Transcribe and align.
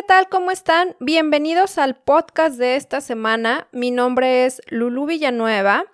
¿qué 0.00 0.06
tal? 0.06 0.30
¿Cómo 0.30 0.50
están? 0.50 0.96
Bienvenidos 0.98 1.76
al 1.76 1.94
podcast 1.94 2.56
de 2.56 2.76
esta 2.76 3.02
semana. 3.02 3.68
Mi 3.70 3.90
nombre 3.90 4.46
es 4.46 4.62
Lulu 4.70 5.04
Villanueva 5.04 5.84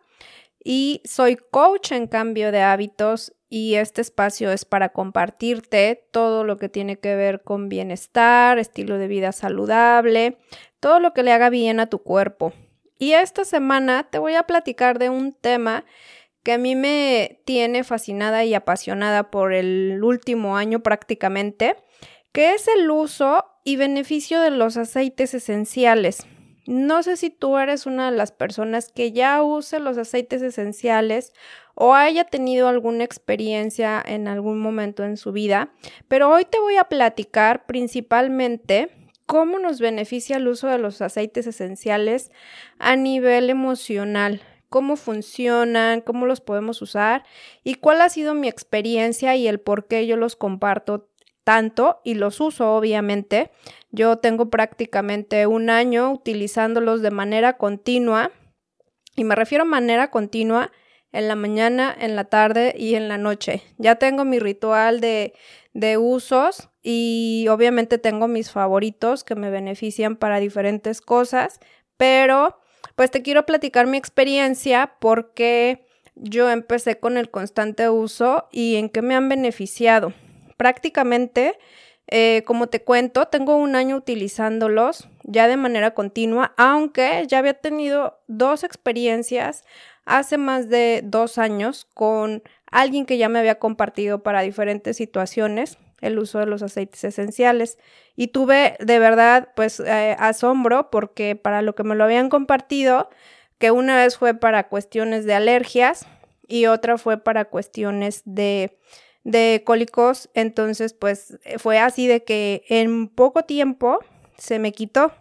y 0.63 1.03
soy 1.05 1.35
coach 1.35 1.91
en 1.91 2.07
cambio 2.07 2.53
de 2.53 2.63
hábitos 2.63 3.35
y 3.49 3.75
este 3.75 4.03
espacio 4.03 4.53
es 4.53 4.65
para 4.65 4.91
compartirte 4.91 6.07
todo 6.13 6.45
lo 6.45 6.57
que 6.57 6.69
tiene 6.69 7.01
que 7.01 7.17
ver 7.17 7.43
con 7.43 7.69
bienestar, 7.69 8.61
estilo 8.61 8.97
de 8.97 9.09
vida 9.09 9.33
saludable, 9.33 10.39
todo 10.79 11.01
lo 11.01 11.13
que 11.13 11.25
le 11.25 11.33
haga 11.33 11.51
bien 11.51 11.81
a 11.81 11.91
tu 11.91 11.99
cuerpo. 11.99 12.53
Y 13.01 13.15
esta 13.15 13.45
semana 13.45 14.05
te 14.09 14.21
voy 14.21 14.37
a 14.37 14.45
platicar 14.45 15.01
de 15.01 15.11
un 15.11 15.33
tema 15.33 15.85
que 16.45 16.53
a 16.53 16.59
mí 16.59 16.77
me 16.77 17.41
tiene 17.45 17.83
fascinada 17.83 18.45
y 18.45 18.55
apasionada 18.55 19.33
por 19.33 19.53
el 19.53 19.99
último 20.05 20.57
año 20.57 20.79
prácticamente, 20.79 21.75
que 22.31 22.55
es 22.55 22.69
el 22.69 22.89
uso 22.89 23.47
y 23.67 23.75
beneficio 23.75 24.41
de 24.41 24.53
los 24.53 24.77
aceites 24.77 25.35
esenciales. 25.35 26.25
No 26.69 27.03
sé 27.03 27.17
si 27.17 27.31
tú 27.31 27.59
eres 27.59 27.85
una 27.85 28.13
de 28.13 28.17
las 28.17 28.31
personas 28.31 28.93
que 28.93 29.11
ya 29.11 29.43
use 29.43 29.81
los 29.81 29.99
aceites 29.99 30.41
esenciales 30.41 31.33
o 31.75 31.93
haya 31.93 32.23
tenido 32.23 32.69
alguna 32.69 33.03
experiencia 33.03 34.01
en 34.07 34.29
algún 34.29 34.61
momento 34.61 35.03
en 35.03 35.17
su 35.17 35.33
vida, 35.33 35.73
pero 36.07 36.31
hoy 36.31 36.45
te 36.45 36.61
voy 36.61 36.77
a 36.77 36.85
platicar 36.85 37.67
principalmente 37.67 38.89
cómo 39.27 39.59
nos 39.59 39.81
beneficia 39.81 40.37
el 40.37 40.47
uso 40.47 40.69
de 40.69 40.79
los 40.79 41.03
aceites 41.03 41.49
esenciales 41.49 42.31
a 42.79 42.95
nivel 42.95 43.51
emocional, 43.51 44.43
cómo 44.69 44.95
funcionan, 44.95 46.03
cómo 46.03 46.27
los 46.27 46.41
podemos 46.41 46.83
usar 46.83 47.25
y 47.65 47.75
cuál 47.75 48.01
ha 48.01 48.11
sido 48.11 48.33
mi 48.33 48.47
experiencia 48.47 49.35
y 49.35 49.49
el 49.49 49.59
por 49.59 49.89
qué 49.89 50.07
yo 50.07 50.17
los 50.17 50.37
comparto 50.37 51.09
tanto 51.47 52.01
y 52.03 52.15
los 52.15 52.41
uso 52.41 52.75
obviamente. 52.75 53.53
Yo 53.93 54.19
tengo 54.19 54.51
prácticamente 54.51 55.47
un 55.47 55.71
año 55.71 56.11
utilizándolos 56.11 57.03
de 57.03 57.13
manera 57.13 57.57
continua 57.57 58.33
y 59.15 59.23
me 59.23 59.37
refiero 59.37 59.63
a 59.63 59.67
manera 59.67 60.11
continua 60.11 60.73
en 61.13 61.29
la 61.29 61.37
mañana, 61.37 61.97
en 61.97 62.17
la 62.17 62.25
tarde 62.25 62.75
y 62.77 62.97
en 62.97 63.07
la 63.07 63.17
noche. 63.17 63.63
Ya 63.79 63.95
tengo 63.95 64.25
mi 64.25 64.41
ritual 64.41 65.01
de, 65.01 65.35
de 65.73 65.99
usos 65.99 66.69
y 66.83 67.47
obviamente 67.49 67.99
tengo 67.99 68.27
mis 68.27 68.51
favoritos 68.51 69.23
que 69.23 69.37
me 69.37 69.49
benefician 69.49 70.17
para 70.17 70.41
diferentes 70.41 71.01
cosas, 71.01 71.61
pero 71.97 72.59
pues 72.97 73.13
te 73.13 73.23
quiero 73.23 73.47
platicar 73.47 73.87
mi 73.87 73.99
experiencia 73.99 74.97
porque 74.99 75.87
yo 76.17 76.51
empecé 76.51 76.99
con 76.99 77.17
el 77.17 77.31
constante 77.31 77.89
uso 77.89 78.49
y 78.51 78.75
en 78.75 78.89
qué 78.89 79.01
me 79.01 79.15
han 79.15 79.29
beneficiado 79.29 80.13
prácticamente, 80.57 81.59
eh, 82.09 82.43
como 82.47 82.69
te 82.69 82.83
cuento, 82.83 83.27
tengo 83.27 83.57
un 83.57 83.75
año 83.77 83.97
utilizándolos 83.97 85.09
ya 85.25 85.49
de 85.49 85.57
manera 85.57 85.93
continua, 85.93 86.55
aunque 86.57 87.25
ya 87.29 87.39
había 87.39 87.55
tenido 87.55 88.21
dos 88.29 88.65
experiencias 88.65 89.65
hace 90.05 90.39
más 90.39 90.69
de 90.69 91.03
dos 91.05 91.39
años 91.39 91.87
con 91.95 92.43
alguien 92.71 93.07
que 93.07 93.19
ya 93.19 93.29
me 93.29 93.39
había 93.39 93.59
compartido 93.59 94.23
para 94.23 94.43
diferentes 94.43 94.97
situaciones 94.97 95.79
el 96.01 96.19
uso 96.19 96.39
de 96.39 96.47
los 96.47 96.63
aceites 96.63 97.05
esenciales. 97.05 97.79
Y 98.15 98.29
tuve 98.29 98.77
de 98.81 98.99
verdad 98.99 99.49
pues 99.57 99.81
eh, 99.81 100.17
asombro 100.19 100.91
porque 100.91 101.37
para 101.37 101.63
lo 101.63 101.75
que 101.75 101.85
me 101.85 101.95
lo 101.95 102.05
habían 102.05 102.29
compartido 102.29 103.09
que 103.59 103.71
una 103.71 103.97
vez 103.97 104.19
fue 104.19 104.35
para 104.35 104.69
cuestiones 104.69 105.25
de 105.25 105.35
alergias 105.35 106.07
y 106.47 106.67
otra 106.67 106.99
fue 106.99 107.19
para 107.19 107.47
cuestiones 107.47 108.23
de 108.25 108.79
de 109.27 109.65
cólicos, 109.67 110.31
entonces 110.35 110.95
pues 110.95 111.37
eh, 111.43 111.59
fue 111.59 111.81
así 111.81 112.07
de 112.07 112.23
que 112.23 112.63
en 112.69 113.09
poco 113.09 113.43
tiempo 113.43 113.99
se 114.39 114.61
me 114.61 114.71
quitó. 114.71 115.13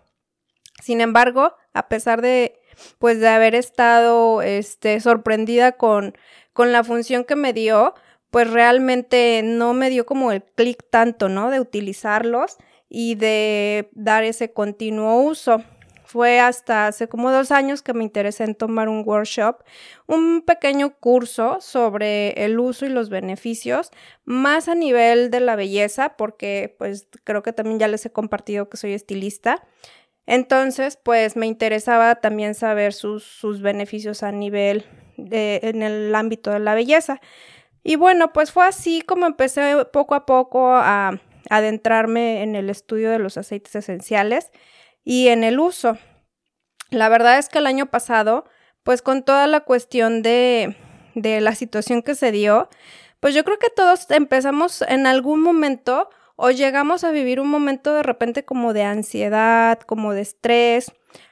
Sin 0.84 1.02
embargo, 1.02 1.56
a 1.74 1.88
pesar 1.90 2.22
de 2.22 2.62
pues 3.00 3.20
de 3.20 3.30
haber 3.30 3.56
estado 3.56 4.44
este 4.44 5.00
sorprendida 5.00 5.72
con 5.72 6.16
con 6.54 6.72
la 6.72 6.84
función 6.84 7.24
que 7.24 7.36
me 7.36 7.52
dio, 7.52 7.96
pues 8.30 8.50
realmente 8.52 9.42
no 9.44 9.74
me 9.74 9.90
dio 9.90 10.06
como 10.06 10.32
el 10.32 10.44
clic 10.44 10.86
tanto, 10.92 11.28
¿no? 11.28 11.50
De 11.50 11.60
utilizarlos 11.60 12.58
y 12.88 13.16
de 13.16 13.90
dar 13.94 14.24
ese 14.24 14.54
continuo 14.54 15.20
uso. 15.24 15.64
Fue 16.16 16.40
hasta 16.40 16.88
hace 16.88 17.10
como 17.10 17.30
dos 17.30 17.52
años 17.52 17.82
que 17.82 17.94
me 17.94 18.06
interesé 18.06 18.46
en 18.46 18.56
tomar 18.56 18.88
un 18.88 19.04
workshop, 19.06 19.64
un 20.08 20.44
pequeño 20.44 20.96
curso 20.98 21.58
sobre 21.60 22.46
el 22.46 22.58
uso 22.58 22.86
y 22.86 22.90
los 22.90 23.10
beneficios, 23.10 23.92
más 24.24 24.70
a 24.70 24.76
nivel 24.76 25.30
de 25.30 25.42
la 25.42 25.58
belleza, 25.58 26.16
porque 26.16 26.74
pues 26.78 27.10
creo 27.26 27.44
que 27.44 27.52
también 27.52 27.80
ya 27.80 27.90
les 27.90 28.06
he 28.06 28.14
compartido 28.14 28.70
que 28.70 28.78
soy 28.78 28.94
estilista. 28.94 29.68
Entonces, 30.26 30.96
pues 30.96 31.36
me 31.36 31.48
interesaba 31.48 32.16
también 32.16 32.56
saber 32.56 32.94
sus, 32.94 33.26
sus 33.26 33.62
beneficios 33.62 34.24
a 34.24 34.32
nivel 34.32 34.86
en 35.18 35.84
el 35.84 36.16
ámbito 36.16 36.50
de 36.50 36.60
la 36.60 36.76
belleza. 36.76 37.20
Y 37.84 37.98
bueno, 37.98 38.32
pues 38.32 38.54
fue 38.54 38.66
así 38.66 39.02
como 39.02 39.26
empecé 39.26 39.86
poco 39.92 40.16
a 40.16 40.26
poco 40.26 40.72
a 40.72 41.20
adentrarme 41.50 42.42
en 42.42 42.56
el 42.56 42.70
estudio 42.70 43.12
de 43.12 43.20
los 43.20 43.36
aceites 43.36 43.76
esenciales 43.76 44.50
y 45.06 45.30
en 45.30 45.46
el 45.46 45.60
uso. 45.60 45.98
La 46.90 47.08
verdad 47.08 47.38
es 47.38 47.48
que 47.48 47.60
el 47.60 47.68
año 47.68 47.86
pasado, 47.86 48.46
pues 48.84 49.02
con 49.02 49.24
toda 49.24 49.48
la 49.48 49.62
cuestión 49.62 50.22
de, 50.22 50.76
de 51.14 51.40
la 51.40 51.56
situación 51.56 52.02
que 52.02 52.16
se 52.16 52.32
dio, 52.32 52.70
pues 53.22 53.34
yo 53.34 53.46
creo 53.46 53.58
que 53.58 53.70
todos 53.70 54.10
empezamos 54.12 54.82
en 54.82 55.08
algún 55.08 55.42
momento 55.42 56.10
o 56.36 56.52
llegamos 56.52 57.04
a 57.04 57.12
vivir 57.12 57.40
un 57.40 57.48
momento 57.48 57.94
de 57.94 58.04
repente 58.04 58.44
como 58.44 58.74
de 58.74 58.84
ansiedad, 58.84 59.80
como 59.80 60.14
de 60.14 60.22
estrés, 60.22 60.92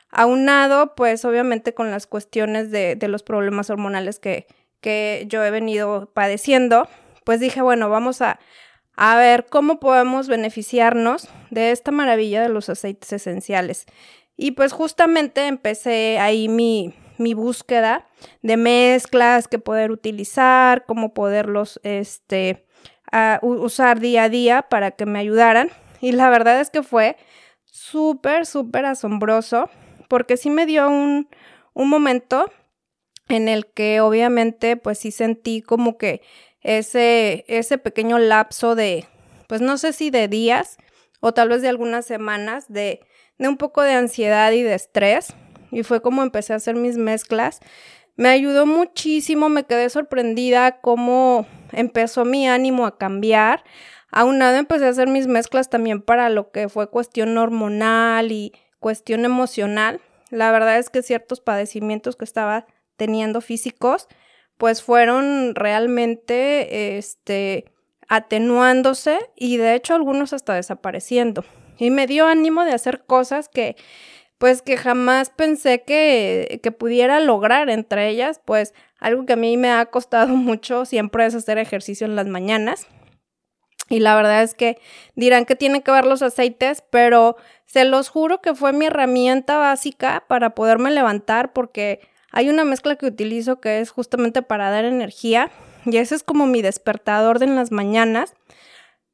aunado 0.09 0.95
pues 0.95 1.25
obviamente 1.25 1.73
con 1.73 1.91
las 1.91 2.07
cuestiones 2.07 2.71
de, 2.71 2.95
de 2.95 3.07
los 3.07 3.23
problemas 3.23 3.69
hormonales 3.69 4.19
que, 4.19 4.47
que 4.79 5.25
yo 5.27 5.43
he 5.43 5.51
venido 5.51 6.11
padeciendo, 6.13 6.87
pues 7.25 7.39
dije, 7.39 7.61
bueno, 7.61 7.89
vamos 7.89 8.21
a, 8.21 8.39
a 8.95 9.17
ver 9.17 9.45
cómo 9.49 9.79
podemos 9.79 10.27
beneficiarnos 10.27 11.29
de 11.49 11.71
esta 11.71 11.91
maravilla 11.91 12.41
de 12.41 12.49
los 12.49 12.69
aceites 12.69 13.11
esenciales. 13.13 13.85
Y 14.35 14.51
pues 14.51 14.71
justamente 14.71 15.47
empecé 15.47 16.19
ahí 16.19 16.47
mi, 16.49 16.93
mi 17.17 17.33
búsqueda 17.33 18.07
de 18.41 18.57
mezclas 18.57 19.47
que 19.47 19.59
poder 19.59 19.91
utilizar, 19.91 20.85
cómo 20.85 21.13
poderlos 21.13 21.79
este, 21.83 22.65
usar 23.41 23.99
día 23.99 24.23
a 24.23 24.29
día 24.29 24.63
para 24.63 24.91
que 24.91 25.05
me 25.05 25.19
ayudaran. 25.19 25.69
Y 26.01 26.11
la 26.11 26.29
verdad 26.29 26.59
es 26.59 26.69
que 26.69 26.83
fue 26.83 27.17
súper, 27.65 28.45
súper 28.45 28.85
asombroso 28.85 29.69
porque 30.07 30.37
sí 30.37 30.49
me 30.49 30.65
dio 30.65 30.87
un, 30.89 31.27
un 31.73 31.89
momento 31.89 32.51
en 33.29 33.47
el 33.47 33.67
que 33.67 34.01
obviamente 34.01 34.77
pues 34.77 34.99
sí 34.99 35.11
sentí 35.11 35.61
como 35.61 35.97
que 35.97 36.21
ese, 36.63 37.45
ese 37.47 37.77
pequeño 37.77 38.17
lapso 38.17 38.75
de, 38.75 39.05
pues 39.47 39.61
no 39.61 39.77
sé 39.77 39.93
si 39.93 40.09
de 40.09 40.27
días 40.27 40.77
o 41.19 41.33
tal 41.33 41.49
vez 41.49 41.61
de 41.61 41.69
algunas 41.69 42.05
semanas 42.05 42.65
de, 42.67 43.01
de 43.37 43.47
un 43.47 43.57
poco 43.57 43.81
de 43.81 43.93
ansiedad 43.93 44.51
y 44.51 44.63
de 44.63 44.73
estrés. 44.73 45.33
Y 45.71 45.83
fue 45.83 46.01
como 46.01 46.23
empecé 46.23 46.53
a 46.53 46.57
hacer 46.57 46.75
mis 46.75 46.97
mezclas. 46.97 47.59
Me 48.15 48.29
ayudó 48.29 48.65
muchísimo, 48.65 49.49
me 49.49 49.65
quedé 49.65 49.89
sorprendida 49.89 50.79
cómo 50.81 51.47
empezó 51.71 52.25
mi 52.25 52.47
ánimo 52.47 52.85
a 52.85 52.97
cambiar. 52.97 53.63
Aunado 54.11 54.57
empecé 54.57 54.85
a 54.85 54.89
hacer 54.89 55.07
mis 55.07 55.25
mezclas 55.25 55.69
también 55.69 56.01
para 56.01 56.29
lo 56.29 56.51
que 56.51 56.69
fue 56.69 56.89
cuestión 56.89 57.35
hormonal 57.37 58.31
y 58.31 58.53
cuestión 58.79 59.25
emocional. 59.25 59.99
La 60.29 60.51
verdad 60.51 60.77
es 60.77 60.91
que 60.91 61.01
ciertos 61.01 61.41
padecimientos 61.41 62.15
que 62.15 62.25
estaba 62.25 62.67
teniendo 62.97 63.41
físicos, 63.41 64.07
pues 64.63 64.81
fueron 64.81 65.55
realmente 65.55 66.97
este, 66.97 67.65
atenuándose 68.07 69.19
y 69.35 69.57
de 69.57 69.75
hecho 69.75 69.93
algunos 69.93 70.31
hasta 70.31 70.53
desapareciendo. 70.53 71.43
Y 71.77 71.91
me 71.91 72.07
dio 72.07 72.27
ánimo 72.27 72.63
de 72.63 72.71
hacer 72.71 73.03
cosas 73.03 73.49
que 73.49 73.75
pues 74.37 74.61
que 74.61 74.77
jamás 74.77 75.31
pensé 75.31 75.83
que, 75.83 76.61
que 76.63 76.71
pudiera 76.71 77.19
lograr 77.19 77.69
entre 77.69 78.07
ellas, 78.07 78.39
pues 78.45 78.73
algo 79.01 79.25
que 79.25 79.33
a 79.33 79.35
mí 79.35 79.57
me 79.57 79.69
ha 79.69 79.85
costado 79.87 80.27
mucho 80.33 80.85
siempre 80.85 81.25
es 81.25 81.35
hacer 81.35 81.57
ejercicio 81.57 82.07
en 82.07 82.15
las 82.15 82.27
mañanas. 82.27 82.87
Y 83.89 83.99
la 83.99 84.15
verdad 84.15 84.43
es 84.43 84.55
que 84.55 84.77
dirán 85.17 85.43
que 85.43 85.57
tienen 85.57 85.81
que 85.81 85.91
ver 85.91 86.05
los 86.05 86.21
aceites, 86.21 86.85
pero 86.89 87.35
se 87.65 87.83
los 87.83 88.07
juro 88.07 88.39
que 88.39 88.55
fue 88.55 88.71
mi 88.71 88.85
herramienta 88.85 89.57
básica 89.57 90.23
para 90.29 90.55
poderme 90.55 90.89
levantar 90.89 91.51
porque 91.51 91.99
hay 92.33 92.49
una 92.49 92.65
mezcla 92.65 92.95
que 92.95 93.05
utilizo 93.05 93.61
que 93.61 93.79
es 93.79 93.91
justamente 93.91 94.41
para 94.41 94.71
dar 94.71 94.85
energía 94.85 95.51
y 95.85 95.97
ese 95.97 96.15
es 96.15 96.23
como 96.23 96.47
mi 96.47 96.63
despertador 96.63 97.37
de 97.37 97.45
en 97.45 97.55
las 97.55 97.71
mañanas. 97.71 98.33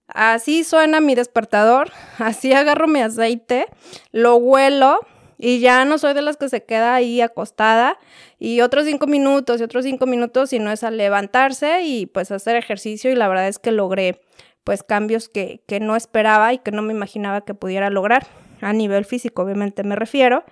Así 0.08 0.64
suena 0.64 1.02
mi 1.02 1.16
despertador, 1.16 1.92
así 2.18 2.54
agarro 2.54 2.88
mi 2.88 3.02
aceite, 3.02 3.68
lo 4.14 4.38
huelo 4.38 5.02
y 5.38 5.60
ya 5.60 5.84
no 5.84 5.98
soy 5.98 6.14
de 6.14 6.22
las 6.22 6.38
que 6.38 6.48
se 6.48 6.64
queda 6.64 6.96
ahí 6.96 7.20
acostada 7.20 8.00
y 8.40 8.62
otros 8.62 8.86
cinco 8.86 9.06
minutos 9.06 9.60
y 9.60 9.64
otros 9.64 9.84
cinco 9.84 10.06
minutos 10.06 10.54
y 10.54 10.60
no 10.60 10.72
es 10.72 10.86
a 10.86 10.90
levantarse 10.90 11.84
y 11.84 12.06
pues 12.06 12.32
hacer 12.32 12.56
ejercicio 12.56 13.12
y 13.12 13.16
la 13.16 13.28
verdad 13.28 13.50
es 13.50 13.60
que 13.60 13.72
logré 13.72 14.22
pues 14.64 14.82
cambios 14.82 15.28
que, 15.28 15.62
que 15.68 15.82
no 15.82 15.98
esperaba 15.98 16.54
y 16.54 16.60
que 16.60 16.72
no 16.72 16.82
me 16.82 16.94
imaginaba 16.94 17.42
que 17.42 17.54
pudiera 17.54 17.90
lograr 17.90 18.28
a 18.62 18.72
nivel 18.72 19.04
físico, 19.04 19.42
obviamente 19.42 19.84
me 19.84 19.98
refiero. 19.98 20.46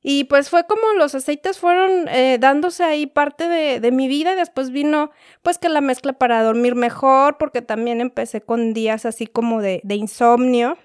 Y 0.00 0.24
pues 0.24 0.48
fue 0.48 0.64
como 0.66 0.92
los 0.96 1.14
aceites 1.14 1.58
fueron 1.58 2.08
eh, 2.08 2.38
dándose 2.38 2.84
ahí 2.84 3.06
parte 3.06 3.48
de, 3.48 3.80
de, 3.80 3.90
mi 3.90 4.06
vida 4.06 4.32
y 4.32 4.36
después 4.36 4.70
vino 4.70 5.10
pues 5.42 5.58
que 5.58 5.68
la 5.68 5.80
mezcla 5.80 6.12
para 6.12 6.42
dormir 6.44 6.76
mejor 6.76 7.36
porque 7.36 7.62
también 7.62 8.00
empecé 8.00 8.40
con 8.40 8.74
días 8.74 9.04
así 9.04 9.26
como 9.26 9.60
de, 9.60 9.80
de 9.82 9.96
insomnio, 9.96 10.78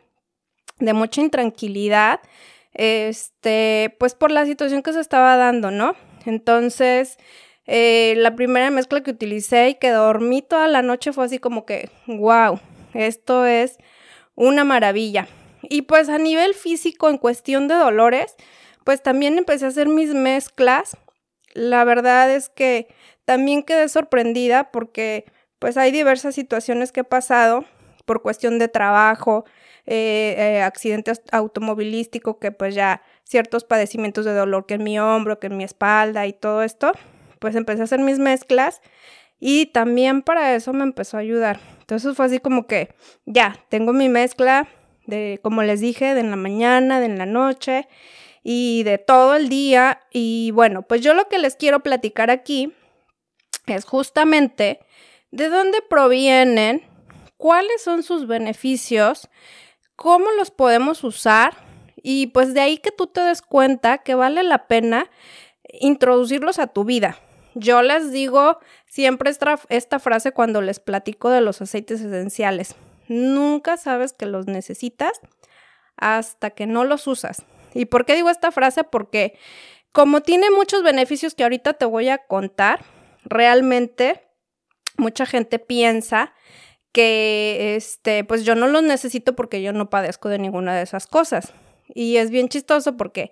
de 0.79 0.93
mucha 0.93 1.21
intranquilidad, 1.21 2.21
este, 2.73 3.95
pues 3.99 4.15
por 4.15 4.31
la 4.31 4.45
situación 4.45 4.81
que 4.81 4.93
se 4.93 4.99
estaba 4.99 5.37
dando, 5.37 5.71
¿no? 5.71 5.95
Entonces, 6.25 7.17
eh, 7.65 8.15
la 8.17 8.35
primera 8.35 8.69
mezcla 8.71 9.01
que 9.01 9.11
utilicé 9.11 9.69
y 9.69 9.75
que 9.75 9.91
dormí 9.91 10.41
toda 10.41 10.67
la 10.67 10.81
noche 10.81 11.13
fue 11.13 11.25
así 11.25 11.39
como 11.39 11.65
que, 11.65 11.89
wow, 12.07 12.59
esto 12.93 13.45
es 13.45 13.77
una 14.35 14.63
maravilla. 14.63 15.27
Y 15.61 15.83
pues 15.83 16.09
a 16.09 16.17
nivel 16.17 16.53
físico, 16.53 17.09
en 17.09 17.17
cuestión 17.17 17.67
de 17.67 17.75
dolores, 17.75 18.35
pues 18.83 19.01
también 19.01 19.37
empecé 19.37 19.65
a 19.65 19.69
hacer 19.69 19.87
mis 19.87 20.13
mezclas. 20.13 20.97
La 21.53 21.83
verdad 21.83 22.31
es 22.31 22.49
que 22.49 22.87
también 23.25 23.63
quedé 23.63 23.87
sorprendida 23.89 24.71
porque 24.71 25.25
pues 25.59 25.77
hay 25.77 25.91
diversas 25.91 26.35
situaciones 26.35 26.91
que 26.91 27.01
he 27.01 27.05
pasado 27.05 27.65
por 28.05 28.21
cuestión 28.21 28.59
de 28.59 28.67
trabajo, 28.67 29.45
eh, 29.85 30.35
eh, 30.37 30.61
accidente 30.61 31.13
automovilístico, 31.31 32.39
que 32.39 32.51
pues 32.51 32.75
ya 32.75 33.01
ciertos 33.23 33.63
padecimientos 33.63 34.25
de 34.25 34.33
dolor 34.33 34.65
que 34.65 34.73
en 34.75 34.83
mi 34.83 34.99
hombro, 34.99 35.39
que 35.39 35.47
en 35.47 35.57
mi 35.57 35.63
espalda 35.63 36.27
y 36.27 36.33
todo 36.33 36.63
esto, 36.63 36.91
pues 37.39 37.55
empecé 37.55 37.81
a 37.81 37.85
hacer 37.85 37.99
mis 37.99 38.19
mezclas 38.19 38.81
y 39.39 39.67
también 39.67 40.21
para 40.21 40.55
eso 40.55 40.73
me 40.73 40.83
empezó 40.83 41.17
a 41.17 41.21
ayudar. 41.21 41.59
Entonces 41.79 42.15
fue 42.15 42.25
así 42.25 42.39
como 42.39 42.67
que 42.67 42.93
ya, 43.25 43.57
tengo 43.69 43.93
mi 43.93 44.09
mezcla 44.09 44.67
de, 45.05 45.39
como 45.41 45.63
les 45.63 45.81
dije, 45.81 46.13
de 46.13 46.21
en 46.21 46.29
la 46.29 46.37
mañana, 46.37 46.99
de 46.99 47.07
en 47.07 47.17
la 47.17 47.25
noche 47.25 47.87
y 48.43 48.83
de 48.83 48.97
todo 48.97 49.35
el 49.35 49.49
día. 49.49 50.01
Y 50.11 50.51
bueno, 50.51 50.83
pues 50.83 51.01
yo 51.01 51.13
lo 51.13 51.27
que 51.29 51.39
les 51.39 51.55
quiero 51.55 51.81
platicar 51.81 52.29
aquí 52.29 52.73
es 53.65 53.85
justamente 53.85 54.79
de 55.31 55.49
dónde 55.49 55.81
provienen, 55.89 56.83
cuáles 57.37 57.81
son 57.81 58.03
sus 58.03 58.27
beneficios, 58.27 59.29
cómo 59.95 60.31
los 60.31 60.51
podemos 60.51 61.03
usar 61.03 61.55
y 61.95 62.27
pues 62.27 62.53
de 62.53 62.61
ahí 62.61 62.77
que 62.77 62.91
tú 62.91 63.07
te 63.07 63.21
des 63.21 63.41
cuenta 63.41 63.99
que 63.99 64.15
vale 64.15 64.43
la 64.43 64.67
pena 64.67 65.09
introducirlos 65.63 66.59
a 66.59 66.67
tu 66.67 66.83
vida. 66.83 67.17
Yo 67.55 67.81
les 67.81 68.11
digo 68.11 68.59
siempre 68.87 69.29
esta, 69.29 69.59
esta 69.69 69.99
frase 69.99 70.31
cuando 70.31 70.61
les 70.61 70.79
platico 70.79 71.29
de 71.29 71.41
los 71.41 71.61
aceites 71.61 72.01
esenciales. 72.01 72.75
Nunca 73.07 73.77
sabes 73.77 74.13
que 74.13 74.25
los 74.25 74.47
necesitas 74.47 75.19
hasta 75.95 76.49
que 76.49 76.65
no 76.65 76.83
los 76.83 77.07
usas. 77.07 77.43
¿Y 77.73 77.85
por 77.85 78.05
qué 78.05 78.15
digo 78.15 78.29
esta 78.29 78.51
frase? 78.51 78.83
Porque 78.83 79.37
como 79.91 80.21
tiene 80.21 80.49
muchos 80.51 80.83
beneficios 80.83 81.35
que 81.35 81.43
ahorita 81.43 81.73
te 81.73 81.85
voy 81.85 82.09
a 82.09 82.17
contar, 82.17 82.83
realmente 83.23 84.21
mucha 84.97 85.25
gente 85.25 85.59
piensa 85.59 86.33
que 86.91 87.75
este, 87.75 88.23
pues 88.23 88.45
yo 88.45 88.55
no 88.55 88.67
los 88.67 88.83
necesito 88.83 89.35
porque 89.35 89.61
yo 89.61 89.73
no 89.73 89.89
padezco 89.89 90.29
de 90.29 90.39
ninguna 90.39 90.75
de 90.75 90.83
esas 90.83 91.07
cosas. 91.07 91.53
Y 91.93 92.17
es 92.17 92.29
bien 92.29 92.49
chistoso 92.49 92.95
porque 92.97 93.31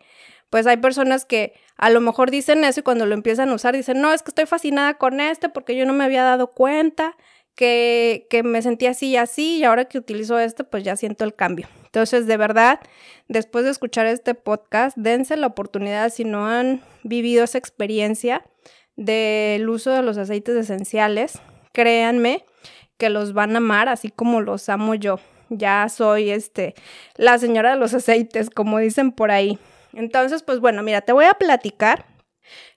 pues 0.49 0.67
hay 0.67 0.77
personas 0.77 1.25
que 1.25 1.53
a 1.77 1.89
lo 1.89 2.01
mejor 2.01 2.29
dicen 2.29 2.63
eso 2.63 2.81
y 2.81 2.83
cuando 2.83 3.05
lo 3.05 3.13
empiezan 3.13 3.49
a 3.49 3.53
usar 3.53 3.75
dicen, 3.75 4.01
no, 4.01 4.11
es 4.11 4.21
que 4.21 4.31
estoy 4.31 4.45
fascinada 4.45 4.95
con 4.95 5.19
este 5.19 5.49
porque 5.49 5.75
yo 5.75 5.85
no 5.85 5.93
me 5.93 6.03
había 6.03 6.23
dado 6.23 6.47
cuenta 6.47 7.15
que, 7.55 8.27
que 8.29 8.43
me 8.43 8.61
sentía 8.61 8.91
así 8.91 9.09
y 9.09 9.17
así 9.17 9.57
y 9.57 9.63
ahora 9.63 9.85
que 9.85 9.97
utilizo 9.97 10.39
este 10.39 10.63
pues 10.63 10.83
ya 10.83 10.95
siento 10.95 11.25
el 11.25 11.35
cambio. 11.35 11.67
Entonces, 11.85 12.25
de 12.25 12.37
verdad, 12.37 12.79
después 13.27 13.65
de 13.65 13.71
escuchar 13.71 14.05
este 14.05 14.33
podcast, 14.33 14.95
dense 14.97 15.35
la 15.35 15.47
oportunidad 15.47 16.09
si 16.09 16.23
no 16.23 16.47
han 16.47 16.81
vivido 17.03 17.43
esa 17.43 17.57
experiencia 17.57 18.43
del 18.95 19.67
uso 19.69 19.91
de 19.91 20.01
los 20.01 20.17
aceites 20.17 20.55
esenciales, 20.55 21.39
créanme 21.73 22.45
que 22.97 23.09
los 23.09 23.33
van 23.33 23.55
a 23.55 23.57
amar 23.57 23.89
así 23.89 24.09
como 24.09 24.41
los 24.41 24.69
amo 24.69 24.95
yo. 24.95 25.19
Ya 25.49 25.89
soy 25.89 26.29
este 26.29 26.75
la 27.15 27.37
señora 27.39 27.71
de 27.71 27.77
los 27.77 27.93
aceites, 27.95 28.49
como 28.49 28.79
dicen 28.79 29.11
por 29.11 29.31
ahí. 29.31 29.59
Entonces, 29.93 30.43
pues 30.43 30.59
bueno, 30.59 30.83
mira, 30.83 31.01
te 31.01 31.11
voy 31.11 31.25
a 31.25 31.33
platicar 31.33 32.05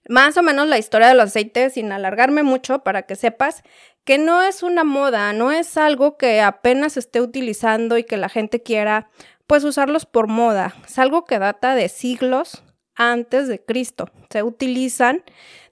más 0.08 0.36
o 0.36 0.42
menos 0.42 0.66
la 0.66 0.78
historia 0.78 1.08
de 1.08 1.14
los 1.14 1.26
aceites 1.26 1.74
sin 1.74 1.92
alargarme 1.92 2.42
mucho 2.42 2.80
para 2.80 3.02
que 3.02 3.16
sepas 3.16 3.62
que 4.04 4.18
no 4.18 4.42
es 4.42 4.62
una 4.62 4.84
moda, 4.84 5.32
no 5.32 5.50
es 5.50 5.76
algo 5.76 6.16
que 6.16 6.40
apenas 6.40 6.96
esté 6.96 7.20
utilizando 7.20 7.98
y 7.98 8.04
que 8.04 8.16
la 8.16 8.28
gente 8.28 8.62
quiera 8.62 9.08
pues 9.46 9.64
usarlos 9.64 10.06
por 10.06 10.28
moda. 10.28 10.74
Es 10.86 10.98
algo 10.98 11.24
que 11.24 11.38
data 11.38 11.74
de 11.74 11.88
siglos 11.88 12.62
antes 12.94 13.48
de 13.48 13.62
Cristo. 13.62 14.10
Se 14.30 14.42
utilizan 14.42 15.22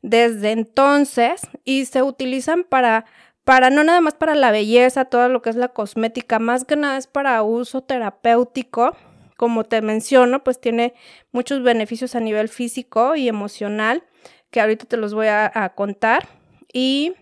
desde 0.03 0.51
entonces 0.51 1.43
y 1.65 1.85
se 1.87 2.03
utilizan 2.03 2.65
para 2.65 3.07
para 3.45 3.71
no 3.71 3.83
nada 3.83 4.01
más 4.01 4.15
para 4.15 4.35
la 4.35 4.53
belleza, 4.53 5.07
todo 5.07 5.29
lo 5.29 5.43
que 5.43 5.51
es 5.51 5.57
la 5.57 5.69
cosmética, 5.69 6.39
más 6.39 6.65
que 6.65 6.77
nada 6.77 6.97
es 6.97 7.07
para 7.07 7.43
uso 7.43 7.83
terapéutico. 7.83 8.97
Como 9.37 9.65
te 9.65 9.83
menciono, 9.83 10.45
pues 10.45 10.61
tiene 10.61 10.95
muchos 11.33 11.63
beneficios 11.63 12.15
a 12.15 12.21
nivel 12.21 12.49
físico 12.49 13.17
y 13.17 13.29
emocional 13.29 14.05
que 14.51 14.61
ahorita 14.61 14.85
te 14.85 14.97
los 14.97 15.15
voy 15.15 15.27
a, 15.27 15.73
contar. 15.75 16.29
Y 16.73 17.15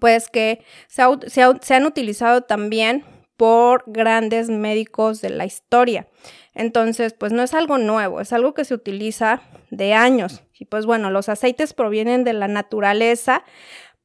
pues 0.00 0.28
que 0.28 0.64
se, 0.88 1.02
han 1.74 1.86
utilizado 1.86 2.42
también 2.42 3.04
por 3.36 3.84
grandes 3.86 4.50
médicos 4.50 5.20
de 5.20 5.30
la 5.30 5.46
historia. 5.46 6.08
Entonces, 6.54 7.14
pues 7.14 7.32
no 7.32 7.42
es 7.42 7.54
algo 7.54 7.78
nuevo, 7.78 8.20
es 8.20 8.32
algo 8.32 8.52
que 8.52 8.64
se 8.64 8.74
utiliza 8.74 9.42
de 9.70 9.94
años. 9.94 10.42
Y 10.58 10.64
pues 10.64 10.86
bueno, 10.86 11.10
los 11.10 11.28
aceites 11.28 11.72
provienen 11.72 12.24
de 12.24 12.32
la 12.32 12.48
naturaleza, 12.48 13.44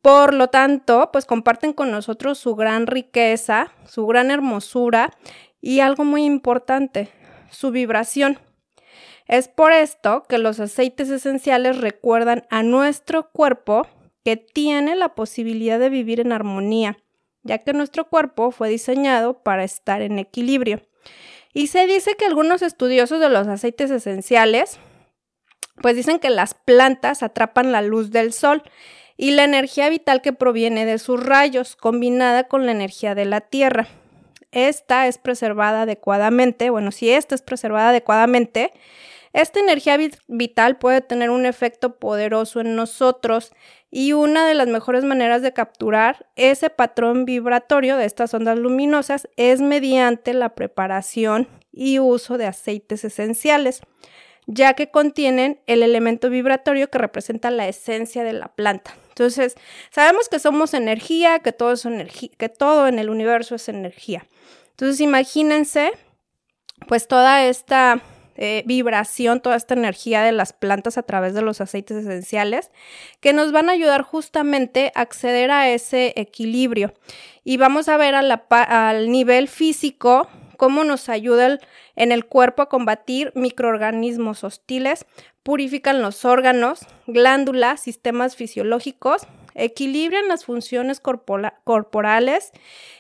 por 0.02 0.34
lo 0.34 0.50
tanto, 0.50 1.10
pues 1.12 1.26
comparten 1.26 1.74
con 1.74 1.90
nosotros 1.90 2.38
su 2.38 2.56
gran 2.56 2.88
riqueza, 2.88 3.72
su 3.86 4.06
gran 4.06 4.32
hermosura 4.32 5.12
y 5.62 5.80
algo 5.80 6.04
muy 6.04 6.26
importante, 6.26 7.10
su 7.50 7.72
vibración. 7.72 8.38
Es 9.28 9.48
por 9.48 9.72
esto 9.72 10.24
que 10.28 10.38
los 10.38 10.60
aceites 10.60 11.10
esenciales 11.10 11.80
recuerdan 11.80 12.46
a 12.50 12.62
nuestro 12.64 13.32
cuerpo 13.32 13.88
que 14.24 14.38
tiene 14.38 14.96
la 14.96 15.16
posibilidad 15.16 15.80
de 15.80 15.90
vivir 15.90 16.20
en 16.20 16.32
armonía, 16.32 16.98
ya 17.44 17.58
que 17.58 17.74
nuestro 17.74 18.10
cuerpo 18.10 18.52
fue 18.52 18.70
diseñado 18.70 19.44
para 19.44 19.64
estar 19.64 20.02
en 20.02 20.20
equilibrio. 20.20 20.82
Y 21.54 21.68
se 21.68 21.86
dice 21.86 22.16
que 22.16 22.26
algunos 22.26 22.62
estudiosos 22.62 23.20
de 23.20 23.30
los 23.30 23.48
aceites 23.48 23.92
esenciales, 23.92 24.80
pues 25.82 25.96
dicen 25.96 26.20
que 26.20 26.30
las 26.30 26.54
plantas 26.54 27.22
atrapan 27.22 27.72
la 27.72 27.82
luz 27.82 28.12
del 28.12 28.34
sol 28.34 28.64
y 29.18 29.32
la 29.32 29.44
energía 29.44 29.90
vital 29.90 30.22
que 30.22 30.34
proviene 30.34 30.86
de 30.86 30.98
sus 30.98 31.24
rayos, 31.24 31.76
combinada 31.76 32.46
con 32.46 32.66
la 32.66 32.72
energía 32.72 33.14
de 33.14 33.26
la 33.26 33.42
tierra. 33.42 33.88
Esta 34.52 35.08
es 35.08 35.18
preservada 35.18 35.84
adecuadamente, 35.84 36.70
bueno, 36.70 36.92
si 36.92 37.10
esta 37.12 37.36
es 37.36 37.42
preservada 37.42 37.90
adecuadamente, 37.90 38.72
esta 39.34 39.60
energía 39.60 39.98
vital 40.28 40.78
puede 40.78 41.02
tener 41.02 41.32
un 41.32 41.48
efecto 41.48 41.98
poderoso 41.98 42.62
en 42.62 42.76
nosotros 42.76 43.52
y 43.90 44.14
una 44.14 44.48
de 44.48 44.54
las 44.54 44.68
mejores 44.68 45.04
maneras 45.04 45.42
de 45.42 45.54
capturar 45.54 46.28
ese 46.36 46.70
patrón 46.70 47.26
vibratorio 47.26 47.98
de 47.98 48.06
estas 48.06 48.34
ondas 48.36 48.60
luminosas 48.60 49.28
es 49.36 49.60
mediante 49.60 50.34
la 50.36 50.56
preparación 50.56 51.48
y 51.72 51.98
uso 51.98 52.38
de 52.38 52.46
aceites 52.46 53.04
esenciales, 53.04 53.82
ya 54.46 54.76
que 54.76 54.92
contienen 54.92 55.60
el 55.66 55.82
elemento 55.82 56.30
vibratorio 56.30 56.92
que 56.92 57.00
representa 57.00 57.50
la 57.50 57.68
esencia 57.68 58.24
de 58.24 58.34
la 58.34 58.50
planta. 58.50 58.96
Entonces, 59.10 59.56
sabemos 59.90 60.30
que 60.30 60.40
somos 60.40 60.76
energía, 60.76 61.40
que 61.40 61.52
todo 61.52 61.74
es 61.74 61.86
energía, 61.86 62.30
que 62.38 62.50
todo 62.50 62.88
en 62.88 63.00
el 63.00 63.10
universo 63.10 63.56
es 63.56 63.68
energía. 63.68 64.28
Entonces, 64.72 65.02
imagínense 65.02 65.92
pues 66.88 67.08
toda 67.08 67.46
esta 67.46 68.02
eh, 68.36 68.64
vibración, 68.66 69.42
toda 69.42 69.56
esta 69.56 69.74
energía 69.74 70.24
de 70.24 70.32
las 70.32 70.54
plantas 70.54 70.98
a 70.98 71.04
través 71.04 71.34
de 71.34 71.42
los 71.42 71.62
aceites 71.62 71.98
esenciales 71.98 72.72
que 73.20 73.34
nos 73.34 73.52
van 73.52 73.70
a 73.70 73.74
ayudar 73.74 74.02
justamente 74.02 74.92
a 74.96 75.02
acceder 75.02 75.52
a 75.52 75.70
ese 75.70 76.14
equilibrio. 76.16 76.94
Y 77.44 77.58
vamos 77.58 77.90
a 77.90 77.98
ver 77.98 78.16
al 78.16 79.12
nivel 79.12 79.48
físico 79.48 80.28
cómo 80.58 80.84
nos 80.84 81.10
ayuda 81.10 81.60
en 81.96 82.12
el 82.12 82.26
cuerpo 82.26 82.62
a 82.62 82.70
combatir 82.70 83.32
microorganismos 83.36 84.44
hostiles, 84.44 85.06
purifican 85.44 86.02
los 86.02 86.26
órganos, 86.26 86.88
glándulas, 87.06 87.82
sistemas 87.82 88.36
fisiológicos, 88.36 89.28
equilibran 89.56 90.28
las 90.28 90.46
funciones 90.46 91.02
corporales 91.02 92.52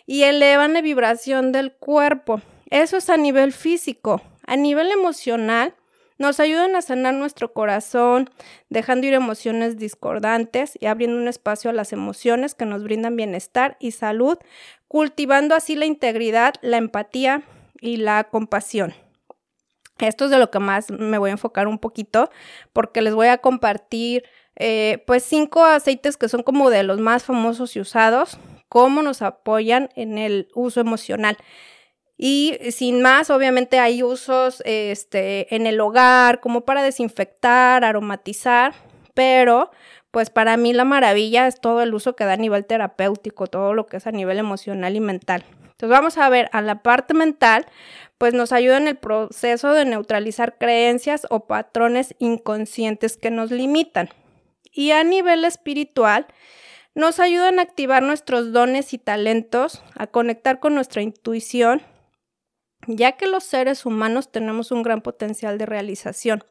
y 0.06 0.24
elevan 0.24 0.74
la 0.74 0.82
vibración 0.82 1.52
del 1.52 1.72
cuerpo. 1.72 2.42
Eso 2.70 2.98
es 2.98 3.10
a 3.10 3.18
nivel 3.18 3.54
físico. 3.54 4.22
A 4.46 4.56
nivel 4.56 4.92
emocional, 4.92 5.76
nos 6.18 6.40
ayudan 6.40 6.76
a 6.76 6.82
sanar 6.82 7.14
nuestro 7.16 7.54
corazón, 7.54 8.30
dejando 8.70 9.08
ir 9.08 9.14
emociones 9.14 9.78
discordantes 9.78 10.78
y 10.80 10.86
abriendo 10.86 11.18
un 11.18 11.28
espacio 11.28 11.70
a 11.70 11.74
las 11.74 11.92
emociones 11.92 12.56
que 12.56 12.66
nos 12.66 12.84
brindan 12.84 13.16
bienestar 13.16 13.78
y 13.80 13.92
salud 13.92 14.38
cultivando 14.88 15.56
así 15.56 15.76
la 15.76 15.86
integridad, 15.86 16.54
la 16.62 16.78
empatía 16.78 17.44
y 17.82 17.98
la 17.98 18.26
compasión. 18.26 18.94
Esto 20.00 20.26
es 20.26 20.32
de 20.32 20.38
lo 20.38 20.52
que 20.52 20.60
más 20.60 20.92
me 20.92 21.18
voy 21.18 21.30
a 21.30 21.34
enfocar 21.34 21.68
un 21.68 21.80
poquito 21.80 22.30
porque 22.74 23.02
les 23.02 23.16
voy 23.16 23.28
a 23.28 23.40
compartir 23.40 24.24
eh, 24.56 25.04
pues 25.08 25.24
cinco 25.24 25.64
aceites 25.66 26.18
que 26.18 26.30
son 26.30 26.44
como 26.44 26.70
de 26.70 26.84
los 26.84 27.00
más 27.00 27.24
famosos 27.24 27.76
y 27.76 27.80
usados, 27.80 28.38
cómo 28.70 29.02
nos 29.02 29.22
apoyan 29.22 29.90
en 29.96 30.18
el 30.18 30.48
uso 30.54 30.80
emocional. 30.80 31.38
Y 32.26 32.58
sin 32.72 33.02
más, 33.02 33.30
obviamente 33.30 33.80
hay 33.80 34.02
usos 34.02 34.64
este, 34.64 35.54
en 35.54 35.68
el 35.68 35.82
hogar, 35.82 36.40
como 36.40 36.62
para 36.62 36.82
desinfectar, 36.82 37.84
aromatizar, 37.84 38.74
pero 39.14 39.72
pues 40.10 40.30
para 40.30 40.56
mí 40.56 40.72
la 40.72 40.86
maravilla 40.86 41.48
es 41.48 41.60
todo 41.60 41.82
el 41.82 41.94
uso 41.94 42.16
que 42.16 42.24
da 42.24 42.32
a 42.32 42.38
nivel 42.38 42.64
terapéutico, 42.64 43.48
todo 43.48 43.74
lo 43.74 43.88
que 43.88 43.98
es 43.98 44.08
a 44.08 44.14
nivel 44.14 44.38
emocional 44.38 44.96
y 44.96 45.02
mental. 45.02 45.44
Entonces 45.64 45.90
vamos 45.90 46.18
a 46.18 46.30
ver 46.30 46.50
a 46.54 46.62
la 46.62 46.82
parte 46.82 47.14
mental, 47.14 47.66
pues 48.18 48.34
nos 48.34 48.54
ayuda 48.54 48.78
en 48.78 48.88
el 48.88 48.96
proceso 48.96 49.74
de 49.74 49.84
neutralizar 49.84 50.58
creencias 50.58 51.28
o 51.30 51.46
patrones 51.46 52.16
inconscientes 52.20 53.18
que 53.18 53.32
nos 53.32 53.52
limitan. 53.52 54.08
Y 54.72 54.92
a 54.92 55.04
nivel 55.04 55.44
espiritual, 55.44 56.28
nos 56.96 57.20
ayudan 57.20 57.60
a 57.60 57.64
activar 57.64 58.02
nuestros 58.02 58.54
dones 58.54 58.94
y 58.94 58.98
talentos, 58.98 59.84
a 59.98 60.08
conectar 60.08 60.62
con 60.62 60.74
nuestra 60.74 61.02
intuición, 61.02 61.82
ya 62.88 63.14
que 63.14 63.28
los 63.28 63.44
seres 63.44 63.86
humanos 63.86 64.32
tenemos 64.32 64.72
un 64.72 64.84
gran 64.84 65.02
potencial 65.02 65.58
de 65.58 65.66
realización. 65.66 66.44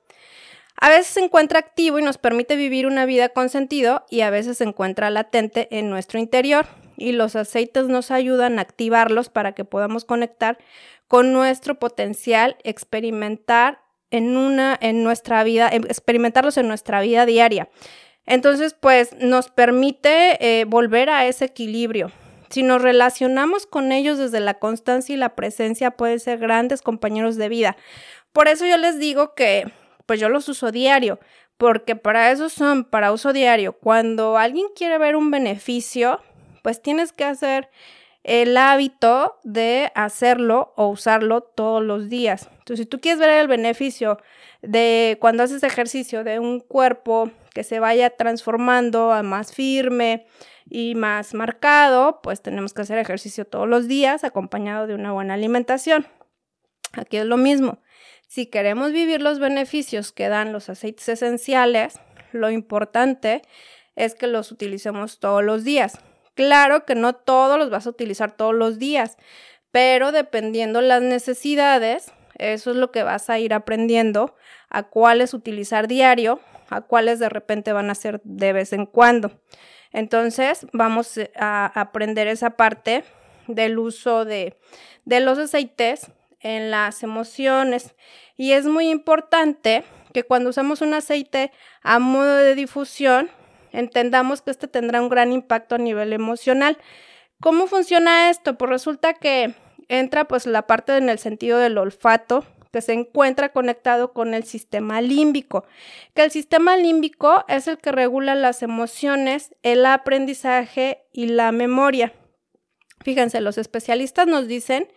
A 0.76 0.88
veces 0.88 1.08
se 1.08 1.20
encuentra 1.20 1.58
activo 1.58 1.98
y 1.98 2.02
nos 2.02 2.18
permite 2.18 2.56
vivir 2.56 2.86
una 2.86 3.06
vida 3.06 3.28
con 3.28 3.48
sentido 3.48 4.04
y 4.10 4.22
a 4.22 4.30
veces 4.30 4.58
se 4.58 4.64
encuentra 4.64 5.10
latente 5.10 5.68
en 5.70 5.90
nuestro 5.90 6.18
interior 6.18 6.66
y 6.96 7.12
los 7.12 7.36
aceites 7.36 7.88
nos 7.88 8.10
ayudan 8.10 8.58
a 8.58 8.62
activarlos 8.62 9.28
para 9.28 9.52
que 9.52 9.64
podamos 9.64 10.04
conectar 10.04 10.58
con 11.08 11.32
nuestro 11.32 11.78
potencial, 11.78 12.56
experimentar 12.64 13.80
en 14.10 14.36
una 14.36 14.78
en 14.80 15.04
nuestra 15.04 15.42
vida, 15.44 15.68
em, 15.70 15.84
experimentarlos 15.84 16.56
en 16.56 16.68
nuestra 16.68 17.00
vida 17.00 17.26
diaria. 17.26 17.68
Entonces, 18.24 18.74
pues 18.78 19.14
nos 19.18 19.50
permite 19.50 20.60
eh, 20.60 20.64
volver 20.64 21.10
a 21.10 21.26
ese 21.26 21.46
equilibrio. 21.46 22.12
Si 22.52 22.62
nos 22.62 22.82
relacionamos 22.82 23.64
con 23.66 23.92
ellos 23.92 24.18
desde 24.18 24.38
la 24.38 24.58
constancia 24.58 25.14
y 25.14 25.16
la 25.16 25.34
presencia, 25.34 25.92
pueden 25.92 26.20
ser 26.20 26.38
grandes 26.38 26.82
compañeros 26.82 27.36
de 27.36 27.48
vida. 27.48 27.78
Por 28.34 28.46
eso 28.46 28.66
yo 28.66 28.76
les 28.76 28.98
digo 28.98 29.34
que, 29.34 29.72
pues 30.04 30.20
yo 30.20 30.28
los 30.28 30.50
uso 30.50 30.70
diario, 30.70 31.18
porque 31.56 31.96
para 31.96 32.30
eso 32.30 32.50
son, 32.50 32.84
para 32.84 33.10
uso 33.10 33.32
diario. 33.32 33.72
Cuando 33.72 34.36
alguien 34.36 34.66
quiere 34.76 34.98
ver 34.98 35.16
un 35.16 35.30
beneficio, 35.30 36.20
pues 36.60 36.82
tienes 36.82 37.14
que 37.14 37.24
hacer 37.24 37.70
el 38.22 38.54
hábito 38.58 39.38
de 39.44 39.90
hacerlo 39.94 40.74
o 40.76 40.88
usarlo 40.88 41.40
todos 41.40 41.82
los 41.82 42.10
días. 42.10 42.50
Entonces, 42.58 42.80
si 42.80 42.86
tú 42.86 43.00
quieres 43.00 43.18
ver 43.18 43.30
el 43.30 43.48
beneficio 43.48 44.18
de 44.60 45.16
cuando 45.22 45.42
haces 45.42 45.62
ejercicio 45.62 46.22
de 46.22 46.38
un 46.38 46.60
cuerpo 46.60 47.30
que 47.54 47.64
se 47.64 47.80
vaya 47.80 48.10
transformando 48.10 49.12
a 49.12 49.22
más 49.22 49.54
firme 49.54 50.26
y 50.68 50.94
más 50.94 51.34
marcado, 51.34 52.20
pues 52.22 52.42
tenemos 52.42 52.72
que 52.72 52.82
hacer 52.82 52.98
ejercicio 52.98 53.44
todos 53.44 53.68
los 53.68 53.88
días 53.88 54.24
acompañado 54.24 54.86
de 54.86 54.94
una 54.94 55.12
buena 55.12 55.34
alimentación. 55.34 56.06
Aquí 56.92 57.16
es 57.16 57.26
lo 57.26 57.36
mismo. 57.36 57.78
Si 58.28 58.46
queremos 58.46 58.92
vivir 58.92 59.20
los 59.20 59.38
beneficios 59.38 60.12
que 60.12 60.28
dan 60.28 60.52
los 60.52 60.68
aceites 60.70 61.08
esenciales, 61.08 62.00
lo 62.32 62.50
importante 62.50 63.42
es 63.96 64.14
que 64.14 64.26
los 64.26 64.50
utilicemos 64.50 65.18
todos 65.18 65.44
los 65.44 65.64
días. 65.64 65.98
Claro 66.34 66.86
que 66.86 66.94
no 66.94 67.14
todos 67.14 67.58
los 67.58 67.68
vas 67.68 67.86
a 67.86 67.90
utilizar 67.90 68.32
todos 68.32 68.54
los 68.54 68.78
días, 68.78 69.18
pero 69.70 70.12
dependiendo 70.12 70.80
las 70.80 71.02
necesidades, 71.02 72.12
eso 72.38 72.70
es 72.70 72.76
lo 72.76 72.90
que 72.90 73.02
vas 73.02 73.28
a 73.28 73.38
ir 73.38 73.52
aprendiendo 73.52 74.34
a 74.70 74.84
cuáles 74.84 75.34
utilizar 75.34 75.88
diario, 75.88 76.40
a 76.76 76.80
cuáles 76.82 77.18
de 77.18 77.28
repente 77.28 77.72
van 77.72 77.90
a 77.90 77.94
ser 77.94 78.20
de 78.24 78.52
vez 78.52 78.72
en 78.72 78.86
cuando. 78.86 79.30
Entonces, 79.92 80.66
vamos 80.72 81.20
a 81.36 81.80
aprender 81.80 82.26
esa 82.28 82.50
parte 82.50 83.04
del 83.46 83.78
uso 83.78 84.24
de, 84.24 84.58
de 85.04 85.20
los 85.20 85.38
aceites 85.38 86.10
en 86.40 86.70
las 86.70 87.02
emociones. 87.02 87.94
Y 88.36 88.52
es 88.52 88.66
muy 88.66 88.88
importante 88.88 89.84
que 90.12 90.24
cuando 90.24 90.50
usamos 90.50 90.80
un 90.80 90.94
aceite 90.94 91.52
a 91.82 91.98
modo 91.98 92.36
de 92.36 92.54
difusión, 92.54 93.30
entendamos 93.72 94.42
que 94.42 94.50
este 94.50 94.68
tendrá 94.68 95.00
un 95.00 95.08
gran 95.08 95.32
impacto 95.32 95.74
a 95.74 95.78
nivel 95.78 96.12
emocional. 96.12 96.78
¿Cómo 97.40 97.66
funciona 97.66 98.30
esto? 98.30 98.56
Pues 98.56 98.70
resulta 98.70 99.14
que 99.14 99.54
entra 99.88 100.26
pues 100.26 100.46
la 100.46 100.66
parte 100.66 100.96
en 100.96 101.08
el 101.08 101.18
sentido 101.18 101.58
del 101.58 101.78
olfato 101.78 102.44
que 102.72 102.80
se 102.80 102.92
encuentra 102.92 103.50
conectado 103.50 104.12
con 104.12 104.34
el 104.34 104.44
sistema 104.44 105.00
límbico, 105.00 105.64
que 106.14 106.24
el 106.24 106.30
sistema 106.30 106.76
límbico 106.76 107.44
es 107.48 107.68
el 107.68 107.78
que 107.78 107.92
regula 107.92 108.34
las 108.34 108.62
emociones, 108.62 109.54
el 109.62 109.84
aprendizaje 109.86 111.04
y 111.12 111.26
la 111.26 111.52
memoria. 111.52 112.12
Fíjense, 113.02 113.40
los 113.40 113.58
especialistas 113.58 114.26
nos 114.26 114.48
dicen 114.48 114.88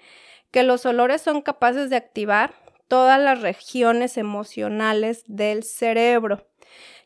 que 0.51 0.63
los 0.63 0.85
olores 0.85 1.21
son 1.21 1.41
capaces 1.41 1.89
de 1.89 1.97
activar 1.97 2.53
todas 2.87 3.19
las 3.19 3.41
regiones 3.41 4.17
emocionales 4.17 5.23
del 5.27 5.63
cerebro 5.63 6.47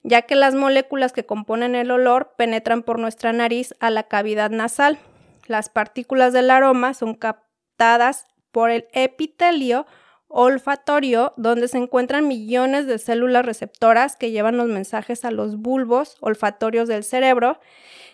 ya 0.03 0.21
que 0.23 0.35
las 0.35 0.55
moléculas 0.55 1.11
que 1.11 1.25
componen 1.25 1.75
el 1.75 1.91
olor 1.91 2.33
penetran 2.37 2.83
por 2.83 2.99
nuestra 2.99 3.33
nariz 3.33 3.75
a 3.79 3.89
la 3.89 4.03
cavidad 4.03 4.49
nasal. 4.49 4.99
Las 5.47 5.69
partículas 5.69 6.33
del 6.33 6.51
aroma 6.51 6.93
son 6.93 7.15
captadas 7.15 8.25
por 8.51 8.69
el 8.69 8.87
epitelio 8.93 9.85
olfatorio, 10.29 11.33
donde 11.35 11.67
se 11.67 11.77
encuentran 11.77 12.27
millones 12.27 12.87
de 12.87 12.99
células 12.99 13.45
receptoras 13.45 14.15
que 14.15 14.31
llevan 14.31 14.57
los 14.57 14.67
mensajes 14.67 15.25
a 15.25 15.31
los 15.31 15.57
bulbos 15.57 16.15
olfatorios 16.21 16.87
del 16.87 17.03
cerebro, 17.03 17.59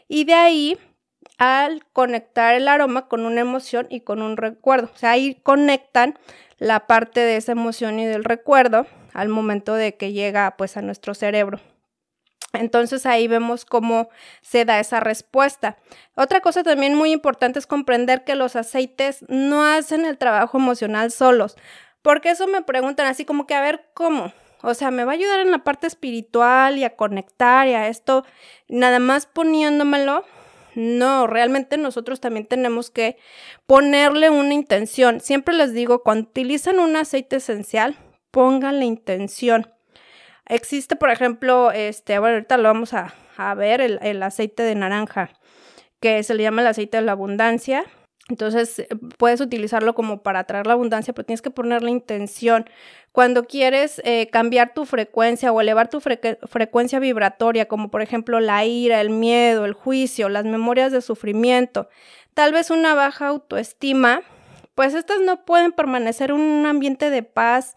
y 0.08 0.24
de 0.24 0.34
ahí 0.34 0.78
al 1.38 1.86
conectar 1.92 2.56
el 2.56 2.68
aroma 2.68 3.08
con 3.08 3.26
una 3.26 3.42
emoción 3.42 3.88
y 3.90 4.02
con 4.02 4.22
un 4.22 4.38
recuerdo. 4.38 4.90
O 4.94 4.98
sea, 4.98 5.12
ahí 5.12 5.36
conectan 5.44 6.18
la 6.58 6.88
parte 6.88 7.20
de 7.20 7.36
esa 7.38 7.52
emoción 7.52 8.00
y 8.00 8.06
del 8.06 8.24
recuerdo 8.24 8.88
al 9.14 9.30
momento 9.30 9.74
de 9.74 9.96
que 9.96 10.14
llega 10.14 10.56
pues 10.58 10.78
a 10.78 10.82
nuestro 10.82 11.14
cerebro. 11.14 11.60
Entonces 12.54 13.06
ahí 13.06 13.28
vemos 13.28 13.66
cómo 13.66 14.10
se 14.42 14.64
da 14.64 14.80
esa 14.80 15.02
respuesta. 15.02 15.78
Otra 16.16 16.40
cosa 16.40 16.64
también 16.64 16.96
muy 16.96 17.12
importante 17.12 17.60
es 17.60 17.68
comprender 17.68 18.24
que 18.24 18.36
los 18.36 18.56
aceites 18.56 19.26
no 19.28 19.64
hacen 19.64 20.06
el 20.06 20.18
trabajo 20.18 20.58
emocional 20.58 21.12
solos, 21.12 21.58
porque 22.06 22.30
eso 22.30 22.46
me 22.46 22.62
preguntan 22.62 23.08
así 23.08 23.26
como 23.26 23.48
que 23.48 23.56
a 23.56 23.62
ver 23.62 23.88
cómo. 23.96 24.32
O 24.62 24.76
sea, 24.76 24.92
me 24.92 25.06
va 25.06 25.14
a 25.14 25.16
ayudar 25.16 25.40
en 25.40 25.50
la 25.50 25.64
parte 25.64 25.88
espiritual 25.88 26.78
y 26.78 26.84
a 26.84 26.96
conectar 26.96 27.68
y 27.68 27.74
a 27.74 27.88
esto, 27.88 28.24
nada 28.68 29.00
más 29.00 29.26
poniéndomelo. 29.26 30.24
No, 30.76 31.26
realmente 31.26 31.80
nosotros 31.80 32.22
también 32.22 32.46
tenemos 32.46 32.92
que 32.92 33.18
ponerle 33.66 34.30
una 34.30 34.54
intención. 34.54 35.20
Siempre 35.20 35.56
les 35.56 35.74
digo, 35.74 36.04
cuando 36.04 36.30
utilizan 36.30 36.78
un 36.78 36.96
aceite 36.96 37.38
esencial, 37.38 37.98
pongan 38.30 38.78
la 38.78 38.86
intención. 38.86 39.74
Existe, 40.46 40.96
por 40.96 41.10
ejemplo, 41.10 41.72
este, 41.72 42.20
bueno, 42.20 42.36
ahorita 42.36 42.58
lo 42.58 42.70
vamos 42.70 42.94
a, 42.94 43.16
ver, 43.56 43.82
el, 43.82 44.22
aceite 44.22 44.62
de 44.62 44.76
naranja, 44.76 45.32
que 46.00 46.22
se 46.22 46.36
le 46.36 46.44
llama 46.44 46.62
el 46.62 46.68
aceite 46.68 46.98
de 46.98 47.04
la 47.04 47.14
abundancia. 47.14 47.84
Entonces 48.28 48.80
eh, 48.80 48.88
puedes 49.18 49.40
utilizarlo 49.40 49.94
como 49.94 50.24
para 50.24 50.40
atraer 50.40 50.66
la 50.68 50.74
abundancia, 50.74 51.14
pero 51.14 51.26
tienes 51.26 51.42
que 51.42 51.52
ponerle 51.52 51.92
intención. 51.92 52.70
Cuando 53.12 53.46
quieres 53.46 54.02
eh, 54.04 54.30
cambiar 54.32 54.74
tu 54.74 54.86
frecuencia 54.86 55.52
o 55.52 55.62
elevar 55.62 55.90
tu 55.90 56.02
frecuencia 56.02 57.00
vibratoria, 57.00 57.68
como 57.68 57.90
por 57.90 58.02
ejemplo 58.02 58.40
la 58.40 58.66
ira, 58.66 59.00
el 59.00 59.10
miedo, 59.10 59.66
el 59.66 59.74
juicio, 59.74 60.28
las 60.28 60.46
memorias 60.46 60.92
de 60.92 61.02
sufrimiento, 61.02 61.88
tal 62.34 62.52
vez 62.52 62.72
una 62.72 62.94
baja 62.94 63.28
autoestima, 63.28 64.22
pues 64.74 64.94
estas 64.94 65.22
no 65.22 65.46
pueden 65.46 65.72
permanecer 65.72 66.32
en 66.32 66.38
un 66.38 66.66
ambiente 66.66 67.10
de 67.10 67.24
paz, 67.24 67.76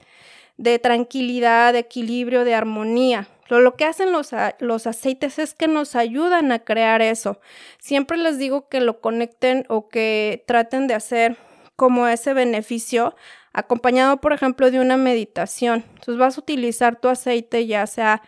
de 0.57 0.79
tranquilidad, 0.81 1.73
de 1.73 1.81
equilibrio, 1.81 2.45
de 2.45 2.55
armonía. 2.55 3.29
Lo 3.49 3.77
que 3.77 3.85
hacen 3.85 4.13
los, 4.13 4.31
los, 4.59 4.87
aceites 4.87 5.39
es 5.39 5.55
que 5.55 5.69
nos 5.69 5.97
ayudan 5.97 6.53
a 6.53 6.61
crear 6.61 7.03
eso. 7.03 7.41
Siempre 7.79 8.19
les 8.19 8.39
digo 8.39 8.69
que 8.69 8.81
lo 8.81 9.01
conecten 9.01 9.65
o 9.69 9.89
que 9.89 10.45
traten 10.47 10.87
de 10.87 10.95
hacer 10.95 11.37
como 11.77 12.07
ese 12.09 12.35
beneficio 12.35 13.15
acompañado, 13.53 14.21
por 14.21 14.33
ejemplo, 14.33 14.71
de 14.71 14.81
una 14.81 14.97
meditación. 14.97 15.85
Entonces 15.95 16.19
vas 16.19 16.37
a 16.37 16.41
utilizar 16.41 17.01
tu 17.01 17.09
aceite 17.09 17.67
ya 17.67 17.87
sea 17.87 18.23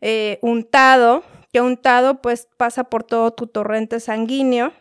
eh, 0.00 0.38
untado, 0.42 1.22
que 1.52 1.60
untado 1.60 2.20
pues 2.20 2.48
pasa 2.56 2.84
por 2.84 3.04
todo 3.04 3.30
tu 3.30 3.46
torrente 3.46 4.00
sanguíneo 4.00 4.72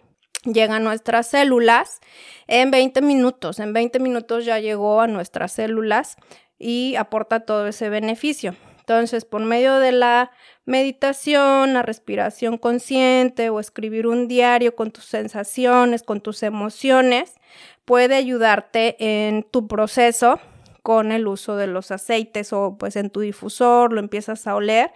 llega 0.45 0.75
a 0.75 0.79
nuestras 0.79 1.27
células 1.27 2.01
en 2.47 2.71
20 2.71 3.01
minutos. 3.01 3.59
En 3.59 3.73
20 3.73 3.99
minutos 3.99 4.45
ya 4.45 4.59
llegó 4.59 5.01
a 5.01 5.07
nuestras 5.07 5.53
células 5.53 6.17
y 6.59 6.95
aporta 6.95 7.41
todo 7.41 7.67
ese 7.67 7.89
beneficio. 7.89 8.55
Entonces, 8.83 9.23
por 9.23 9.41
medio 9.41 9.79
de 9.79 9.93
la 9.93 10.31
meditación, 10.65 11.73
la 11.73 11.83
respiración 11.83 12.57
consciente 12.57 13.49
o 13.49 13.61
escribir 13.61 14.07
un 14.07 14.27
diario 14.27 14.75
con 14.75 14.91
tus 14.91 15.05
sensaciones, 15.05 16.03
con 16.03 16.19
tus 16.19 16.43
emociones, 16.43 17.35
puede 17.85 18.15
ayudarte 18.15 18.97
en 18.99 19.43
tu 19.43 19.69
proceso 19.69 20.41
con 20.81 21.13
el 21.13 21.27
uso 21.27 21.55
de 21.55 21.67
los 21.67 21.91
aceites 21.91 22.51
o 22.51 22.75
pues 22.77 22.97
en 22.97 23.09
tu 23.09 23.21
difusor 23.21 23.93
lo 23.93 24.01
empiezas 24.01 24.47
a 24.47 24.55
oler 24.55 24.91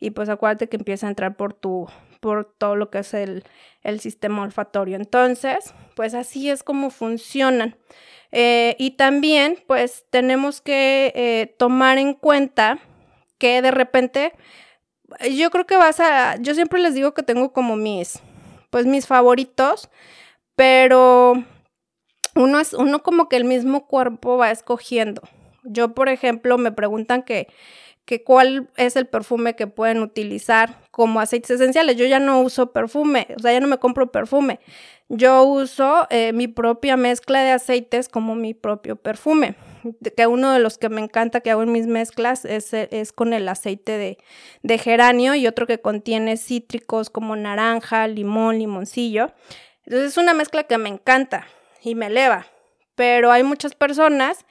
y 0.00 0.10
pues 0.10 0.28
acuérdate 0.28 0.68
que 0.68 0.76
empieza 0.76 1.06
a 1.06 1.10
entrar 1.10 1.36
por 1.36 1.52
tu 1.52 1.86
por 2.18 2.52
todo 2.58 2.74
lo 2.74 2.90
que 2.90 2.98
es 2.98 3.14
el, 3.14 3.44
el 3.84 4.00
sistema 4.00 4.42
olfatorio. 4.42 4.96
Entonces, 4.96 5.72
pues 5.94 6.14
así 6.14 6.50
es 6.50 6.64
como 6.64 6.90
funcionan. 6.90 7.76
Eh, 8.32 8.74
y 8.80 8.92
también, 8.92 9.62
pues 9.68 10.04
tenemos 10.10 10.60
que 10.60 11.12
eh, 11.14 11.54
tomar 11.56 11.98
en 11.98 12.14
cuenta 12.14 12.80
que 13.38 13.62
de 13.62 13.70
repente, 13.70 14.32
yo 15.30 15.50
creo 15.50 15.66
que 15.66 15.76
vas 15.76 16.00
a, 16.00 16.36
yo 16.36 16.54
siempre 16.54 16.80
les 16.80 16.94
digo 16.94 17.14
que 17.14 17.22
tengo 17.22 17.52
como 17.52 17.76
mis, 17.76 18.20
pues 18.70 18.86
mis 18.86 19.06
favoritos, 19.06 19.88
pero 20.54 21.34
uno 22.34 22.60
es, 22.60 22.72
uno 22.74 23.02
como 23.02 23.28
que 23.28 23.36
el 23.36 23.44
mismo 23.44 23.86
cuerpo 23.86 24.36
va 24.36 24.50
escogiendo. 24.50 25.22
Yo, 25.64 25.94
por 25.94 26.08
ejemplo, 26.08 26.58
me 26.58 26.72
preguntan 26.72 27.22
que, 27.22 27.48
que 28.08 28.24
cuál 28.24 28.70
es 28.78 28.96
el 28.96 29.06
perfume 29.06 29.54
que 29.54 29.66
pueden 29.66 30.00
utilizar 30.00 30.80
como 30.90 31.20
aceites 31.20 31.50
esenciales. 31.50 31.94
Yo 31.96 32.06
ya 32.06 32.18
no 32.18 32.40
uso 32.40 32.72
perfume, 32.72 33.26
o 33.36 33.38
sea, 33.38 33.52
ya 33.52 33.60
no 33.60 33.66
me 33.66 33.76
compro 33.76 34.10
perfume. 34.10 34.60
Yo 35.10 35.42
uso 35.44 36.06
eh, 36.08 36.32
mi 36.32 36.48
propia 36.48 36.96
mezcla 36.96 37.42
de 37.42 37.50
aceites 37.50 38.08
como 38.08 38.34
mi 38.34 38.54
propio 38.54 38.96
perfume. 38.96 39.56
Que 40.16 40.26
uno 40.26 40.52
de 40.52 40.58
los 40.58 40.78
que 40.78 40.88
me 40.88 41.02
encanta 41.02 41.42
que 41.42 41.50
hago 41.50 41.62
en 41.62 41.70
mis 41.70 41.86
mezclas 41.86 42.46
es, 42.46 42.72
es 42.72 43.12
con 43.12 43.34
el 43.34 43.46
aceite 43.46 43.98
de, 43.98 44.16
de 44.62 44.78
geranio 44.78 45.34
y 45.34 45.46
otro 45.46 45.66
que 45.66 45.82
contiene 45.82 46.38
cítricos 46.38 47.10
como 47.10 47.36
naranja, 47.36 48.08
limón, 48.08 48.58
limoncillo. 48.58 49.32
Entonces 49.84 50.12
es 50.12 50.16
una 50.16 50.32
mezcla 50.32 50.62
que 50.62 50.78
me 50.78 50.88
encanta 50.88 51.46
y 51.82 51.94
me 51.94 52.06
eleva. 52.06 52.46
Pero 52.94 53.30
hay 53.30 53.42
muchas 53.42 53.74
personas 53.74 54.46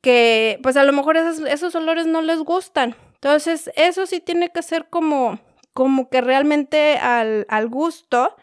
que 0.00 0.58
pues 0.62 0.76
a 0.76 0.84
lo 0.84 0.92
mejor 0.92 1.16
esos, 1.16 1.40
esos 1.40 1.74
olores 1.74 2.06
no 2.06 2.22
les 2.22 2.40
gustan. 2.40 2.96
Entonces, 3.14 3.70
eso 3.74 4.06
sí 4.06 4.20
tiene 4.20 4.50
que 4.50 4.62
ser 4.62 4.88
como, 4.88 5.40
como 5.72 6.08
que 6.08 6.20
realmente 6.20 6.98
al, 6.98 7.46
al 7.48 7.68
gusto, 7.68 8.36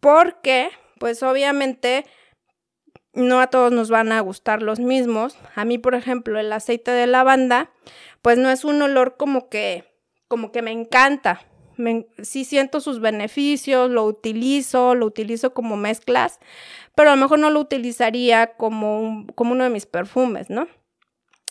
porque 0.00 0.70
pues 0.98 1.22
obviamente 1.22 2.04
no 3.12 3.40
a 3.40 3.48
todos 3.48 3.72
nos 3.72 3.90
van 3.90 4.12
a 4.12 4.20
gustar 4.20 4.62
los 4.62 4.80
mismos. 4.80 5.38
A 5.54 5.64
mí, 5.64 5.78
por 5.78 5.94
ejemplo, 5.94 6.38
el 6.38 6.52
aceite 6.52 6.90
de 6.90 7.06
lavanda, 7.06 7.70
pues 8.22 8.38
no 8.38 8.50
es 8.50 8.64
un 8.64 8.80
olor 8.82 9.16
como 9.16 9.48
que, 9.48 9.84
como 10.28 10.52
que 10.52 10.62
me 10.62 10.72
encanta 10.72 11.42
sí 12.22 12.44
siento 12.44 12.80
sus 12.80 13.00
beneficios, 13.00 13.90
lo 13.90 14.04
utilizo, 14.04 14.94
lo 14.94 15.06
utilizo 15.06 15.54
como 15.54 15.76
mezclas, 15.76 16.38
pero 16.94 17.10
a 17.10 17.16
lo 17.16 17.22
mejor 17.22 17.38
no 17.38 17.50
lo 17.50 17.60
utilizaría 17.60 18.54
como, 18.54 19.26
como 19.34 19.52
uno 19.52 19.64
de 19.64 19.70
mis 19.70 19.86
perfumes, 19.86 20.50
¿no? 20.50 20.68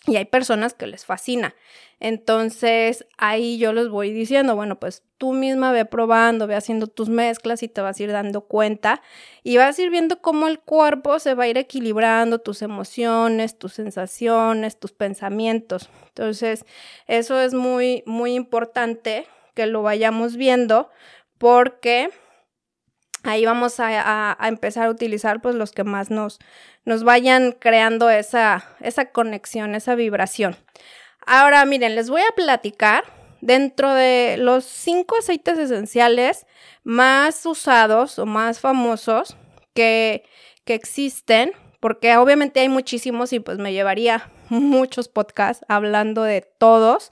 Y 0.07 0.15
hay 0.15 0.25
personas 0.25 0.74
que 0.74 0.88
les 0.88 1.05
fascina. 1.05 1.53
Entonces 2.00 3.05
ahí 3.17 3.57
yo 3.57 3.74
les 3.74 3.89
voy 3.89 4.12
diciendo, 4.12 4.55
bueno, 4.55 4.79
pues 4.79 5.03
tú 5.17 5.33
misma 5.33 5.71
ve 5.74 5.83
probando, 5.83 6.48
ve 6.48 6.55
haciendo 6.55 6.88
tus 6.88 7.09
mezclas 7.09 7.62
y 7.62 7.67
te 7.67 7.81
vas 7.81 8.00
a 8.00 8.03
ir 8.03 8.12
dando 8.12 8.41
cuenta 8.41 9.01
y 9.43 9.57
vas 9.57 9.77
a 9.77 9.81
ir 9.81 9.89
viendo 9.89 10.21
cómo 10.21 10.48
el 10.48 10.59
cuerpo 10.59 11.19
se 11.19 11.33
va 11.33 11.43
a 11.43 11.48
ir 11.50 11.57
equilibrando, 11.57 12.39
tus 12.39 12.62
emociones, 12.62 13.59
tus 13.59 13.74
sensaciones, 13.74 14.79
tus 14.79 14.93
pensamientos. 14.93 15.89
Entonces 16.07 16.65
eso 17.07 17.39
es 17.39 17.53
muy, 17.53 18.03
muy 18.05 18.33
importante 18.33 19.27
que 19.60 19.66
lo 19.66 19.82
vayamos 19.82 20.38
viendo 20.38 20.89
porque 21.38 22.12
ahí 23.24 23.43
vamos 23.43 23.82
a, 23.82 24.38
empezar 24.48 24.86
a 24.86 24.89
utilizar 24.89 25.41
pues 25.41 25.54
los 25.54 25.74
que 25.74 25.84
más 25.84 26.10
nos, 26.10 26.39
nos 26.86 27.04
vayan 27.04 27.52
creando 27.52 28.10
esa, 28.10 28.63
esa 28.80 29.12
conexión, 29.12 29.76
esa 29.76 29.95
vibración. 29.95 30.56
Ahora 31.26 31.65
miren, 31.65 31.95
les 31.95 32.10
voy 32.10 32.22
a 32.22 32.34
platicar 32.38 33.04
dentro 33.41 33.93
de 33.93 34.38
los 34.39 34.63
cinco 34.63 35.17
aceites 35.19 35.60
esenciales 35.60 36.45
más 36.86 37.45
usados 37.45 38.17
o 38.17 38.26
más 38.26 38.62
famosos 38.62 39.36
que, 39.74 40.24
que 40.63 40.74
existen, 40.74 41.52
porque 41.82 42.15
obviamente 42.15 42.62
hay 42.62 42.69
muchísimos 42.69 43.34
y 43.34 43.41
pues 43.41 43.58
me 43.58 43.74
llevaría 43.74 44.32
muchos 44.48 45.10
podcasts 45.10 45.65
hablando 45.67 46.24
de 46.24 46.48
todos. 46.58 47.10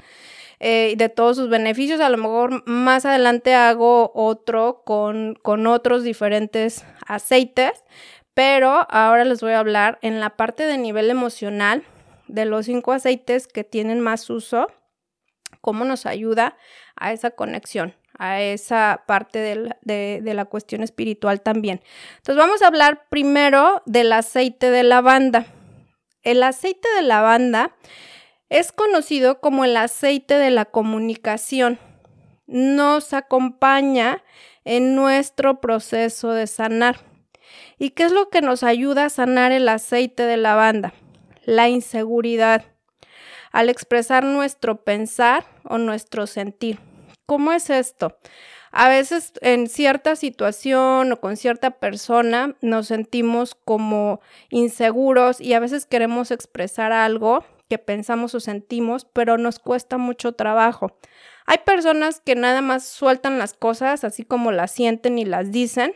Eh, 0.60 0.96
de 0.98 1.10
todos 1.10 1.38
sus 1.38 1.50
beneficios. 1.50 2.00
A 2.00 2.10
lo 2.10 2.18
mejor 2.18 2.68
más 2.68 3.06
adelante 3.06 3.54
hago 3.54 4.12
otro 4.16 4.82
con, 4.86 5.38
con 5.44 5.68
otros 5.68 6.04
diferentes 6.04 6.84
aceites, 7.06 7.84
pero 8.34 8.88
ahora 8.90 9.24
les 9.24 9.42
voy 9.42 9.52
a 9.52 9.60
hablar 9.60 10.00
en 10.02 10.20
la 10.20 10.32
parte 10.32 10.64
de 10.64 10.78
nivel 10.78 11.12
emocional 11.12 11.84
de 12.28 12.46
los 12.46 12.66
cinco 12.66 12.92
aceites 12.92 13.48
que 13.48 13.64
tienen 13.64 14.00
más 14.00 14.30
uso, 14.30 14.68
cómo 15.62 15.86
nos 15.86 16.06
ayuda 16.06 16.58
a 16.96 17.14
esa 17.14 17.32
conexión 17.32 17.94
a 18.20 18.42
esa 18.42 19.04
parte 19.06 19.38
de 19.38 19.76
de, 19.84 20.22
de 20.24 20.34
la, 20.34 20.46
cuestión 20.46 20.82
espiritual 20.82 21.42
también. 21.42 21.82
Entonces 22.18 22.36
vamos 22.36 22.64
a 22.64 22.68
hablar 22.68 23.06
primero 23.10 23.84
del 23.86 24.12
aceite 24.12 24.72
de 24.72 24.82
lavanda. 24.82 25.46
El 26.24 26.42
aceite 26.42 26.88
de 26.96 27.04
lavanda 27.04 27.76
es 28.50 28.72
conocido 28.72 29.40
como 29.40 29.66
el 29.66 29.76
aceite 29.76 30.36
de 30.36 30.52
la 30.52 30.66
comunicación. 30.66 31.80
Nos 32.46 33.14
acompaña 33.14 34.24
en 34.64 34.96
nuestro 34.96 35.60
proceso 35.60 36.32
de 36.32 36.48
sanar. 36.48 37.00
¿Y 37.78 37.92
qué 37.92 38.04
es 38.04 38.12
lo 38.12 38.30
que 38.30 38.42
nos 38.42 38.64
ayuda 38.64 39.06
a 39.06 39.10
sanar 39.10 39.52
el 39.52 39.68
aceite 39.68 40.24
de 40.24 40.38
lavanda? 40.38 40.94
La 41.44 41.68
inseguridad. 41.68 42.66
Al 43.52 43.70
expresar 43.70 44.24
nuestro 44.24 44.84
pensar 44.84 45.46
o 45.64 45.78
nuestro 45.78 46.28
sentir. 46.28 46.80
¿Cómo 47.26 47.52
es 47.52 47.70
esto? 47.70 48.18
A 48.72 48.90
veces 48.90 49.34
en 49.42 49.68
cierta 49.68 50.16
situación 50.16 51.12
o 51.12 51.20
con 51.20 51.36
cierta 51.36 51.72
persona 51.72 52.56
nos 52.62 52.88
sentimos 52.88 53.56
como 53.56 54.22
inseguros 54.50 55.42
y 55.42 55.54
a 55.54 55.60
veces 55.60 55.86
queremos 55.86 56.32
expresar 56.32 56.92
algo 56.92 57.44
que 57.70 57.78
pensamos 57.78 58.36
o 58.36 58.40
sentimos, 58.40 59.06
pero 59.06 59.38
nos 59.38 59.60
cuesta 59.60 59.98
mucho 59.98 60.34
trabajo. 60.34 60.98
Hay 61.46 61.60
personas 61.60 62.20
que 62.20 62.36
nada 62.36 62.62
más 62.62 62.86
sueltan 62.86 63.40
las 63.40 63.54
cosas 63.54 64.04
así 64.04 64.24
como 64.24 64.52
las 64.52 64.72
sienten 64.72 65.18
y 65.18 65.26
las 65.26 65.52
dicen 65.52 65.94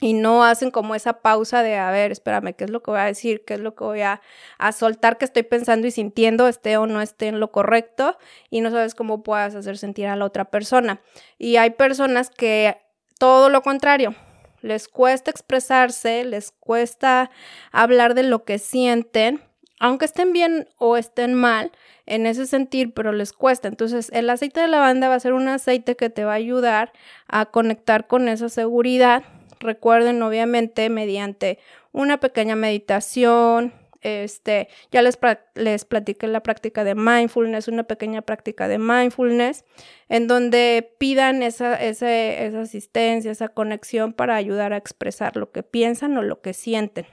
y 0.00 0.12
no 0.12 0.44
hacen 0.44 0.70
como 0.70 0.94
esa 0.94 1.22
pausa 1.22 1.62
de, 1.62 1.76
a 1.76 1.90
ver, 1.90 2.12
espérame, 2.12 2.54
¿qué 2.54 2.64
es 2.64 2.70
lo 2.70 2.82
que 2.82 2.90
voy 2.90 3.00
a 3.00 3.04
decir? 3.04 3.44
¿Qué 3.46 3.54
es 3.54 3.60
lo 3.60 3.74
que 3.74 3.84
voy 3.84 4.02
a, 4.02 4.20
a 4.58 4.72
soltar 4.72 5.16
que 5.16 5.24
estoy 5.24 5.42
pensando 5.42 5.86
y 5.86 5.90
sintiendo, 5.90 6.48
esté 6.48 6.76
o 6.76 6.86
no 6.86 7.00
esté 7.00 7.28
en 7.28 7.40
lo 7.40 7.50
correcto? 7.50 8.18
Y 8.50 8.60
no 8.60 8.70
sabes 8.70 8.94
cómo 8.94 9.22
puedas 9.22 9.54
hacer 9.54 9.78
sentir 9.78 10.06
a 10.06 10.16
la 10.16 10.26
otra 10.26 10.46
persona. 10.46 11.00
Y 11.38 11.56
hay 11.56 11.70
personas 11.70 12.28
que 12.28 12.76
todo 13.18 13.48
lo 13.48 13.62
contrario, 13.62 14.14
les 14.60 14.88
cuesta 14.88 15.30
expresarse, 15.30 16.24
les 16.24 16.50
cuesta 16.50 17.30
hablar 17.72 18.14
de 18.14 18.24
lo 18.24 18.44
que 18.44 18.58
sienten 18.58 19.42
aunque 19.78 20.06
estén 20.06 20.32
bien 20.32 20.68
o 20.78 20.96
estén 20.96 21.34
mal 21.34 21.72
en 22.06 22.26
ese 22.26 22.46
sentir, 22.46 22.94
pero 22.94 23.12
les 23.12 23.32
cuesta. 23.32 23.68
Entonces, 23.68 24.10
el 24.12 24.30
aceite 24.30 24.60
de 24.60 24.68
lavanda 24.68 25.08
va 25.08 25.16
a 25.16 25.20
ser 25.20 25.32
un 25.32 25.48
aceite 25.48 25.96
que 25.96 26.10
te 26.10 26.24
va 26.24 26.32
a 26.32 26.36
ayudar 26.36 26.92
a 27.28 27.46
conectar 27.46 28.06
con 28.06 28.28
esa 28.28 28.48
seguridad. 28.48 29.24
Recuerden, 29.60 30.22
obviamente, 30.22 30.88
mediante 30.88 31.58
una 31.92 32.18
pequeña 32.18 32.56
meditación. 32.56 33.74
Este, 34.02 34.68
ya 34.92 35.02
les, 35.02 35.18
les 35.56 35.84
platiqué 35.84 36.28
la 36.28 36.40
práctica 36.40 36.84
de 36.84 36.94
mindfulness, 36.94 37.66
una 37.66 37.84
pequeña 37.84 38.22
práctica 38.22 38.68
de 38.68 38.78
mindfulness, 38.78 39.64
en 40.08 40.28
donde 40.28 40.94
pidan 40.98 41.42
esa, 41.42 41.74
esa, 41.74 42.14
esa 42.14 42.60
asistencia, 42.60 43.32
esa 43.32 43.48
conexión 43.48 44.12
para 44.12 44.36
ayudar 44.36 44.72
a 44.72 44.76
expresar 44.76 45.36
lo 45.36 45.50
que 45.50 45.64
piensan 45.64 46.16
o 46.16 46.22
lo 46.22 46.40
que 46.40 46.54
sienten. 46.54 47.06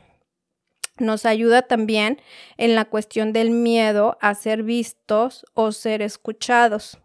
Nos 0.98 1.26
ayuda 1.26 1.64
también 1.64 2.22
en 2.58 2.76
la 2.76 2.86
cuestión 2.86 3.34
del 3.34 3.50
miedo 3.50 4.18
a 4.22 4.36
ser 4.36 4.64
vistos 4.64 5.46
o 5.54 5.72
ser 5.72 6.02
escuchados. 6.02 7.00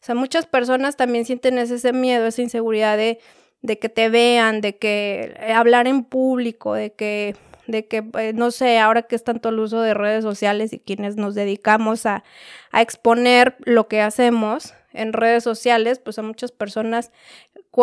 O 0.00 0.04
sea, 0.04 0.14
muchas 0.14 0.46
personas 0.46 0.96
también 0.96 1.24
sienten 1.24 1.58
ese 1.58 1.92
miedo, 1.92 2.26
esa 2.26 2.42
inseguridad 2.42 2.96
de, 2.96 3.20
de 3.62 3.78
que 3.78 3.88
te 3.88 4.08
vean, 4.08 4.60
de 4.60 4.76
que 4.78 5.34
eh, 5.38 5.52
hablar 5.52 5.86
en 5.86 6.04
público, 6.04 6.74
de 6.74 6.92
que, 6.92 7.36
de 7.66 7.86
que, 7.86 8.04
eh, 8.18 8.32
no 8.34 8.50
sé, 8.50 8.78
ahora 8.78 9.02
que 9.02 9.16
es 9.16 9.24
tanto 9.24 9.48
el 9.50 9.58
uso 9.58 9.80
de 9.80 9.94
redes 9.94 10.24
sociales 10.24 10.72
y 10.72 10.78
quienes 10.78 11.16
nos 11.16 11.34
dedicamos 11.34 12.06
a, 12.06 12.24
a 12.70 12.82
exponer 12.82 13.56
lo 13.60 13.88
que 13.88 14.00
hacemos 14.00 14.74
en 14.92 15.12
redes 15.12 15.44
sociales, 15.44 15.98
pues 15.98 16.18
a 16.18 16.22
muchas 16.22 16.52
personas 16.52 17.12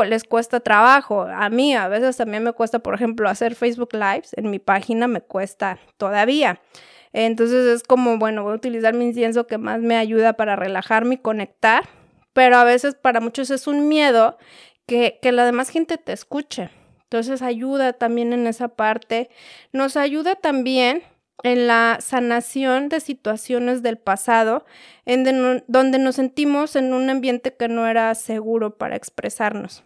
les 0.06 0.24
cuesta 0.24 0.60
trabajo. 0.60 1.22
A 1.22 1.50
mí 1.50 1.76
a 1.76 1.88
veces 1.88 2.18
también 2.18 2.44
me 2.44 2.54
cuesta, 2.54 2.80
por 2.80 2.96
ejemplo, 2.96 3.30
hacer 3.30 3.56
Facebook 3.56 3.94
Lives 3.94 4.32
en 4.36 4.50
mi 4.50 4.60
página, 4.60 5.08
me 5.08 5.22
cuesta 5.22 5.80
todavía. 5.98 6.60
Entonces 7.14 7.66
es 7.68 7.84
como, 7.84 8.18
bueno, 8.18 8.44
voy 8.44 8.54
a 8.54 8.56
utilizar 8.58 8.94
mi 8.94 9.06
incienso 9.06 9.48
que 9.48 9.58
más 9.58 9.80
me 9.80 9.96
ayuda 9.96 10.34
para 10.34 10.58
relajarme 10.58 11.16
y 11.16 11.20
conectar, 11.20 11.88
pero 12.34 12.58
a 12.58 12.66
veces 12.66 12.96
para 12.96 13.22
muchos 13.22 13.50
es 13.52 13.68
un 13.68 13.88
miedo 13.88 14.38
que, 14.86 15.20
que 15.22 15.32
la 15.32 15.46
demás 15.46 15.70
gente 15.70 15.98
te 15.98 16.12
escuche. 16.12 16.70
Entonces 17.04 17.42
ayuda 17.42 17.94
también 17.94 18.34
en 18.34 18.48
esa 18.48 18.68
parte. 18.68 19.30
Nos 19.72 19.96
ayuda 19.96 20.36
también 20.36 21.04
en 21.44 21.68
la 21.68 21.98
sanación 22.02 22.90
de 22.90 23.00
situaciones 23.00 23.84
del 23.84 23.98
pasado, 23.98 24.66
en 25.06 25.64
donde 25.68 26.00
nos 26.00 26.16
sentimos 26.16 26.76
en 26.76 26.94
un 26.94 27.10
ambiente 27.10 27.56
que 27.56 27.68
no 27.68 27.88
era 27.88 28.14
seguro 28.16 28.78
para 28.78 28.96
expresarnos. 28.96 29.84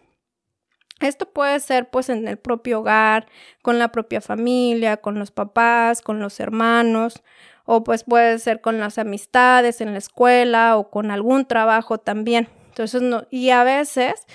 Esto 1.00 1.30
puede 1.30 1.60
ser 1.60 1.88
pues 1.88 2.10
en 2.10 2.28
el 2.28 2.36
propio 2.36 2.80
hogar, 2.80 3.26
con 3.62 3.78
la 3.78 3.90
propia 3.90 4.20
familia, 4.20 4.98
con 4.98 5.18
los 5.18 5.30
papás, 5.30 6.02
con 6.02 6.20
los 6.20 6.40
hermanos, 6.40 7.22
o 7.64 7.82
pues 7.84 8.04
puede 8.04 8.38
ser 8.38 8.60
con 8.60 8.78
las 8.78 8.98
amistades 8.98 9.80
en 9.80 9.92
la 9.92 9.98
escuela 9.98 10.76
o 10.76 10.90
con 10.90 11.10
algún 11.10 11.46
trabajo 11.46 11.98
también. 11.98 12.48
Entonces, 12.68 13.02
y 13.30 13.50
a 13.50 13.64
veces 13.64 14.26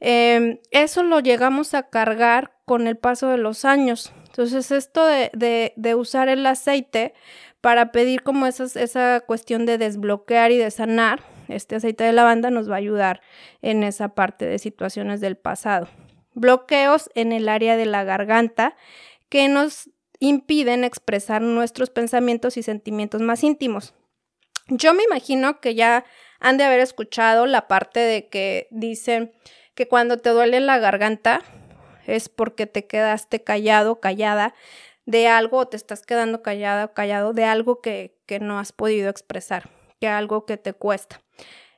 em, 0.00 0.58
eso 0.70 1.02
lo 1.02 1.20
llegamos 1.20 1.74
a 1.74 1.84
cargar 1.88 2.52
con 2.66 2.86
el 2.86 2.96
paso 2.96 3.28
de 3.28 3.38
los 3.38 3.64
años. 3.64 4.12
Entonces, 4.30 4.70
esto 4.70 5.04
de, 5.04 5.72
de, 5.76 5.94
usar 5.94 6.28
el 6.28 6.46
aceite 6.46 7.14
para 7.60 7.92
pedir 7.92 8.22
como 8.22 8.46
esa 8.46 9.20
cuestión 9.20 9.66
de 9.66 9.76
desbloquear 9.76 10.52
y 10.52 10.56
de 10.56 10.70
sanar, 10.70 11.22
este 11.48 11.76
aceite 11.76 12.04
de 12.04 12.12
lavanda 12.12 12.50
nos 12.50 12.70
va 12.70 12.74
a 12.74 12.78
ayudar 12.78 13.20
en 13.60 13.82
esa 13.82 14.14
parte 14.14 14.46
de 14.46 14.58
situaciones 14.58 15.20
del 15.20 15.36
pasado. 15.36 15.88
Bloqueos 16.34 17.10
en 17.14 17.32
el 17.32 17.48
área 17.48 17.76
de 17.76 17.86
la 17.86 18.04
garganta 18.04 18.76
que 19.28 19.48
nos 19.48 19.90
impiden 20.20 20.84
expresar 20.84 21.42
nuestros 21.42 21.90
pensamientos 21.90 22.56
y 22.56 22.62
sentimientos 22.62 23.20
más 23.22 23.42
íntimos. 23.42 23.94
Yo 24.68 24.94
me 24.94 25.02
imagino 25.02 25.60
que 25.60 25.74
ya 25.74 26.04
han 26.38 26.56
de 26.56 26.64
haber 26.64 26.80
escuchado 26.80 27.46
la 27.46 27.66
parte 27.66 28.00
de 28.00 28.28
que 28.28 28.68
dicen 28.70 29.32
que 29.74 29.88
cuando 29.88 30.18
te 30.18 30.30
duele 30.30 30.60
la 30.60 30.78
garganta, 30.78 31.42
es 32.16 32.28
porque 32.28 32.66
te 32.66 32.86
quedaste 32.86 33.42
callado, 33.42 34.00
callada 34.00 34.54
de 35.06 35.28
algo 35.28 35.58
o 35.58 35.68
te 35.68 35.76
estás 35.76 36.02
quedando 36.02 36.42
callada 36.42 36.86
o 36.86 36.92
callado 36.92 37.32
de 37.32 37.44
algo 37.44 37.80
que, 37.80 38.18
que 38.26 38.38
no 38.38 38.58
has 38.58 38.72
podido 38.72 39.10
expresar, 39.10 39.70
que 40.00 40.08
algo 40.08 40.46
que 40.46 40.56
te 40.56 40.72
cuesta. 40.72 41.20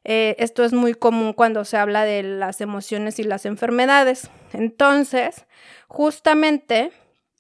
Eh, 0.05 0.35
esto 0.39 0.65
es 0.65 0.73
muy 0.73 0.95
común 0.95 1.33
cuando 1.33 1.65
se 1.65 1.77
habla 1.77 2.05
de 2.05 2.23
las 2.23 2.61
emociones 2.61 3.19
y 3.19 3.25
las 3.25 3.47
enfermedades. 3.47 4.31
Entonces, 4.53 5.47
justamente 5.89 6.93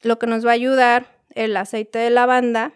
lo 0.02 0.18
que 0.18 0.26
nos 0.26 0.46
va 0.46 0.50
a 0.50 0.54
ayudar 0.54 1.06
el 1.34 1.56
aceite 1.56 1.98
de 1.98 2.10
lavanda 2.10 2.72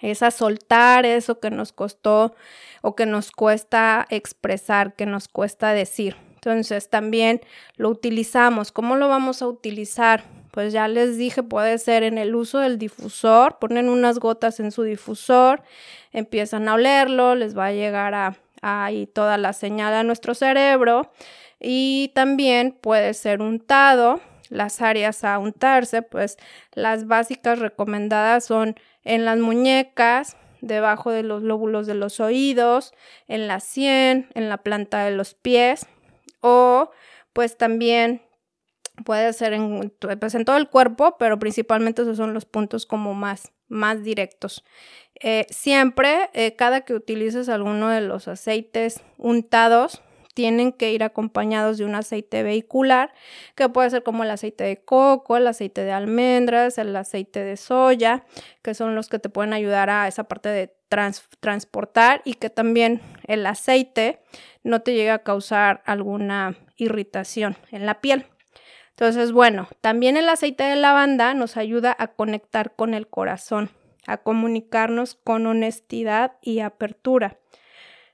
es 0.00 0.22
a 0.22 0.30
soltar 0.30 1.06
eso 1.06 1.40
que 1.40 1.50
nos 1.50 1.72
costó 1.72 2.34
o 2.82 2.94
que 2.94 3.06
nos 3.06 3.30
cuesta 3.30 4.06
expresar, 4.10 4.94
que 4.94 5.06
nos 5.06 5.28
cuesta 5.28 5.72
decir. 5.72 6.16
Entonces 6.44 6.90
también 6.90 7.40
lo 7.76 7.88
utilizamos. 7.88 8.70
¿Cómo 8.70 8.96
lo 8.96 9.08
vamos 9.08 9.40
a 9.40 9.48
utilizar? 9.48 10.24
Pues 10.50 10.74
ya 10.74 10.88
les 10.88 11.16
dije, 11.16 11.42
puede 11.42 11.78
ser 11.78 12.02
en 12.02 12.18
el 12.18 12.34
uso 12.34 12.58
del 12.58 12.78
difusor, 12.78 13.58
ponen 13.58 13.88
unas 13.88 14.18
gotas 14.18 14.60
en 14.60 14.70
su 14.70 14.82
difusor, 14.82 15.62
empiezan 16.12 16.68
a 16.68 16.74
olerlo, 16.74 17.34
les 17.34 17.56
va 17.56 17.66
a 17.66 17.72
llegar 17.72 18.14
a 18.14 18.36
ahí 18.60 19.06
toda 19.06 19.38
la 19.38 19.52
señal 19.52 19.94
a 19.94 20.04
nuestro 20.04 20.34
cerebro 20.34 21.10
y 21.60 22.12
también 22.14 22.76
puede 22.78 23.14
ser 23.14 23.40
untado. 23.40 24.20
Las 24.50 24.82
áreas 24.82 25.24
a 25.24 25.38
untarse, 25.38 26.02
pues 26.02 26.36
las 26.74 27.06
básicas 27.06 27.58
recomendadas 27.58 28.44
son 28.44 28.76
en 29.02 29.24
las 29.24 29.38
muñecas, 29.38 30.36
debajo 30.60 31.10
de 31.10 31.22
los 31.22 31.42
lóbulos 31.42 31.86
de 31.86 31.94
los 31.94 32.20
oídos, 32.20 32.92
en 33.28 33.48
la 33.48 33.60
sien, 33.60 34.28
en 34.34 34.50
la 34.50 34.58
planta 34.58 35.04
de 35.04 35.10
los 35.10 35.32
pies 35.34 35.88
o 36.46 36.90
pues 37.32 37.56
también 37.56 38.20
puede 39.04 39.32
ser 39.32 39.54
en, 39.54 39.92
pues, 40.20 40.34
en 40.34 40.44
todo 40.44 40.58
el 40.58 40.68
cuerpo, 40.68 41.16
pero 41.18 41.38
principalmente 41.38 42.02
esos 42.02 42.18
son 42.18 42.34
los 42.34 42.44
puntos 42.44 42.84
como 42.84 43.14
más, 43.14 43.50
más 43.66 44.04
directos. 44.04 44.62
Eh, 45.20 45.46
siempre, 45.48 46.28
eh, 46.34 46.54
cada 46.54 46.82
que 46.82 46.92
utilices 46.92 47.48
alguno 47.48 47.88
de 47.88 48.02
los 48.02 48.28
aceites 48.28 49.00
untados, 49.16 50.02
tienen 50.34 50.72
que 50.72 50.92
ir 50.92 51.02
acompañados 51.02 51.78
de 51.78 51.84
un 51.84 51.94
aceite 51.94 52.42
vehicular, 52.42 53.14
que 53.54 53.68
puede 53.68 53.88
ser 53.88 54.02
como 54.02 54.24
el 54.24 54.30
aceite 54.30 54.64
de 54.64 54.84
coco, 54.84 55.36
el 55.36 55.46
aceite 55.46 55.84
de 55.84 55.92
almendras, 55.92 56.76
el 56.76 56.94
aceite 56.94 57.42
de 57.42 57.56
soya, 57.56 58.26
que 58.60 58.74
son 58.74 58.96
los 58.96 59.08
que 59.08 59.20
te 59.20 59.28
pueden 59.28 59.52
ayudar 59.52 59.90
a 59.90 60.08
esa 60.08 60.24
parte 60.24 60.48
de 60.48 60.76
transportar 60.88 62.22
y 62.24 62.34
que 62.34 62.50
también 62.50 63.00
el 63.26 63.46
aceite 63.46 64.20
no 64.62 64.80
te 64.82 64.94
llegue 64.94 65.10
a 65.10 65.22
causar 65.22 65.82
alguna 65.86 66.56
irritación 66.76 67.56
en 67.70 67.86
la 67.86 68.00
piel. 68.00 68.26
Entonces, 68.90 69.32
bueno, 69.32 69.68
también 69.80 70.16
el 70.16 70.28
aceite 70.28 70.64
de 70.64 70.76
lavanda 70.76 71.34
nos 71.34 71.56
ayuda 71.56 71.96
a 71.98 72.08
conectar 72.08 72.76
con 72.76 72.94
el 72.94 73.08
corazón, 73.08 73.70
a 74.06 74.18
comunicarnos 74.18 75.16
con 75.16 75.46
honestidad 75.46 76.36
y 76.40 76.60
apertura. 76.60 77.38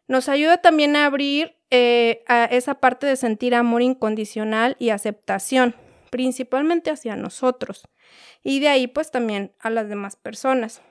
Nos 0.09 0.29
ayuda 0.29 0.59
también 0.59 0.97
a 0.97 1.07
abrir 1.07 1.57
eh, 1.71 2.25
esa 2.51 2.75
parte 2.75 3.07
de 3.07 3.17
sentir 3.17 3.55
amor 3.55 3.83
incondicional 3.83 4.77
y 4.79 4.91
aceptación, 4.91 5.77
principalmente 6.11 6.91
hacia 6.91 7.15
nosotros 7.15 7.85
y 8.43 8.61
de 8.61 8.69
ahí 8.69 8.87
pues 8.87 9.11
también 9.11 9.53
a 9.59 9.71
las 9.71 9.89
demás 9.89 10.17
personas. 10.17 10.83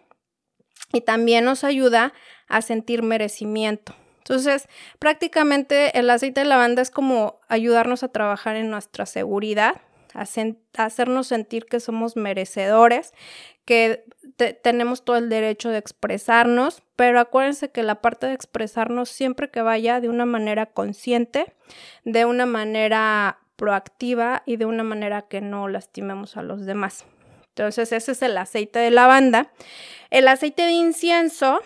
Y 0.91 1.01
también 1.01 1.45
nos 1.45 1.63
ayuda 1.63 2.13
a 2.47 2.61
sentir 2.61 3.03
merecimiento. 3.03 3.95
Entonces, 4.19 4.67
prácticamente 4.99 5.97
el 5.97 6.09
aceite 6.09 6.41
de 6.41 6.45
lavanda 6.45 6.81
es 6.81 6.91
como 6.91 7.39
ayudarnos 7.47 8.03
a 8.03 8.09
trabajar 8.09 8.55
en 8.55 8.69
nuestra 8.69 9.07
seguridad, 9.07 9.81
a, 10.13 10.25
hacernos 10.77 11.27
sentir 11.27 11.65
que 11.65 11.79
somos 11.79 12.15
merecedores, 12.15 13.13
que 13.65 14.03
tenemos 14.61 15.03
todo 15.03 15.17
el 15.17 15.29
derecho 15.29 15.69
de 15.69 15.79
expresarnos, 15.79 16.83
pero 16.95 17.19
acuérdense 17.19 17.71
que 17.71 17.83
la 17.83 18.01
parte 18.01 18.27
de 18.27 18.33
expresarnos 18.33 19.09
siempre 19.09 19.49
que 19.49 19.61
vaya 19.61 19.99
de 19.99 20.09
una 20.09 20.25
manera 20.25 20.67
consciente, 20.67 21.53
de 22.03 22.25
una 22.25 22.45
manera 22.45 23.39
proactiva 23.55 24.43
y 24.45 24.57
de 24.57 24.65
una 24.65 24.83
manera 24.83 25.23
que 25.23 25.41
no 25.41 25.67
lastimemos 25.67 26.37
a 26.37 26.43
los 26.43 26.65
demás. 26.65 27.05
Entonces, 27.59 27.91
ese 27.91 28.13
es 28.13 28.21
el 28.21 28.37
aceite 28.37 28.79
de 28.79 28.89
lavanda. 28.89 29.51
El 30.11 30.29
aceite 30.29 30.61
de 30.61 30.71
incienso, 30.71 31.59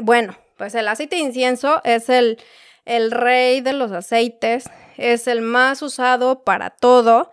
bueno, 0.00 0.34
pues 0.56 0.74
el 0.74 0.88
aceite 0.88 1.16
de 1.16 1.22
incienso 1.22 1.82
es 1.84 2.08
el, 2.08 2.38
el 2.86 3.10
rey 3.10 3.60
de 3.60 3.74
los 3.74 3.92
aceites, 3.92 4.70
es 4.96 5.28
el 5.28 5.42
más 5.42 5.82
usado 5.82 6.42
para 6.42 6.70
todo. 6.70 7.30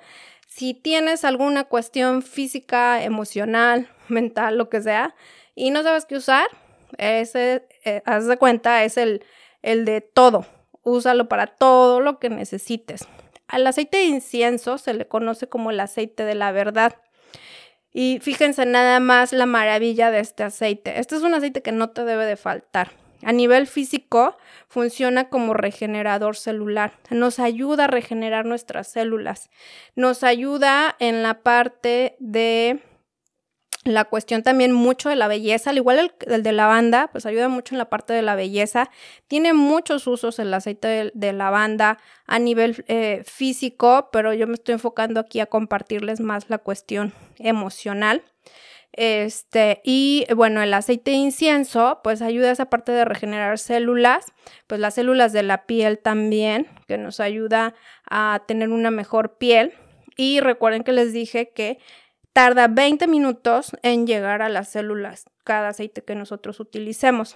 Si 0.48 0.74
tienes 0.74 1.24
alguna 1.24 1.64
cuestión 1.64 2.24
física, 2.24 3.02
emocional, 3.02 3.88
mental, 4.10 4.58
lo 4.58 4.68
que 4.68 4.82
sea, 4.82 5.16
y 5.56 5.72
no 5.72 5.82
sabes 5.82 6.04
qué 6.04 6.18
usar, 6.18 6.48
ese, 6.98 7.66
eh, 7.86 8.02
haz 8.04 8.28
de 8.28 8.36
cuenta, 8.36 8.84
es 8.84 8.98
el, 8.98 9.24
el 9.62 9.86
de 9.86 10.02
todo. 10.02 10.46
Úsalo 10.84 11.30
para 11.30 11.48
todo 11.48 12.02
lo 12.02 12.20
que 12.20 12.30
necesites. 12.30 13.08
Al 13.48 13.66
aceite 13.66 14.00
de 14.00 14.04
incienso 14.04 14.78
se 14.78 14.94
le 14.94 15.08
conoce 15.08 15.48
como 15.48 15.72
el 15.72 15.80
aceite 15.80 16.26
de 16.26 16.36
la 16.36 16.52
verdad. 16.52 16.98
Y 17.92 18.20
fíjense 18.22 18.66
nada 18.66 19.00
más 19.00 19.34
la 19.34 19.46
maravilla 19.46 20.12
de 20.12 20.20
este 20.20 20.44
aceite. 20.44 21.00
Este 21.00 21.16
es 21.16 21.24
un 21.24 21.34
aceite 21.34 21.62
que 21.62 21.72
no 21.72 21.90
te 21.90 22.06
debe 22.06 22.26
de 22.26 22.36
faltar. 22.38 22.92
A 23.24 23.34
nivel 23.34 23.68
físico, 23.68 24.38
funciona 24.68 25.30
como 25.30 25.54
regenerador 25.54 26.38
celular. 26.38 26.94
Nos 27.10 27.40
ayuda 27.40 27.86
a 27.86 27.88
regenerar 27.88 28.46
nuestras 28.46 28.88
células. 28.88 29.50
Nos 29.96 30.24
ayuda 30.24 30.96
en 31.00 31.24
la 31.24 31.42
parte 31.42 32.16
de 32.20 32.80
la 33.94 34.06
cuestión 34.06 34.44
también 34.44 34.72
mucho 34.72 35.10
de 35.10 35.16
la 35.16 35.28
belleza, 35.28 35.70
al 35.70 35.78
igual 35.78 36.12
el, 36.28 36.44
de 36.44 36.52
lavanda, 36.52 37.10
pues 37.12 37.26
ayuda 37.26 37.50
mucho 37.50 37.76
en 37.76 37.80
la 37.80 37.90
parte 37.90 38.14
de 38.14 38.22
la 38.22 38.36
belleza. 38.36 38.90
Tiene 39.28 39.54
muchos 39.54 40.08
usos 40.08 40.40
el 40.40 40.54
aceite 40.54 41.12
de, 41.14 41.34
lavanda 41.34 41.98
a 42.26 42.40
nivel 42.40 42.84
eh, 42.88 43.24
físico, 43.26 44.10
pero 44.12 44.34
yo 44.34 44.48
me 44.48 44.54
estoy 44.54 44.74
enfocando 44.74 45.20
aquí 45.20 45.40
a 45.40 45.46
compartirles 45.46 46.20
más 46.20 46.50
la 46.50 46.58
cuestión 46.58 47.14
emocional. 47.38 48.24
Este, 48.94 49.82
y 49.84 50.26
bueno, 50.36 50.62
el 50.62 50.74
aceite 50.74 51.12
de 51.12 51.18
incienso, 51.18 52.00
pues 52.04 52.22
ayuda 52.22 52.50
a 52.50 52.52
esa 52.52 52.70
parte 52.70 52.92
de 52.92 53.06
regenerar 53.06 53.60
células, 53.60 54.26
pues 54.68 54.82
las 54.82 54.96
células 54.96 55.32
de 55.32 55.44
la 55.44 55.66
piel 55.66 56.00
también, 56.00 56.68
que 56.88 56.98
nos 56.98 57.20
ayuda 57.20 57.76
a 58.10 58.44
tener 58.48 58.70
una 58.70 58.92
mejor 58.92 59.38
piel. 59.38 59.74
Y 60.18 60.42
recuerden 60.42 60.84
que 60.84 60.92
les 60.92 61.14
dije 61.14 61.52
que 61.52 61.80
tarda 62.34 62.68
20 62.68 63.08
minutos 63.08 63.72
en 63.84 64.08
llegar 64.08 64.42
a 64.42 64.50
las 64.50 64.70
células 64.70 65.26
cada 65.44 65.70
aceite 65.70 66.04
que 66.04 66.16
nosotros 66.16 66.60
utilicemos. 66.60 67.36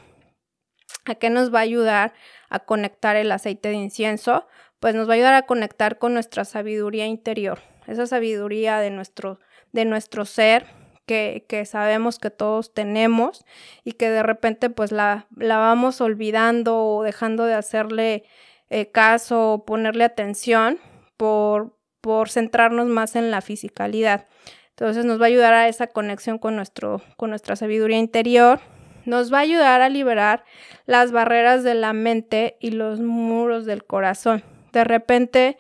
¿A 1.05 1.15
qué 1.15 1.29
nos 1.29 1.53
va 1.53 1.59
a 1.59 1.63
ayudar 1.63 2.13
a 2.49 2.59
conectar 2.59 3.15
el 3.15 3.31
aceite 3.31 3.69
de 3.69 3.75
incienso? 3.75 4.47
Pues 4.79 4.95
nos 4.95 5.07
va 5.07 5.13
a 5.13 5.15
ayudar 5.15 5.33
a 5.33 5.45
conectar 5.45 5.97
con 5.97 6.13
nuestra 6.13 6.45
sabiduría 6.45 7.07
interior, 7.07 7.59
esa 7.87 8.05
sabiduría 8.05 8.79
de 8.79 8.89
nuestro, 8.89 9.39
de 9.71 9.85
nuestro 9.85 10.25
ser, 10.25 10.67
que, 11.05 11.45
que, 11.49 11.65
sabemos 11.65 12.17
que 12.17 12.29
todos 12.29 12.73
tenemos 12.73 13.45
y 13.83 13.93
que 13.93 14.09
de 14.09 14.23
repente 14.23 14.69
pues 14.69 14.91
la, 14.91 15.27
la 15.35 15.57
vamos 15.57 15.99
olvidando 15.99 16.81
o 16.85 17.03
dejando 17.03 17.43
de 17.45 17.55
hacerle 17.55 18.23
eh, 18.69 18.89
caso 18.89 19.53
o 19.53 19.65
ponerle 19.65 20.03
atención 20.03 20.79
por, 21.17 21.77
por 22.01 22.29
centrarnos 22.29 22.87
más 22.87 23.15
en 23.15 23.31
la 23.31 23.41
fisicalidad. 23.41 24.27
Entonces 24.75 25.05
nos 25.05 25.19
va 25.21 25.25
a 25.25 25.27
ayudar 25.27 25.53
a 25.53 25.67
esa 25.67 25.87
conexión 25.87 26.39
con, 26.39 26.55
nuestro, 26.55 27.01
con 27.15 27.29
nuestra 27.29 27.55
sabiduría 27.55 27.99
interior, 27.99 28.59
nos 29.05 29.31
va 29.31 29.39
a 29.39 29.41
ayudar 29.41 29.81
a 29.81 29.89
liberar 29.89 30.43
las 30.85 31.11
barreras 31.11 31.63
de 31.63 31.75
la 31.75 31.93
mente 31.93 32.57
y 32.59 32.71
los 32.71 32.99
muros 32.99 33.65
del 33.65 33.83
corazón. 33.83 34.43
De 34.71 34.83
repente, 34.83 35.57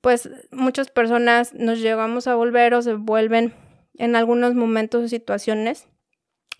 pues 0.00 0.30
muchas 0.52 0.90
personas 0.90 1.52
nos 1.54 1.80
llegamos 1.80 2.28
a 2.28 2.36
volver 2.36 2.74
o 2.74 2.82
se 2.82 2.94
vuelven 2.94 3.54
en 3.94 4.14
algunos 4.14 4.54
momentos 4.54 5.04
o 5.04 5.08
situaciones 5.08 5.88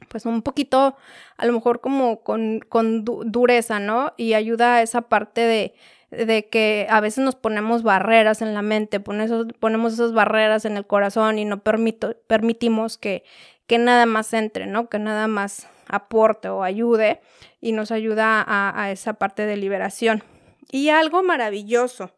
pues 0.09 0.27
un 0.27 0.43
poquito 0.43 0.97
a 1.37 1.47
lo 1.47 1.53
mejor 1.53 1.81
como 1.81 2.23
con, 2.23 2.61
con 2.61 3.05
dureza, 3.05 3.81
¿no? 3.81 4.13
Y 4.17 4.35
ayuda 4.35 4.77
a 4.77 4.83
esa 4.83 5.03
parte 5.03 5.41
de, 5.41 5.75
de 6.15 6.49
que 6.49 6.87
a 6.91 7.01
veces 7.01 7.25
nos 7.25 7.35
ponemos 7.35 7.83
barreras 7.83 8.43
en 8.43 8.55
la 8.55 8.63
mente, 8.63 9.01
ponemos, 9.01 9.93
esas 9.93 10.13
barreras 10.13 10.65
en 10.65 10.77
el 10.77 10.87
corazón 10.87 11.39
y 11.39 11.45
no 11.45 11.63
permito, 11.63 12.17
permitimos 12.27 12.99
que, 12.99 13.25
que 13.67 13.79
nada 13.79 14.07
más 14.07 14.33
entre, 14.33 14.67
¿no? 14.67 14.89
Que 14.89 14.99
nada 14.99 15.29
más 15.29 15.69
aporte 15.89 16.49
o 16.49 16.63
ayude 16.63 17.21
y 17.61 17.73
nos 17.73 17.91
ayuda 17.91 18.43
a, 18.47 18.83
a 18.83 18.91
esa 18.91 19.15
parte 19.15 19.47
de 19.47 19.57
liberación. 19.57 20.23
Y 20.71 20.89
algo 20.89 21.23
maravilloso, 21.23 22.13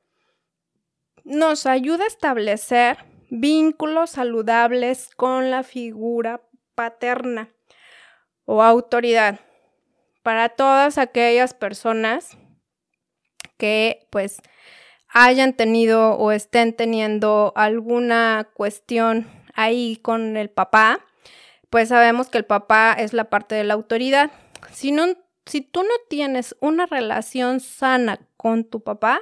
nos 1.24 1.66
ayuda 1.66 2.04
a 2.04 2.08
establecer 2.08 2.98
vínculos 3.30 4.10
saludables 4.10 5.10
con 5.16 5.50
la 5.50 5.62
figura 5.62 6.40
paterna 6.74 7.48
o 8.44 8.62
autoridad 8.62 9.40
para 10.22 10.48
todas 10.48 10.98
aquellas 10.98 11.54
personas 11.54 12.36
que 13.56 14.06
pues 14.10 14.40
hayan 15.08 15.54
tenido 15.54 16.16
o 16.16 16.32
estén 16.32 16.74
teniendo 16.74 17.52
alguna 17.56 18.48
cuestión 18.54 19.26
ahí 19.54 19.96
con 19.96 20.36
el 20.36 20.50
papá, 20.50 21.00
pues 21.70 21.88
sabemos 21.88 22.28
que 22.28 22.38
el 22.38 22.44
papá 22.44 22.92
es 22.92 23.12
la 23.12 23.24
parte 23.30 23.54
de 23.54 23.64
la 23.64 23.74
autoridad. 23.74 24.30
Si, 24.72 24.92
no, 24.92 25.06
si 25.46 25.62
tú 25.62 25.82
no 25.82 25.94
tienes 26.08 26.56
una 26.60 26.86
relación 26.86 27.60
sana 27.60 28.20
con 28.36 28.64
tu 28.64 28.80
papá, 28.80 29.20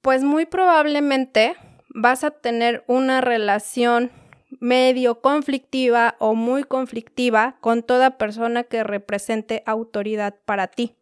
pues 0.00 0.22
muy 0.22 0.46
probablemente 0.46 1.56
vas 1.94 2.24
a 2.24 2.30
tener 2.30 2.84
una 2.86 3.20
relación 3.20 4.10
medio 4.58 5.20
conflictiva 5.20 6.16
o 6.18 6.34
muy 6.34 6.64
conflictiva 6.64 7.56
con 7.60 7.82
toda 7.82 8.18
persona 8.18 8.64
que 8.64 8.82
represente 8.82 9.62
autoridad 9.64 10.34
para 10.44 10.66
ti 10.66 10.96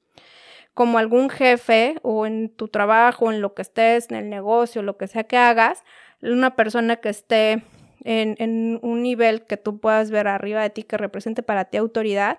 como 0.79 0.99
algún 0.99 1.29
jefe 1.29 1.97
o 2.03 2.25
en 2.25 2.51
tu 2.51 2.69
trabajo, 2.69 3.33
en 3.33 3.41
lo 3.41 3.53
que 3.53 3.62
estés, 3.62 4.09
en 4.11 4.17
el 4.17 4.31
negocio, 4.31 4.81
lo 4.81 4.97
que 4.97 5.09
sea 5.09 5.25
que 5.25 5.37
hagas, 5.37 5.83
una 6.23 6.55
persona 6.55 6.95
que 6.95 7.09
esté 7.09 7.64
en, 8.05 8.79
un 8.81 9.03
nivel 9.03 9.45
que 9.45 9.57
tú 9.57 9.81
puedas 9.81 10.12
ver 10.12 10.29
arriba 10.29 10.62
de 10.62 10.71
ti 10.71 10.85
que 10.85 10.97
represente 10.97 11.43
para 11.43 11.64
ti 11.64 11.79
autoridad, 11.79 12.38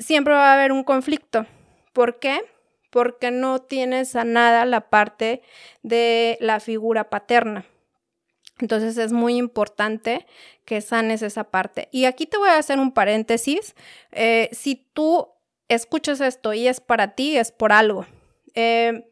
siempre 0.00 0.34
va 0.34 0.50
a 0.50 0.54
haber 0.54 0.72
un 0.72 0.82
conflicto. 0.82 1.46
¿Por 1.92 2.18
qué? 2.18 2.40
Porque 2.90 3.30
no 3.30 3.60
tienes 3.60 4.16
a 4.16 4.24
nada 4.24 4.64
la 4.64 4.90
parte 4.90 5.40
de 5.84 6.36
la 6.40 6.58
figura 6.58 7.08
paterna. 7.08 7.66
Entonces 8.58 8.98
es 8.98 9.12
muy 9.12 9.36
importante 9.36 10.26
que 10.64 10.80
sanes 10.80 11.22
esa 11.22 11.44
parte. 11.44 11.88
Y 11.92 12.06
aquí 12.06 12.26
te 12.26 12.36
voy 12.36 12.48
a 12.48 12.58
hacer 12.58 12.80
un 12.80 12.90
paréntesis. 12.90 13.76
Eh, 14.10 14.48
si 14.50 14.74
tú 14.92 15.28
escuchas 15.68 16.20
esto 16.20 16.52
y 16.52 16.68
es 16.68 16.80
para 16.80 17.14
ti, 17.14 17.36
es 17.36 17.52
por 17.52 17.72
algo. 17.72 18.06
Eh, 18.54 19.10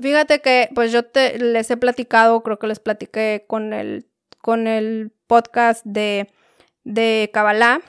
fíjate 0.00 0.40
que 0.40 0.70
pues 0.74 0.92
yo 0.92 1.04
te, 1.04 1.38
les 1.38 1.70
he 1.70 1.76
platicado, 1.76 2.42
creo 2.42 2.58
que 2.58 2.66
les 2.66 2.80
platiqué 2.80 3.44
con 3.46 3.72
el, 3.72 4.06
con 4.40 4.66
el 4.66 5.12
podcast 5.26 5.84
de, 5.84 6.32
de 6.84 7.30
Kabbalah, 7.32 7.80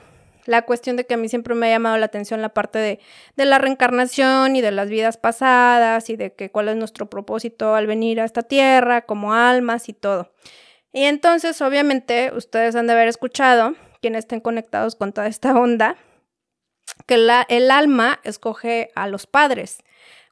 la 0.44 0.62
cuestión 0.62 0.96
de 0.96 1.06
que 1.06 1.14
a 1.14 1.16
mí 1.16 1.28
siempre 1.28 1.54
me 1.54 1.68
ha 1.68 1.70
llamado 1.70 1.96
la 1.98 2.06
atención 2.06 2.42
la 2.42 2.52
parte 2.52 2.78
de, 2.78 3.00
de, 3.36 3.44
la 3.44 3.58
reencarnación 3.58 4.56
y 4.56 4.60
de 4.60 4.72
las 4.72 4.88
vidas 4.88 5.16
pasadas 5.16 6.10
y 6.10 6.16
de 6.16 6.34
que 6.34 6.50
cuál 6.50 6.68
es 6.68 6.76
nuestro 6.76 7.08
propósito 7.08 7.74
al 7.74 7.86
venir 7.86 8.20
a 8.20 8.24
esta 8.24 8.42
tierra 8.42 9.02
como 9.02 9.34
almas 9.34 9.88
y 9.88 9.92
todo. 9.92 10.32
Y 10.92 11.04
entonces, 11.04 11.62
obviamente, 11.62 12.32
ustedes 12.36 12.74
han 12.74 12.86
de 12.86 12.92
haber 12.92 13.08
escuchado, 13.08 13.74
quienes 14.00 14.20
estén 14.20 14.40
conectados 14.40 14.96
con 14.96 15.12
toda 15.12 15.28
esta 15.28 15.52
onda, 15.54 15.96
que 17.06 17.16
la, 17.16 17.46
el 17.48 17.70
alma 17.70 18.20
escoge 18.24 18.90
a 18.94 19.06
los 19.06 19.26
padres. 19.26 19.78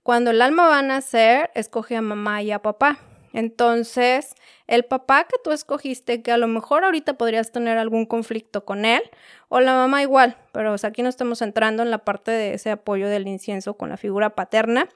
Cuando 0.02 0.30
el 0.30 0.42
alma 0.42 0.68
va 0.68 0.78
a 0.78 0.82
nacer, 0.82 1.50
escoge 1.54 1.96
a 1.96 2.02
mamá 2.02 2.42
y 2.42 2.52
a 2.52 2.62
papá. 2.62 2.98
Entonces, 3.32 4.34
el 4.66 4.84
papá 4.84 5.24
que 5.24 5.36
tú 5.42 5.52
escogiste, 5.52 6.22
que 6.22 6.32
a 6.32 6.36
lo 6.36 6.48
mejor 6.48 6.84
ahorita 6.84 7.14
podrías 7.14 7.52
tener 7.52 7.78
algún 7.78 8.06
conflicto 8.06 8.64
con 8.64 8.84
él, 8.84 9.02
o 9.48 9.60
la 9.60 9.74
mamá 9.74 10.02
igual, 10.02 10.36
pero 10.52 10.74
aquí 10.82 11.02
no 11.02 11.08
estamos 11.08 11.42
entrando 11.42 11.82
en 11.82 11.90
la 11.90 11.98
parte 11.98 12.32
de 12.32 12.54
ese 12.54 12.70
apoyo 12.70 13.08
del 13.08 13.28
incienso 13.28 13.74
con 13.74 13.88
la 13.88 13.96
figura 13.96 14.30
paterna, 14.30 14.88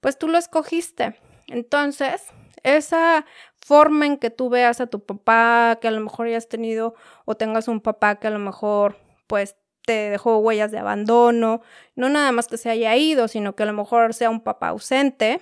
pues 0.00 0.18
tú 0.18 0.28
lo 0.28 0.38
escogiste. 0.38 1.16
Entonces, 1.46 2.22
esa 2.62 3.26
forma 3.58 4.06
en 4.06 4.18
que 4.18 4.30
tú 4.30 4.48
veas 4.48 4.80
a 4.80 4.86
tu 4.86 5.00
papá, 5.00 5.78
que 5.80 5.88
a 5.88 5.90
lo 5.90 6.00
mejor 6.00 6.26
hayas 6.26 6.48
tenido 6.48 6.94
o 7.24 7.34
tengas 7.34 7.68
un 7.68 7.80
papá 7.80 8.16
que 8.16 8.26
a 8.26 8.30
lo 8.30 8.38
mejor 8.38 8.96
pues 9.26 9.56
te 9.84 10.10
dejó 10.10 10.38
huellas 10.38 10.70
de 10.70 10.78
abandono, 10.78 11.62
no 11.94 12.08
nada 12.08 12.32
más 12.32 12.48
que 12.48 12.56
se 12.56 12.70
haya 12.70 12.96
ido, 12.96 13.28
sino 13.28 13.54
que 13.54 13.64
a 13.64 13.66
lo 13.66 13.72
mejor 13.72 14.14
sea 14.14 14.30
un 14.30 14.40
papá 14.40 14.68
ausente, 14.68 15.40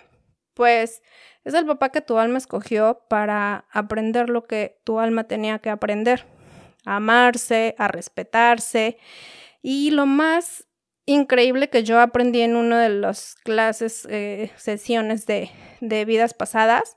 pues 0.54 1.02
es 1.44 1.54
el 1.54 1.66
papá 1.66 1.90
que 1.90 2.00
tu 2.00 2.18
alma 2.18 2.38
escogió 2.38 3.02
para 3.08 3.66
aprender 3.72 4.28
lo 4.28 4.44
que 4.44 4.80
tu 4.84 4.98
alma 5.00 5.24
tenía 5.24 5.58
que 5.58 5.70
aprender, 5.70 6.26
a 6.84 6.96
amarse, 6.96 7.74
a 7.78 7.88
respetarse. 7.88 8.98
Y 9.62 9.90
lo 9.90 10.06
más 10.06 10.66
increíble 11.06 11.68
que 11.68 11.84
yo 11.84 12.00
aprendí 12.00 12.42
en 12.42 12.56
una 12.56 12.80
de 12.80 12.90
las 12.90 13.34
clases, 13.34 14.06
eh, 14.10 14.50
sesiones 14.56 15.26
de, 15.26 15.50
de 15.80 16.04
vidas 16.04 16.34
pasadas, 16.34 16.96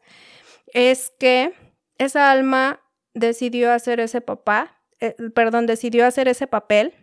es 0.74 1.12
que 1.20 1.54
esa 1.98 2.32
alma 2.32 2.82
decidió 3.14 3.72
hacer 3.72 4.00
ese 4.00 4.22
papá, 4.22 4.82
eh, 5.00 5.16
perdón, 5.34 5.66
decidió 5.66 6.06
hacer 6.06 6.28
ese 6.28 6.48
papel 6.48 6.94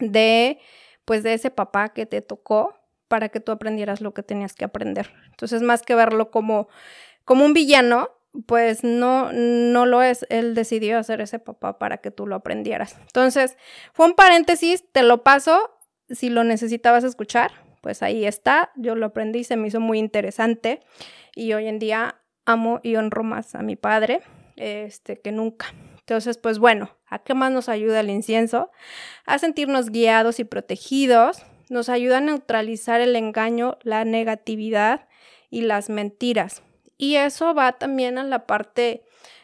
de 0.00 0.58
pues 1.04 1.22
de 1.22 1.34
ese 1.34 1.50
papá 1.50 1.90
que 1.90 2.06
te 2.06 2.20
tocó 2.20 2.74
para 3.08 3.28
que 3.28 3.40
tú 3.40 3.52
aprendieras 3.52 4.00
lo 4.00 4.12
que 4.12 4.22
tenías 4.22 4.54
que 4.54 4.64
aprender. 4.64 5.12
Entonces, 5.30 5.62
más 5.62 5.82
que 5.82 5.94
verlo 5.94 6.30
como 6.30 6.68
como 7.24 7.44
un 7.44 7.52
villano, 7.52 8.10
pues 8.46 8.84
no 8.84 9.32
no 9.32 9.86
lo 9.86 10.02
es, 10.02 10.26
él 10.28 10.54
decidió 10.54 10.98
hacer 10.98 11.20
ese 11.20 11.38
papá 11.38 11.78
para 11.78 11.98
que 11.98 12.10
tú 12.10 12.26
lo 12.26 12.36
aprendieras. 12.36 12.96
Entonces, 13.00 13.56
fue 13.92 14.06
un 14.06 14.14
paréntesis, 14.14 14.84
te 14.92 15.02
lo 15.02 15.22
paso 15.22 15.70
si 16.10 16.28
lo 16.28 16.44
necesitabas 16.44 17.04
escuchar, 17.04 17.52
pues 17.82 18.02
ahí 18.02 18.24
está, 18.24 18.70
yo 18.76 18.94
lo 18.94 19.06
aprendí, 19.06 19.44
se 19.44 19.56
me 19.56 19.68
hizo 19.68 19.80
muy 19.80 19.98
interesante 19.98 20.80
y 21.34 21.52
hoy 21.52 21.66
en 21.66 21.78
día 21.78 22.20
amo 22.44 22.80
y 22.82 22.96
honro 22.96 23.24
más 23.24 23.54
a 23.54 23.62
mi 23.62 23.76
padre 23.76 24.22
este 24.56 25.20
que 25.20 25.32
nunca. 25.32 25.66
Entonces, 26.06 26.38
pues 26.38 26.60
bueno, 26.60 26.90
¿a 27.08 27.18
qué 27.18 27.34
más 27.34 27.50
nos 27.50 27.68
ayuda 27.68 27.98
el 27.98 28.10
incienso? 28.10 28.70
A 29.24 29.40
sentirnos 29.40 29.90
guiados 29.90 30.38
y 30.38 30.44
protegidos, 30.44 31.42
nos 31.68 31.88
ayuda 31.88 32.18
a 32.18 32.20
neutralizar 32.20 33.00
el 33.00 33.16
engaño, 33.16 33.76
la 33.82 34.04
negatividad 34.04 35.08
y 35.50 35.62
las 35.62 35.90
mentiras. 35.90 36.62
Y 36.96 37.16
eso 37.16 37.54
va 37.54 37.72
también 37.72 38.18
a 38.18 38.22
la 38.22 38.46
parte 38.46 39.02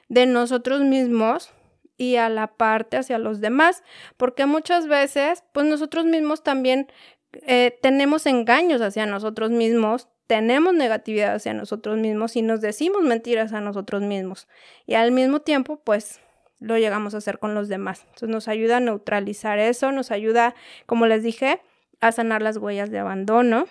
de 0.09 0.27
nosotros 0.27 0.83
mismos 0.83 1.51
y 1.97 2.15
a 2.15 2.29
la 2.29 2.47
parte 2.47 2.97
hacia 2.97 3.19
los 3.19 3.41
demás, 3.41 3.83
porque 4.17 4.47
muchas 4.47 4.87
veces, 4.87 5.43
pues 5.53 5.67
nosotros 5.67 6.05
mismos 6.05 6.45
también 6.45 6.87
eh, 7.33 7.77
tenemos 7.83 8.27
engaños 8.27 8.81
hacia 8.83 9.05
nosotros 9.05 9.51
mismos, 9.51 10.07
tenemos 10.29 10.75
negatividad 10.75 11.35
hacia 11.35 11.55
nosotros 11.55 11.99
mismos 11.99 12.37
y 12.37 12.43
nos 12.43 12.61
decimos 12.61 13.03
mentiras 13.03 13.53
a 13.53 13.61
nosotros 13.61 14.03
mismos. 14.03 14.47
Y 14.87 14.95
al 14.95 15.11
mismo 15.11 15.41
tiempo, 15.41 15.81
pues 15.83 16.21
lo 16.63 16.79
llegamos 16.79 17.15
a 17.15 17.19
hacer 17.19 17.39
con 17.39 17.55
los 17.55 17.69
demás. 17.69 18.01
Entonces 18.03 18.29
nos 18.29 18.49
ayuda 18.49 18.79
a 18.79 18.81
neutralizar 18.81 19.59
eso, 19.59 19.93
nos 19.93 20.11
ayuda, 20.11 20.55
como 20.87 21.07
les 21.07 21.23
dije, 21.23 21.61
a 22.01 22.13
sanar 22.13 22.43
las 22.43 22.57
huellas 22.57 22.91
de 22.91 22.99
abandono, 22.99 23.67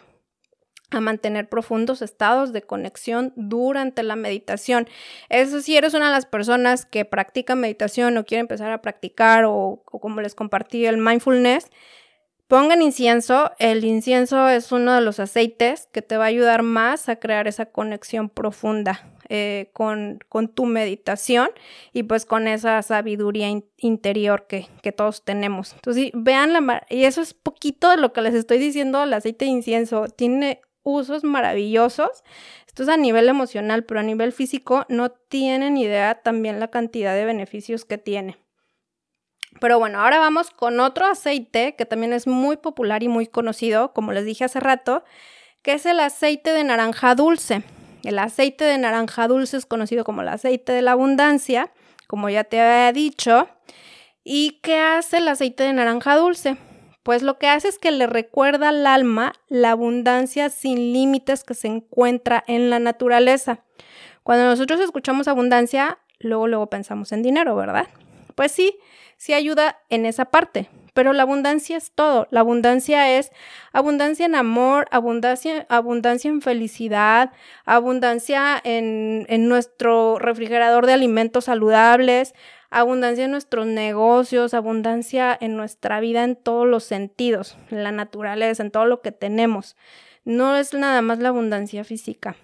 a 0.91 0.99
mantener 0.99 1.47
profundos 1.47 2.01
estados 2.01 2.51
de 2.51 2.61
conexión 2.61 3.33
durante 3.35 4.03
la 4.03 4.15
meditación. 4.15 4.87
Eso 5.29 5.61
si 5.61 5.77
eres 5.77 5.93
una 5.93 6.07
de 6.07 6.11
las 6.11 6.25
personas 6.25 6.85
que 6.85 7.05
practica 7.05 7.55
meditación 7.55 8.17
o 8.17 8.25
quiere 8.25 8.41
empezar 8.41 8.71
a 8.71 8.81
practicar 8.81 9.45
o, 9.45 9.83
o 9.85 9.99
como 9.99 10.21
les 10.21 10.35
compartí 10.35 10.85
el 10.85 10.97
mindfulness, 10.97 11.69
Pongan 12.51 12.81
incienso. 12.81 13.53
El 13.59 13.85
incienso 13.85 14.49
es 14.49 14.73
uno 14.73 14.93
de 14.93 14.99
los 14.99 15.21
aceites 15.21 15.87
que 15.93 16.01
te 16.01 16.17
va 16.17 16.25
a 16.25 16.27
ayudar 16.27 16.63
más 16.63 17.07
a 17.07 17.15
crear 17.15 17.47
esa 17.47 17.67
conexión 17.67 18.27
profunda 18.27 19.07
eh, 19.29 19.69
con, 19.71 20.19
tu 20.53 20.65
meditación 20.65 21.47
y 21.93 22.03
pues 22.03 22.25
con 22.25 22.49
esa 22.49 22.81
sabiduría 22.81 23.47
interior 23.77 24.47
que, 24.47 24.67
todos 24.91 25.23
tenemos. 25.23 25.75
Entonces, 25.75 26.11
vean 26.13 26.51
la... 26.51 26.85
Y 26.89 27.05
eso 27.05 27.21
es 27.21 27.33
poquito 27.33 27.89
de 27.89 27.95
lo 27.95 28.11
que 28.11 28.21
les 28.21 28.33
estoy 28.33 28.57
diciendo, 28.57 29.01
el 29.01 29.13
aceite 29.13 29.45
de 29.45 29.51
incienso 29.51 30.07
tiene 30.09 30.59
usos 30.83 31.23
maravillosos. 31.23 32.21
Esto 32.67 32.83
es 32.83 32.89
a 32.89 32.97
nivel 32.97 33.29
emocional, 33.29 33.85
pero 33.85 34.01
a 34.01 34.03
nivel 34.03 34.33
físico 34.33 34.85
no 34.89 35.09
tienen 35.09 35.77
idea 35.77 36.15
también 36.15 36.59
la 36.59 36.67
cantidad 36.67 37.15
de 37.15 37.23
beneficios 37.23 37.85
que 37.85 37.97
tiene. 37.97 38.40
Pero 39.61 39.77
bueno, 39.77 40.01
ahora 40.01 40.17
vamos 40.17 40.49
con 40.49 40.79
otro 40.79 41.05
aceite 41.05 41.75
que 41.75 41.85
también 41.85 42.13
es 42.13 42.25
muy 42.25 42.57
popular 42.57 43.03
y 43.03 43.07
muy 43.07 43.27
conocido, 43.27 43.93
como 43.93 44.11
les 44.11 44.25
dije 44.25 44.43
hace 44.43 44.59
rato, 44.59 45.03
que 45.61 45.73
es 45.73 45.85
el 45.85 45.99
aceite 45.99 46.51
de 46.51 46.63
naranja 46.63 47.13
dulce. 47.13 47.61
El 48.03 48.17
aceite 48.17 48.65
de 48.65 48.79
naranja 48.79 49.27
dulce 49.27 49.57
es 49.57 49.67
conocido 49.67 50.03
como 50.03 50.23
el 50.23 50.29
aceite 50.29 50.71
de 50.71 50.81
la 50.81 50.93
abundancia, 50.93 51.71
como 52.07 52.27
ya 52.27 52.43
te 52.43 52.59
había 52.59 52.91
dicho. 52.91 53.49
¿Y 54.23 54.59
qué 54.63 54.79
hace 54.79 55.17
el 55.17 55.27
aceite 55.27 55.63
de 55.63 55.73
naranja 55.73 56.15
dulce? 56.15 56.57
Pues 57.03 57.21
lo 57.21 57.37
que 57.37 57.47
hace 57.47 57.67
es 57.67 57.77
que 57.77 57.91
le 57.91 58.07
recuerda 58.07 58.69
al 58.69 58.87
alma 58.87 59.33
la 59.47 59.69
abundancia 59.69 60.49
sin 60.49 60.91
límites 60.91 61.43
que 61.43 61.53
se 61.53 61.67
encuentra 61.67 62.43
en 62.47 62.71
la 62.71 62.79
naturaleza. 62.79 63.59
Cuando 64.23 64.45
nosotros 64.45 64.79
escuchamos 64.79 65.27
abundancia, 65.27 65.99
luego 66.17 66.47
luego 66.47 66.67
pensamos 66.67 67.11
en 67.11 67.21
dinero, 67.21 67.55
¿verdad? 67.55 67.87
Pues 68.33 68.51
sí, 68.51 68.75
sí 69.21 69.33
ayuda 69.33 69.77
en 69.89 70.07
esa 70.07 70.25
parte, 70.25 70.67
pero 70.95 71.13
la 71.13 71.21
abundancia 71.21 71.77
es 71.77 71.91
todo. 71.91 72.27
La 72.31 72.39
abundancia 72.39 73.19
es 73.19 73.31
abundancia 73.71 74.25
en 74.25 74.33
amor, 74.33 74.87
abundancia, 74.89 75.67
abundancia 75.69 76.27
en 76.31 76.41
felicidad, 76.41 77.31
abundancia 77.63 78.59
en, 78.63 79.27
en 79.29 79.47
nuestro 79.47 80.17
refrigerador 80.17 80.87
de 80.87 80.93
alimentos 80.93 81.45
saludables, 81.45 82.33
abundancia 82.71 83.25
en 83.25 83.31
nuestros 83.31 83.67
negocios, 83.67 84.55
abundancia 84.55 85.37
en 85.39 85.55
nuestra 85.55 85.99
vida 85.99 86.23
en 86.23 86.35
todos 86.35 86.67
los 86.67 86.83
sentidos, 86.83 87.59
en 87.69 87.83
la 87.83 87.91
naturaleza, 87.91 88.63
en 88.63 88.71
todo 88.71 88.87
lo 88.87 89.01
que 89.01 89.11
tenemos. 89.11 89.77
No 90.25 90.57
es 90.57 90.73
nada 90.73 91.03
más 91.03 91.19
la 91.19 91.29
abundancia 91.29 91.83
física. 91.83 92.37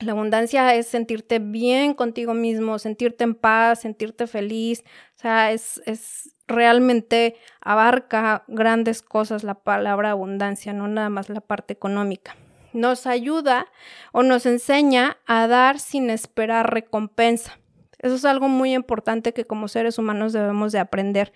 La 0.00 0.12
abundancia 0.12 0.74
es 0.74 0.86
sentirte 0.86 1.40
bien 1.40 1.94
contigo 1.94 2.32
mismo, 2.32 2.78
sentirte 2.78 3.24
en 3.24 3.34
paz, 3.34 3.80
sentirte 3.80 4.28
feliz. 4.28 4.84
O 5.16 5.20
sea, 5.20 5.50
es, 5.50 5.82
es 5.86 6.36
realmente 6.46 7.36
abarca 7.60 8.44
grandes 8.46 9.02
cosas 9.02 9.42
la 9.42 9.54
palabra 9.54 10.12
abundancia, 10.12 10.72
no 10.72 10.86
nada 10.86 11.10
más 11.10 11.28
la 11.28 11.40
parte 11.40 11.72
económica. 11.72 12.36
Nos 12.72 13.06
ayuda 13.06 13.66
o 14.12 14.22
nos 14.22 14.46
enseña 14.46 15.18
a 15.26 15.48
dar 15.48 15.80
sin 15.80 16.10
esperar 16.10 16.72
recompensa. 16.72 17.58
Eso 17.98 18.14
es 18.14 18.24
algo 18.24 18.48
muy 18.48 18.74
importante 18.74 19.32
que 19.32 19.44
como 19.44 19.66
seres 19.66 19.98
humanos 19.98 20.32
debemos 20.32 20.70
de 20.70 20.78
aprender. 20.78 21.32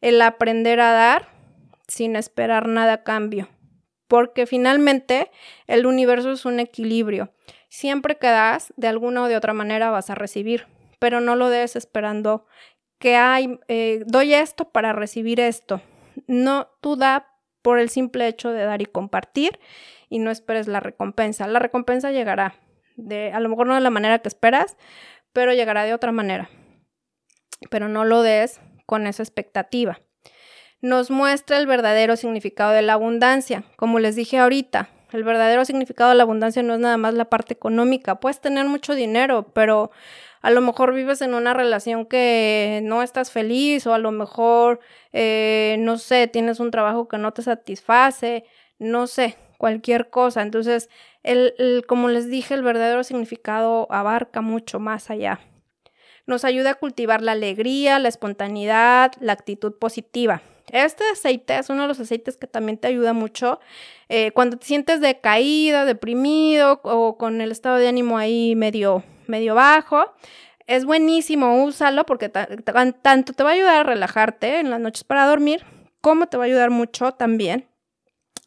El 0.00 0.22
aprender 0.22 0.80
a 0.80 0.92
dar 0.92 1.28
sin 1.88 2.14
esperar 2.14 2.68
nada 2.68 2.92
a 2.92 3.02
cambio. 3.02 3.48
Porque 4.06 4.46
finalmente 4.46 5.30
el 5.66 5.84
universo 5.84 6.30
es 6.30 6.44
un 6.44 6.60
equilibrio. 6.60 7.32
Siempre 7.68 8.16
que 8.16 8.28
das, 8.28 8.72
de 8.76 8.88
alguna 8.88 9.22
o 9.22 9.28
de 9.28 9.36
otra 9.36 9.52
manera 9.52 9.90
vas 9.90 10.10
a 10.10 10.14
recibir, 10.14 10.66
pero 10.98 11.20
no 11.20 11.36
lo 11.36 11.48
des 11.50 11.76
esperando 11.76 12.46
que 12.98 13.16
hay, 13.16 13.60
eh, 13.68 14.02
doy 14.06 14.34
esto 14.34 14.70
para 14.70 14.92
recibir 14.92 15.40
esto. 15.40 15.80
No, 16.26 16.68
tú 16.80 16.96
da 16.96 17.28
por 17.62 17.78
el 17.78 17.90
simple 17.90 18.26
hecho 18.26 18.50
de 18.50 18.64
dar 18.64 18.82
y 18.82 18.86
compartir 18.86 19.60
y 20.08 20.18
no 20.18 20.30
esperes 20.30 20.68
la 20.68 20.80
recompensa. 20.80 21.46
La 21.46 21.58
recompensa 21.58 22.10
llegará, 22.10 22.54
de, 22.96 23.32
a 23.32 23.40
lo 23.40 23.48
mejor 23.48 23.66
no 23.66 23.74
de 23.74 23.80
la 23.80 23.90
manera 23.90 24.18
que 24.18 24.28
esperas, 24.28 24.76
pero 25.32 25.52
llegará 25.52 25.84
de 25.84 25.94
otra 25.94 26.12
manera. 26.12 26.48
Pero 27.70 27.88
no 27.88 28.04
lo 28.04 28.22
des 28.22 28.60
con 28.86 29.06
esa 29.06 29.22
expectativa. 29.22 30.00
Nos 30.80 31.10
muestra 31.10 31.58
el 31.58 31.66
verdadero 31.66 32.16
significado 32.16 32.72
de 32.72 32.82
la 32.82 32.94
abundancia. 32.94 33.64
Como 33.76 33.98
les 33.98 34.16
dije 34.16 34.38
ahorita, 34.38 34.88
el 35.12 35.24
verdadero 35.24 35.64
significado 35.64 36.10
de 36.10 36.16
la 36.16 36.22
abundancia 36.24 36.62
no 36.62 36.74
es 36.74 36.80
nada 36.80 36.96
más 36.96 37.14
la 37.14 37.26
parte 37.26 37.54
económica. 37.54 38.20
Puedes 38.20 38.40
tener 38.40 38.66
mucho 38.66 38.94
dinero, 38.94 39.50
pero 39.54 39.90
a 40.40 40.50
lo 40.50 40.60
mejor 40.60 40.94
vives 40.94 41.20
en 41.22 41.34
una 41.34 41.54
relación 41.54 42.06
que 42.06 42.80
no 42.84 43.02
estás 43.02 43.30
feliz 43.30 43.86
o 43.86 43.94
a 43.94 43.98
lo 43.98 44.12
mejor, 44.12 44.80
eh, 45.12 45.76
no 45.80 45.98
sé, 45.98 46.28
tienes 46.28 46.60
un 46.60 46.70
trabajo 46.70 47.08
que 47.08 47.18
no 47.18 47.32
te 47.32 47.42
satisface, 47.42 48.44
no 48.78 49.06
sé, 49.06 49.36
cualquier 49.58 50.10
cosa. 50.10 50.42
Entonces, 50.42 50.88
el, 51.22 51.84
como 51.86 52.08
les 52.08 52.30
dije, 52.30 52.54
el 52.54 52.62
verdadero 52.62 53.04
significado 53.04 53.86
abarca 53.90 54.40
mucho 54.40 54.78
más 54.78 55.10
allá. 55.10 55.40
Nos 56.26 56.44
ayuda 56.44 56.72
a 56.72 56.74
cultivar 56.74 57.22
la 57.22 57.32
alegría, 57.32 57.98
la 57.98 58.08
espontaneidad, 58.08 59.12
la 59.20 59.32
actitud 59.32 59.74
positiva. 59.78 60.42
Este 60.72 61.04
aceite 61.12 61.58
es 61.58 61.70
uno 61.70 61.82
de 61.82 61.88
los 61.88 62.00
aceites 62.00 62.36
que 62.36 62.46
también 62.46 62.78
te 62.78 62.88
ayuda 62.88 63.12
mucho 63.12 63.60
eh, 64.08 64.32
cuando 64.32 64.58
te 64.58 64.66
sientes 64.66 65.00
decaído, 65.00 65.84
deprimido 65.84 66.80
o 66.82 67.16
con 67.16 67.40
el 67.40 67.50
estado 67.52 67.76
de 67.76 67.88
ánimo 67.88 68.18
ahí 68.18 68.54
medio 68.56 69.02
medio 69.26 69.54
bajo. 69.54 70.12
Es 70.66 70.84
buenísimo, 70.84 71.64
úsalo 71.64 72.04
porque 72.04 72.28
tanto 72.28 73.32
te 73.32 73.42
va 73.42 73.50
a 73.50 73.52
ayudar 73.54 73.76
a 73.76 73.82
relajarte 73.84 74.60
en 74.60 74.70
las 74.70 74.80
noches 74.80 75.04
para 75.04 75.26
dormir, 75.26 75.64
como 76.00 76.26
te 76.26 76.36
va 76.36 76.44
a 76.44 76.46
ayudar 76.46 76.70
mucho 76.70 77.12
también 77.12 77.66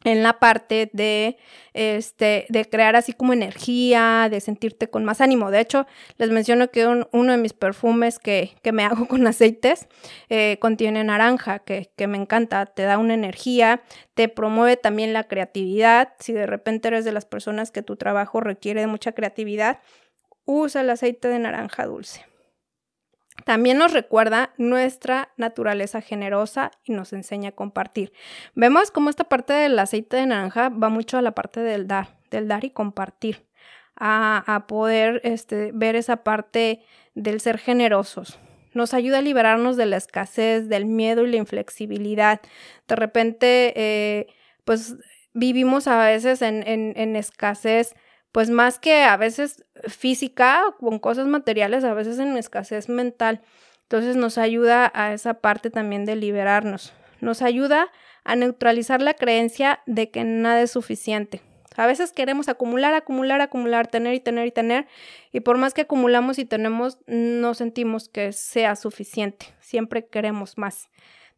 en 0.04 0.22
la 0.22 0.38
parte 0.38 0.90
de, 0.92 1.36
este, 1.74 2.46
de 2.48 2.64
crear 2.64 2.96
así 2.96 3.12
como 3.12 3.32
energía, 3.32 4.28
de 4.30 4.40
sentirte 4.40 4.88
con 4.88 5.04
más 5.04 5.20
ánimo. 5.20 5.50
De 5.50 5.60
hecho, 5.60 5.86
les 6.18 6.30
menciono 6.30 6.70
que 6.70 6.86
uno 6.86 7.32
de 7.32 7.38
mis 7.38 7.52
perfumes 7.52 8.18
que, 8.18 8.52
que, 8.62 8.72
me 8.72 8.84
hago 8.84 9.06
con 9.06 9.26
aceites 9.26 9.88
eh, 10.28 10.58
contiene 10.60 11.04
naranja, 11.04 11.60
que, 11.60 11.90
que 11.96 12.06
me 12.06 12.18
encanta, 12.18 12.66
te 12.66 12.82
da 12.82 12.98
una 12.98 13.14
energía, 13.14 13.82
te 14.14 14.28
promueve 14.28 14.76
también 14.76 15.12
la 15.12 15.24
creatividad. 15.24 16.14
Si 16.18 16.32
de 16.32 16.46
repente 16.46 16.88
eres 16.88 17.04
de 17.04 17.12
las 17.12 17.24
personas 17.24 17.70
que 17.70 17.82
tu 17.82 17.96
trabajo 17.96 18.40
requiere 18.40 18.80
de 18.80 18.86
mucha 18.86 19.12
creatividad, 19.12 19.80
usa 20.44 20.80
el 20.80 20.90
aceite 20.90 21.28
de 21.28 21.38
naranja 21.38 21.86
dulce. 21.86 22.31
También 23.44 23.78
nos 23.78 23.92
recuerda 23.92 24.52
nuestra 24.56 25.30
naturaleza 25.36 26.00
generosa 26.00 26.70
y 26.84 26.92
nos 26.92 27.12
enseña 27.12 27.50
a 27.50 27.52
compartir. 27.52 28.12
Vemos 28.54 28.90
cómo 28.90 29.10
esta 29.10 29.24
parte 29.24 29.52
del 29.52 29.78
aceite 29.78 30.16
de 30.16 30.26
naranja 30.26 30.68
va 30.68 30.88
mucho 30.88 31.18
a 31.18 31.22
la 31.22 31.32
parte 31.32 31.60
del 31.60 31.88
dar, 31.88 32.16
del 32.30 32.46
dar 32.46 32.64
y 32.64 32.70
compartir, 32.70 33.46
a, 33.96 34.64
poder 34.68 35.20
este, 35.24 35.70
ver 35.72 35.96
esa 35.96 36.18
parte 36.18 36.82
del 37.14 37.40
ser 37.40 37.58
generosos. 37.58 38.38
Nos 38.74 38.94
ayuda 38.94 39.18
a 39.18 39.22
liberarnos 39.22 39.76
de 39.76 39.86
la 39.86 39.96
escasez, 39.96 40.68
del 40.68 40.86
miedo 40.86 41.24
y 41.24 41.30
la 41.30 41.36
inflexibilidad. 41.36 42.40
De 42.88 42.96
repente, 42.96 43.72
eh, 43.76 44.26
pues 44.64 44.96
vivimos 45.34 45.88
a 45.88 46.04
veces 46.04 46.42
en, 46.42 46.64
en 46.66 47.16
escasez 47.16 47.94
pues 48.32 48.48
más 48.50 48.78
que 48.78 49.04
a 49.04 49.16
veces 49.16 49.64
física, 49.86 50.62
con 50.80 50.98
cosas 50.98 51.26
materiales, 51.26 51.84
a 51.84 51.94
veces 51.94 52.18
en 52.18 52.36
escasez 52.36 52.88
mental. 52.88 53.42
Entonces 53.82 54.16
nos 54.16 54.38
ayuda 54.38 54.90
a 54.94 55.12
esa 55.12 55.34
parte 55.34 55.68
también 55.70 56.06
de 56.06 56.16
liberarnos. 56.16 56.94
Nos 57.20 57.42
ayuda 57.42 57.92
a 58.24 58.34
neutralizar 58.34 59.02
la 59.02 59.14
creencia 59.14 59.80
de 59.86 60.10
que 60.10 60.24
nada 60.24 60.62
es 60.62 60.70
suficiente. 60.70 61.42
A 61.76 61.86
veces 61.86 62.12
queremos 62.12 62.48
acumular, 62.48 62.94
acumular, 62.94 63.40
acumular, 63.40 63.86
tener 63.86 64.14
y 64.14 64.20
tener 64.20 64.46
y 64.46 64.50
tener, 64.50 64.86
y 65.32 65.40
por 65.40 65.56
más 65.58 65.72
que 65.74 65.82
acumulamos 65.82 66.38
y 66.38 66.44
tenemos, 66.44 66.98
no 67.06 67.54
sentimos 67.54 68.08
que 68.08 68.32
sea 68.32 68.76
suficiente. 68.76 69.46
Siempre 69.60 70.06
queremos 70.06 70.58
más 70.58 70.90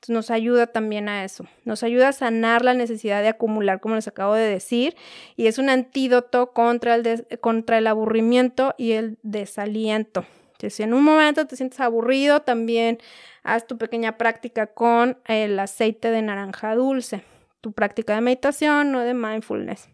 nos 0.08 0.30
ayuda 0.30 0.66
también 0.66 1.08
a 1.08 1.24
eso. 1.24 1.46
Nos 1.64 1.82
ayuda 1.82 2.08
a 2.08 2.12
sanar 2.12 2.64
la 2.64 2.74
necesidad 2.74 3.22
de 3.22 3.28
acumular, 3.28 3.80
como 3.80 3.94
les 3.94 4.08
acabo 4.08 4.34
de 4.34 4.46
decir, 4.46 4.96
y 5.36 5.46
es 5.46 5.58
un 5.58 5.68
antídoto 5.68 6.52
contra 6.52 6.94
el, 6.94 7.26
contra 7.40 7.78
el 7.78 7.86
aburrimiento 7.86 8.74
y 8.78 8.92
el 8.92 9.18
desaliento. 9.22 10.24
si 10.58 10.82
en 10.82 10.94
un 10.94 11.04
momento 11.04 11.46
te 11.46 11.56
sientes 11.56 11.80
aburrido, 11.80 12.40
también 12.40 12.98
haz 13.42 13.66
tu 13.66 13.76
pequeña 13.76 14.16
práctica 14.16 14.66
con 14.66 15.18
el 15.26 15.58
aceite 15.58 16.10
de 16.10 16.22
naranja 16.22 16.74
dulce, 16.74 17.22
tu 17.60 17.72
práctica 17.72 18.14
de 18.14 18.20
meditación 18.20 18.94
o 18.94 19.00
de 19.00 19.14
mindfulness. 19.14 19.88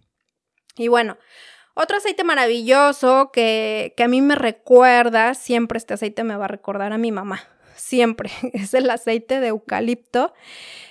Y 0.77 0.89
bueno, 0.89 1.19
otro 1.75 1.97
aceite 1.97 2.25
maravilloso 2.25 3.31
que, 3.33 3.95
que 3.97 4.05
a 4.05 4.09
mí 4.09 4.23
me 4.23 4.35
recuerda, 4.35 5.35
siempre 5.35 5.79
este 5.79 5.95
aceite 5.95 6.25
me 6.25 6.37
va 6.37 6.45
a 6.45 6.49
recordar 6.49 6.93
a 6.93 6.99
mi 6.99 7.11
mamá 7.11 7.41
siempre, 7.81 8.31
es 8.53 8.75
el 8.75 8.89
aceite 8.91 9.41
de 9.41 9.49
eucalipto, 9.49 10.33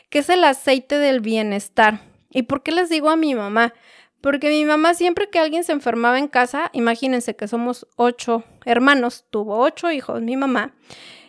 que 0.10 0.20
es 0.20 0.30
el 0.30 0.44
aceite 0.44 0.98
del 0.98 1.20
bienestar. 1.22 2.02
¿Y 2.32 2.44
por 2.44 2.64
qué 2.64 2.72
les 2.72 2.90
digo 2.90 3.10
a 3.10 3.16
mi 3.16 3.36
mamá? 3.36 3.74
Porque 4.22 4.50
mi 4.50 4.66
mamá 4.66 4.94
siempre 4.94 5.30
que 5.30 5.40
alguien 5.40 5.64
se 5.64 5.72
enfermaba 5.72 6.20
en 6.20 6.28
casa, 6.28 6.70
imagínense 6.74 7.36
que 7.36 7.48
somos 7.48 7.88
ocho 7.96 8.44
hermanos, 8.66 9.26
tuvo 9.30 9.60
ocho 9.60 9.92
hijos 9.92 10.22
mi 10.22 10.36
mamá, 10.36 10.76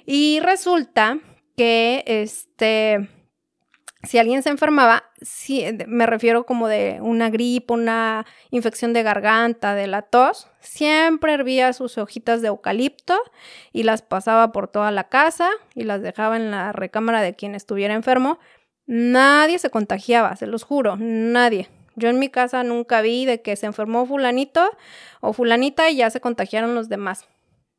y 0.07 0.41
resulta 0.41 1.19
que 1.57 2.03
este 2.07 3.09
si 4.03 4.19
alguien 4.19 4.43
se 4.43 4.49
enfermaba, 4.49 5.05
me 5.87 6.07
refiero 6.07 6.47
como 6.47 6.69
de 6.69 6.99
una 7.03 7.29
gripe, 7.29 7.75
una 7.75 8.25
infección 8.51 8.95
de 8.95 9.03
garganta, 9.03 9.75
de 9.75 9.87
la 9.87 10.03
tos, 10.03 10.49
siempre 10.61 11.35
hervía 11.35 11.73
sus 11.75 11.99
hojitas 11.99 12.41
de 12.41 12.49
eucalipto 12.49 13.19
y 13.73 13.83
las 13.83 14.01
pasaba 14.01 14.53
por 14.53 14.69
toda 14.69 14.91
la 14.91 15.09
casa 15.09 15.51
y 15.75 15.85
las 15.85 16.01
dejaba 16.01 16.37
en 16.37 16.51
la 16.51 16.73
recámara 16.73 17.21
de 17.21 17.35
quien 17.35 17.55
estuviera 17.55 17.95
enfermo. 17.95 18.39
Nadie 18.87 19.59
se 19.59 19.71
contagiaba, 19.71 20.35
se 20.37 20.47
los 20.47 20.65
juro, 20.65 20.97
nadie. 20.99 21.69
Yo 21.95 22.09
en 22.09 22.19
mi 22.19 22.31
casa 22.31 22.63
nunca 22.63 23.03
vi 23.03 23.27
de 23.27 23.43
que 23.43 23.55
se 23.57 23.67
enfermó 23.67 24.07
fulanito 24.07 24.71
o 25.21 25.35
fulanita 25.35 25.91
y 25.91 25.97
ya 25.97 26.09
se 26.09 26.21
contagiaron 26.21 26.75
los 26.75 26.89
demás. 26.89 27.29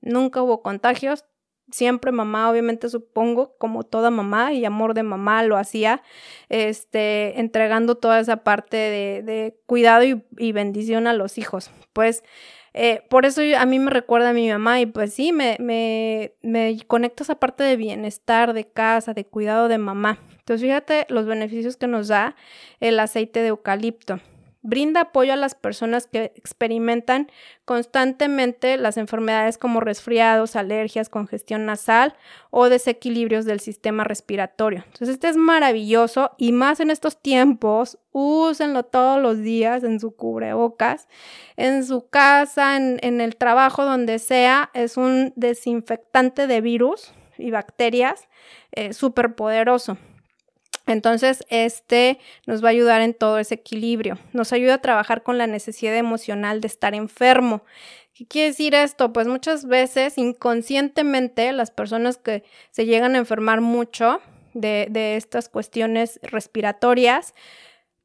Nunca 0.02 0.44
hubo 0.44 0.62
contagios, 0.62 1.26
siempre 1.72 2.12
mamá, 2.12 2.50
obviamente 2.50 2.90
supongo, 2.90 3.56
como 3.58 3.84
toda 3.84 4.10
mamá 4.10 4.54
y 4.54 4.66
amor 4.66 4.94
de 4.94 5.04
mamá 5.04 5.44
lo 5.44 5.58
hacía, 5.58 6.02
este, 6.50 7.40
entregando 7.40 7.96
toda 7.96 8.20
esa 8.20 8.38
parte 8.38 8.78
de, 8.78 9.56
cuidado 9.66 10.04
y, 10.04 10.52
bendición 10.52 11.08
a 11.08 11.14
los 11.14 11.38
hijos. 11.38 11.72
Pues 11.94 12.24
eh, 12.74 13.04
por 13.10 13.26
eso 13.26 13.42
a 13.58 13.66
mí 13.66 13.80
me 13.80 13.92
recuerda 13.92 14.30
a 14.30 14.34
mi 14.34 14.50
mamá 14.50 14.80
y 14.80 14.86
pues 14.86 15.14
sí, 15.14 15.34
me, 15.34 15.58
me, 15.60 16.34
me 16.42 16.78
conecta 16.88 17.24
esa 17.24 17.36
parte 17.36 17.64
de 17.64 17.76
bienestar, 17.76 18.54
de 18.54 18.66
casa, 18.66 19.14
de 19.14 19.26
cuidado 19.26 19.68
de 19.68 19.78
mamá. 19.78 20.20
Entonces 20.40 20.62
fíjate 20.62 21.06
los 21.10 21.26
beneficios 21.26 21.78
que 21.78 21.88
nos 21.88 22.08
da 22.08 22.36
el 22.80 23.00
aceite 23.00 23.42
de 23.42 23.50
eucalipto. 23.50 24.20
Brinda 24.64 25.02
apoyo 25.02 25.34
a 25.34 25.38
las 25.38 25.56
personas 25.56 26.06
que 26.06 26.34
experimentan 26.36 27.32
constantemente 27.66 28.78
las 28.78 28.98
enfermedades 28.98 29.58
como 29.58 29.80
resfriados, 29.80 30.56
alergias, 30.56 31.10
congestión 31.10 31.66
nasal 31.66 32.14
o 32.52 32.70
desequilibrios 32.70 33.46
del 33.46 33.60
sistema 33.60 34.04
respiratorio. 34.04 34.84
Entonces, 34.86 35.10
este 35.10 35.30
es 35.30 35.38
maravilloso 35.38 36.32
y 36.38 36.52
más 36.52 36.80
en 36.80 36.92
estos 36.92 37.20
tiempos, 37.22 37.98
úsenlo 38.12 38.84
todos 38.84 39.20
los 39.20 39.40
días 39.40 39.84
en 39.84 40.00
su 40.00 40.16
cubrebocas, 40.16 41.08
en 41.58 41.84
su 41.84 42.08
casa, 42.10 42.78
en, 42.78 43.22
el 43.22 43.36
trabajo, 43.38 43.84
donde 43.84 44.20
sea. 44.20 44.70
Es 44.76 44.96
un 44.96 45.34
desinfectante 45.36 46.46
de 46.46 46.62
virus 46.62 47.14
y 47.38 47.50
bacterias 47.50 48.28
eh, 48.74 48.94
súper 48.94 49.34
poderoso. 49.34 49.98
Entonces, 50.92 51.44
este 51.50 52.20
nos 52.46 52.64
va 52.64 52.68
a 52.68 52.72
ayudar 52.72 53.02
en 53.02 53.14
todo 53.14 53.40
ese 53.40 53.56
equilibrio. 53.56 54.18
Nos 54.34 54.54
ayuda 54.54 54.76
a 54.76 54.82
trabajar 54.82 55.24
con 55.24 55.38
la 55.38 55.48
necesidad 55.48 55.96
emocional 55.96 56.62
de 56.62 56.68
estar 56.68 56.94
enfermo. 56.94 57.64
¿Qué 58.14 58.26
quiere 58.26 58.50
decir 58.50 58.76
esto? 58.76 59.14
Pues 59.14 59.28
muchas 59.28 59.66
veces 59.66 60.18
inconscientemente 60.18 61.52
las 61.54 61.72
personas 61.72 62.18
que 62.18 62.44
se 62.72 62.86
llegan 62.86 63.16
a 63.16 63.20
enfermar 63.20 63.62
mucho 63.62 64.22
de, 64.54 64.88
de 64.90 65.16
estas 65.16 65.50
cuestiones 65.50 66.20
respiratorias, 66.24 67.34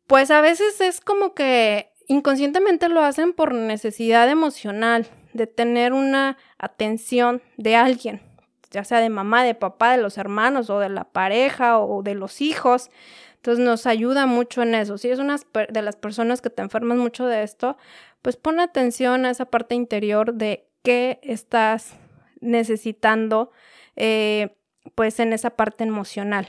pues 0.07 0.31
a 0.31 0.41
veces 0.41 0.81
es 0.81 1.01
como 1.01 1.35
que 1.35 1.91
inconscientemente 2.09 2.89
lo 2.89 3.03
hacen 3.03 3.33
por 3.33 3.53
necesidad 3.53 4.31
emocional, 4.31 5.07
de 5.33 5.47
tener 5.47 5.93
una 5.93 6.39
atención 6.59 7.43
de 7.57 7.77
alguien 7.77 8.23
ya 8.71 8.85
sea 8.85 9.01
de 9.01 9.09
mamá, 9.09 9.45
de 9.45 9.55
papá, 9.55 9.93
de 9.97 10.03
los 10.03 10.19
hermanos 10.19 10.71
o 10.71 10.79
de 10.79 10.89
la 10.89 11.05
pareja 11.05 11.79
o 11.79 12.03
de 12.03 12.15
los 12.15 12.41
hijos. 12.41 12.91
Entonces 13.37 13.65
nos 13.65 13.87
ayuda 13.87 14.27
mucho 14.27 14.63
en 14.63 14.75
eso. 14.75 14.99
Si 14.99 15.09
es 15.09 15.19
una 15.19 15.37
de 15.69 15.83
las 15.83 15.97
personas 15.97 16.41
que 16.41 16.51
te 16.51 16.63
enfermas 16.63 16.99
mucho 16.99 17.27
de 17.27 17.43
esto, 17.43 17.77
pues 18.23 18.37
pon 18.37 18.59
atención 18.59 19.25
a 19.25 19.31
esa 19.31 19.45
parte 19.47 19.75
interior 19.75 20.35
de 20.35 20.69
qué 20.83 21.21
estás 21.23 21.95
necesitando, 22.41 23.53
eh, 23.95 24.57
pues 24.95 25.21
en 25.21 25.33
esa 25.33 25.51
parte 25.51 25.85
emocional. 25.85 26.49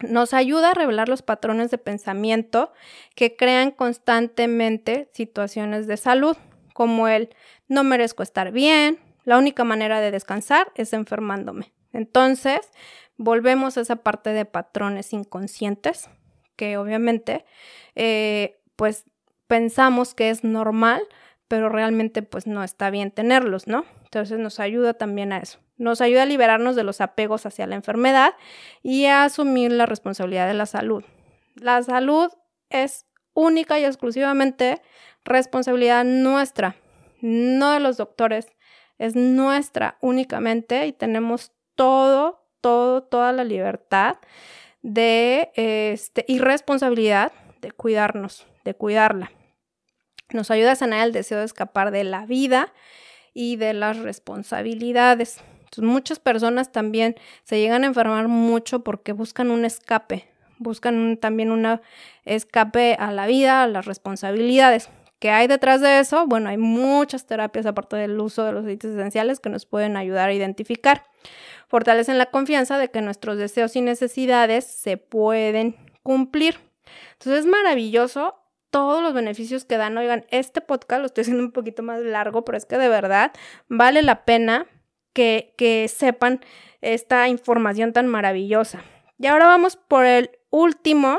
Nos 0.00 0.32
ayuda 0.34 0.70
a 0.70 0.74
revelar 0.74 1.08
los 1.08 1.22
patrones 1.22 1.72
de 1.72 1.78
pensamiento 1.78 2.72
que 3.16 3.34
crean 3.34 3.72
constantemente 3.72 5.10
situaciones 5.12 5.88
de 5.88 5.96
salud, 5.96 6.36
como 6.74 7.08
el 7.08 7.34
no 7.66 7.82
merezco 7.82 8.22
estar 8.22 8.52
bien, 8.52 9.00
la 9.24 9.38
única 9.38 9.64
manera 9.64 10.00
de 10.00 10.10
descansar 10.10 10.72
es 10.74 10.92
enfermándome. 10.92 11.72
Entonces, 11.92 12.60
volvemos 13.16 13.76
a 13.76 13.82
esa 13.82 13.96
parte 13.96 14.30
de 14.30 14.44
patrones 14.44 15.12
inconscientes, 15.12 16.08
que 16.56 16.76
obviamente, 16.76 17.44
eh, 17.94 18.60
pues 18.76 19.04
pensamos 19.46 20.14
que 20.14 20.30
es 20.30 20.44
normal, 20.44 21.02
pero 21.48 21.68
realmente 21.68 22.22
pues 22.22 22.46
no 22.46 22.62
está 22.62 22.90
bien 22.90 23.10
tenerlos, 23.10 23.66
¿no? 23.66 23.84
Entonces 24.04 24.38
nos 24.38 24.60
ayuda 24.60 24.94
también 24.94 25.32
a 25.32 25.38
eso. 25.38 25.58
Nos 25.76 26.00
ayuda 26.00 26.22
a 26.22 26.26
liberarnos 26.26 26.76
de 26.76 26.84
los 26.84 27.00
apegos 27.00 27.46
hacia 27.46 27.66
la 27.66 27.76
enfermedad 27.76 28.34
y 28.82 29.06
a 29.06 29.24
asumir 29.24 29.72
la 29.72 29.86
responsabilidad 29.86 30.46
de 30.46 30.54
la 30.54 30.66
salud. 30.66 31.04
La 31.54 31.82
salud 31.82 32.30
es 32.68 33.06
única 33.34 33.78
y 33.78 33.84
exclusivamente 33.84 34.82
responsabilidad 35.24 36.04
nuestra, 36.04 36.76
no 37.20 37.72
de 37.72 37.80
los 37.80 37.96
doctores, 37.96 38.46
es 38.98 39.16
nuestra 39.16 39.96
únicamente 40.00 40.86
y 40.86 40.92
tenemos 40.92 41.52
todo, 41.74 42.44
todo, 42.60 43.02
toda 43.02 43.32
la 43.32 43.44
libertad 43.44 44.16
de 44.82 45.50
este, 45.54 46.24
y 46.28 46.38
responsabilidad 46.38 47.32
de 47.60 47.72
cuidarnos, 47.72 48.46
de 48.64 48.74
cuidarla. 48.74 49.32
Nos 50.30 50.50
ayuda 50.50 50.72
a 50.72 50.76
sanar 50.76 51.06
el 51.06 51.12
deseo 51.12 51.38
de 51.38 51.44
escapar 51.44 51.90
de 51.90 52.04
la 52.04 52.26
vida 52.26 52.72
y 53.32 53.56
de 53.56 53.72
las 53.72 53.98
responsabilidades. 53.98 55.40
muchas 55.78 56.18
personas 56.18 56.72
también 56.72 57.14
se 57.44 57.60
llegan 57.60 57.84
a 57.84 57.86
enfermar 57.86 58.28
mucho 58.28 58.82
porque 58.82 59.12
buscan 59.12 59.50
un 59.50 59.64
escape, 59.64 60.28
buscan 60.58 61.16
también 61.18 61.50
un 61.50 61.80
escape 62.24 62.96
a 62.98 63.12
la 63.12 63.26
vida, 63.26 63.62
a 63.62 63.66
las 63.66 63.86
responsabilidades. 63.86 64.90
¿Qué 65.18 65.30
hay 65.30 65.48
detrás 65.48 65.80
de 65.80 65.98
eso? 65.98 66.26
Bueno, 66.26 66.48
hay 66.48 66.58
muchas 66.58 67.26
terapias 67.26 67.66
aparte 67.66 67.96
del 67.96 68.18
uso 68.20 68.44
de 68.44 68.52
los 68.52 68.64
aceites 68.64 68.92
esenciales 68.92 69.40
que 69.40 69.50
nos 69.50 69.66
pueden 69.66 69.96
ayudar 69.96 70.28
a 70.28 70.32
identificar. 70.32 71.04
Fortalecen 71.66 72.18
la 72.18 72.26
confianza 72.26 72.78
de 72.78 72.90
que 72.90 73.02
nuestros 73.02 73.36
deseos 73.36 73.74
y 73.74 73.80
necesidades 73.80 74.64
se 74.64 74.96
pueden 74.96 75.76
cumplir. 76.02 76.60
Entonces 77.14 77.40
es 77.40 77.46
maravilloso 77.46 78.36
todos 78.70 79.02
los 79.02 79.12
beneficios 79.12 79.64
que 79.64 79.76
dan. 79.76 79.98
Oigan, 79.98 80.24
este 80.30 80.60
podcast 80.60 81.00
lo 81.00 81.06
estoy 81.06 81.22
haciendo 81.22 81.42
un 81.42 81.52
poquito 81.52 81.82
más 81.82 82.00
largo, 82.00 82.44
pero 82.44 82.56
es 82.56 82.64
que 82.64 82.78
de 82.78 82.88
verdad 82.88 83.32
vale 83.68 84.02
la 84.02 84.24
pena 84.24 84.66
que, 85.12 85.54
que 85.58 85.88
sepan 85.88 86.40
esta 86.80 87.28
información 87.28 87.92
tan 87.92 88.06
maravillosa. 88.06 88.82
Y 89.18 89.26
ahora 89.26 89.46
vamos 89.46 89.76
por 89.76 90.04
el 90.04 90.30
último 90.50 91.18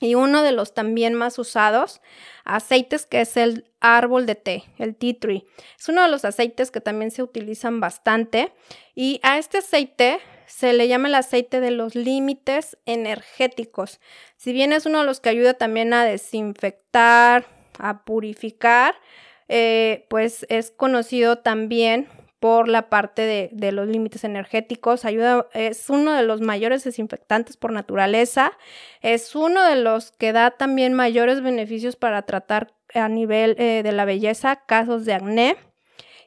y 0.00 0.14
uno 0.14 0.42
de 0.42 0.52
los 0.52 0.74
también 0.74 1.14
más 1.14 1.38
usados 1.38 2.00
aceites 2.44 3.06
que 3.06 3.20
es 3.20 3.36
el 3.36 3.70
árbol 3.80 4.26
de 4.26 4.34
té, 4.34 4.64
el 4.78 4.94
tea 4.94 5.14
tree. 5.18 5.46
Es 5.78 5.88
uno 5.88 6.02
de 6.02 6.08
los 6.08 6.24
aceites 6.24 6.70
que 6.70 6.80
también 6.80 7.10
se 7.10 7.22
utilizan 7.22 7.80
bastante 7.80 8.52
y 8.94 9.20
a 9.22 9.38
este 9.38 9.58
aceite 9.58 10.20
se 10.46 10.72
le 10.72 10.88
llama 10.88 11.08
el 11.08 11.14
aceite 11.14 11.60
de 11.60 11.70
los 11.70 11.94
límites 11.94 12.78
energéticos. 12.86 14.00
Si 14.36 14.52
bien 14.52 14.72
es 14.72 14.86
uno 14.86 15.00
de 15.00 15.04
los 15.04 15.20
que 15.20 15.28
ayuda 15.28 15.54
también 15.54 15.92
a 15.92 16.04
desinfectar, 16.04 17.46
a 17.78 18.04
purificar, 18.04 18.94
eh, 19.48 20.06
pues 20.08 20.46
es 20.48 20.70
conocido 20.70 21.38
también 21.38 22.08
por 22.40 22.68
la 22.68 22.90
parte 22.90 23.50
de, 23.50 23.72
los 23.72 23.88
límites 23.88 24.24
energéticos, 24.24 25.04
ayuda, 25.04 25.46
es 25.54 25.88
uno 25.88 26.12
de 26.12 26.22
los 26.22 26.40
mayores 26.40 26.84
desinfectantes 26.84 27.56
por 27.56 27.72
naturaleza, 27.72 28.52
es 29.00 29.34
uno 29.34 29.62
de 29.64 29.76
los 29.76 30.12
que 30.12 30.32
da 30.32 30.50
también 30.50 30.92
mayores 30.92 31.42
beneficios 31.42 31.96
para 31.96 32.22
tratar 32.22 32.74
a 32.94 33.08
nivel 33.08 33.56
eh, 33.58 33.82
de 33.82 33.92
la 33.92 34.04
belleza 34.04 34.56
casos 34.66 35.04
de 35.04 35.14
acné 35.14 35.56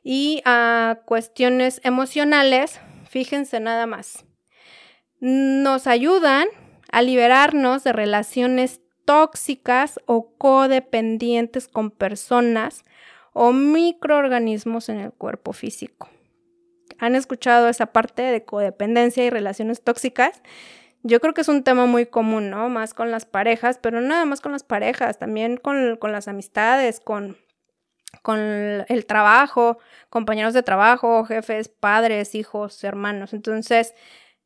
y 0.03 0.41
a 0.45 0.99
cuestiones 1.05 1.80
emocionales, 1.84 2.80
fíjense 3.07 3.60
nada 3.60 3.86
más, 3.86 4.26
nos 5.20 5.86
ayudan 5.86 6.47
a 6.91 7.01
liberarnos 7.01 7.84
de 7.84 7.93
relaciones 7.93 8.82
tóxicas 9.05 9.99
o 10.05 10.36
codependientes 10.38 11.68
con 11.68 11.91
personas 11.91 12.84
o 13.42 13.54
microorganismos 13.54 14.90
en 14.90 15.00
el 15.00 15.14
cuerpo 15.14 15.54
físico. 15.54 16.10
¿Han 16.98 17.16
escuchado 17.16 17.70
esa 17.70 17.86
parte 17.86 18.22
de 18.22 18.44
codependencia 18.44 19.24
y 19.24 19.30
relaciones 19.30 19.82
tóxicas? 19.82 20.42
Yo 21.04 21.22
creo 21.22 21.34
que 21.34 21.40
es 21.40 21.48
un 21.48 21.64
tema 21.64 21.86
muy 21.86 22.06
común, 22.06 22.50
¿no? 22.50 22.68
Más 22.68 22.94
con 22.94 23.12
las 23.12 23.26
parejas, 23.26 23.80
pero 23.82 24.02
no 24.02 24.10
nada 24.10 24.26
más 24.26 24.42
con 24.42 24.52
las 24.52 24.64
parejas, 24.64 25.20
también 25.20 25.56
con, 25.56 25.98
las 26.02 26.28
amistades, 26.28 27.00
con, 27.00 27.38
con 28.24 28.40
el 28.40 29.06
trabajo, 29.06 29.78
compañeros 30.10 30.54
de 30.54 30.62
trabajo, 30.62 31.24
jefes, 31.24 31.70
padres, 31.70 32.36
hijos, 32.36 32.84
hermanos. 32.84 33.34
Entonces, 33.34 33.96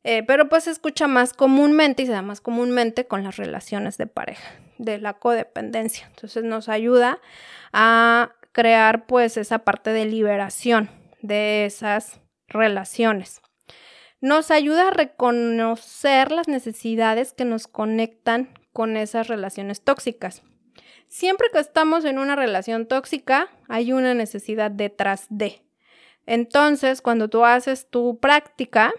eh, 0.04 0.22
pero 0.22 0.48
pues 0.48 0.64
se 0.64 0.70
escucha 0.70 1.08
más 1.08 1.32
comúnmente 1.32 2.04
y 2.04 2.06
se 2.06 2.12
da 2.12 2.22
más 2.22 2.40
comúnmente 2.40 3.08
con 3.08 3.24
las 3.24 3.38
relaciones 3.38 3.98
de 3.98 4.06
pareja, 4.06 4.52
de 4.78 4.98
la 4.98 5.14
codependencia. 5.14 6.06
Entonces 6.14 6.44
nos 6.44 6.68
ayuda 6.68 7.18
a 7.72 8.30
crear 8.54 9.04
pues 9.06 9.36
esa 9.36 9.58
parte 9.58 9.92
de 9.92 10.06
liberación 10.06 10.88
de 11.20 11.66
esas 11.66 12.20
relaciones. 12.46 13.42
nos 14.20 14.50
ayuda 14.50 14.88
a 14.88 14.90
reconocer 14.90 16.32
las 16.32 16.48
necesidades 16.48 17.34
que 17.34 17.44
nos 17.44 17.66
conectan 17.66 18.54
con 18.72 18.96
esas 18.96 19.28
relaciones 19.28 19.82
tóxicas. 19.82 20.42
Siempre 21.08 21.48
que 21.52 21.58
estamos 21.58 22.06
en 22.06 22.18
una 22.18 22.34
relación 22.34 22.86
tóxica, 22.86 23.50
hay 23.68 23.92
una 23.92 24.14
necesidad 24.14 24.70
detrás 24.70 25.26
de. 25.28 25.60
Entonces, 26.24 27.02
cuando 27.02 27.28
tú 27.28 27.44
haces 27.44 27.90
tu 27.90 28.18
práctica, 28.18 28.94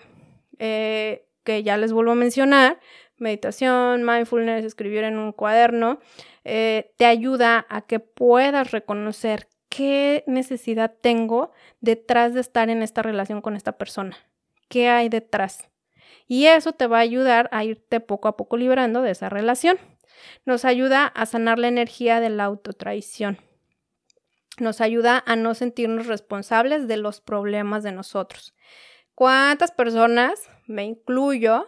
eh, 0.60 1.26
que 1.44 1.64
ya 1.64 1.78
les 1.78 1.92
vuelvo 1.92 2.12
a 2.12 2.16
mencionar, 2.16 2.80
meditación, 3.18 4.04
mindfulness, 4.04 4.66
escribir 4.66 5.04
en 5.04 5.18
un 5.18 5.32
cuaderno, 5.32 6.00
eh, 6.44 6.94
te 6.98 7.06
ayuda 7.06 7.66
a 7.70 7.82
que 7.82 8.00
puedas 8.00 8.72
reconocer 8.72 9.48
qué 9.70 10.24
necesidad 10.28 10.94
tengo 11.02 11.52
detrás 11.82 12.34
de 12.34 12.42
estar 12.42 12.70
en 12.70 12.82
esta 12.82 13.02
relación 13.02 13.42
con 13.42 13.56
esta 13.56 13.78
persona. 13.78 14.18
¿Qué 14.70 14.90
hay 14.90 15.10
detrás? 15.10 15.70
Y 16.28 16.48
eso 16.48 16.74
te 16.74 16.88
va 16.88 16.98
a 16.98 17.02
ayudar 17.02 17.50
a 17.52 17.64
irte 17.64 18.00
poco 18.00 18.28
a 18.28 18.38
poco 18.38 18.58
liberando 18.58 19.02
de 19.02 19.12
esa 19.12 19.30
relación. 19.30 19.78
Nos 20.46 20.66
ayuda 20.66 21.06
a 21.06 21.26
sanar 21.26 21.60
la 21.60 21.68
energía 21.68 22.20
de 22.20 22.30
la 22.30 22.46
autotraición. 22.46 23.38
Nos 24.60 24.82
ayuda 24.82 25.22
a 25.26 25.36
no 25.36 25.54
sentirnos 25.54 26.08
responsables 26.08 26.88
de 26.88 26.98
los 26.98 27.20
problemas 27.20 27.84
de 27.84 27.92
nosotros. 27.92 28.56
¿Cuántas 29.14 29.72
personas, 29.72 30.50
me 30.68 30.84
incluyo, 30.84 31.66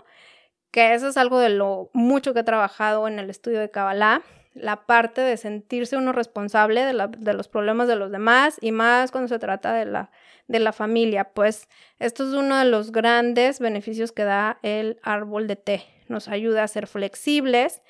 que 0.77 0.93
eso 0.93 1.07
es 1.07 1.17
algo 1.17 1.39
de 1.39 1.49
lo 1.49 1.89
mucho 1.93 2.35
que 2.35 2.41
he 2.41 2.43
trabajado 2.43 3.07
en 3.07 3.17
el 3.17 3.31
estudio 3.31 3.59
de 3.59 3.71
Kabbalah, 3.71 4.21
la 4.53 4.85
parte 4.85 5.21
de 5.21 5.35
sentirse 5.35 5.97
uno 5.97 6.11
responsable 6.11 6.85
de, 6.85 7.33
los 7.33 7.47
problemas 7.47 7.87
de 7.87 7.95
los 7.95 8.11
demás 8.11 8.59
y 8.61 8.71
más 8.71 9.09
cuando 9.09 9.27
se 9.27 9.39
trata 9.39 9.73
de 9.73 9.85
la, 9.85 10.11
de 10.47 10.59
la 10.59 10.73
familia. 10.73 11.31
Pues 11.33 11.67
esto 11.97 12.27
es 12.27 12.35
uno 12.35 12.59
de 12.59 12.65
los 12.65 12.91
grandes 12.91 13.59
beneficios 13.59 14.11
que 14.11 14.23
da 14.23 14.59
el 14.61 14.99
árbol 15.01 15.47
de 15.47 15.55
té. 15.55 15.83
Nos 16.09 16.27
ayuda 16.27 16.61
a 16.61 16.67
ser 16.67 16.85
flexibles, 16.85 17.81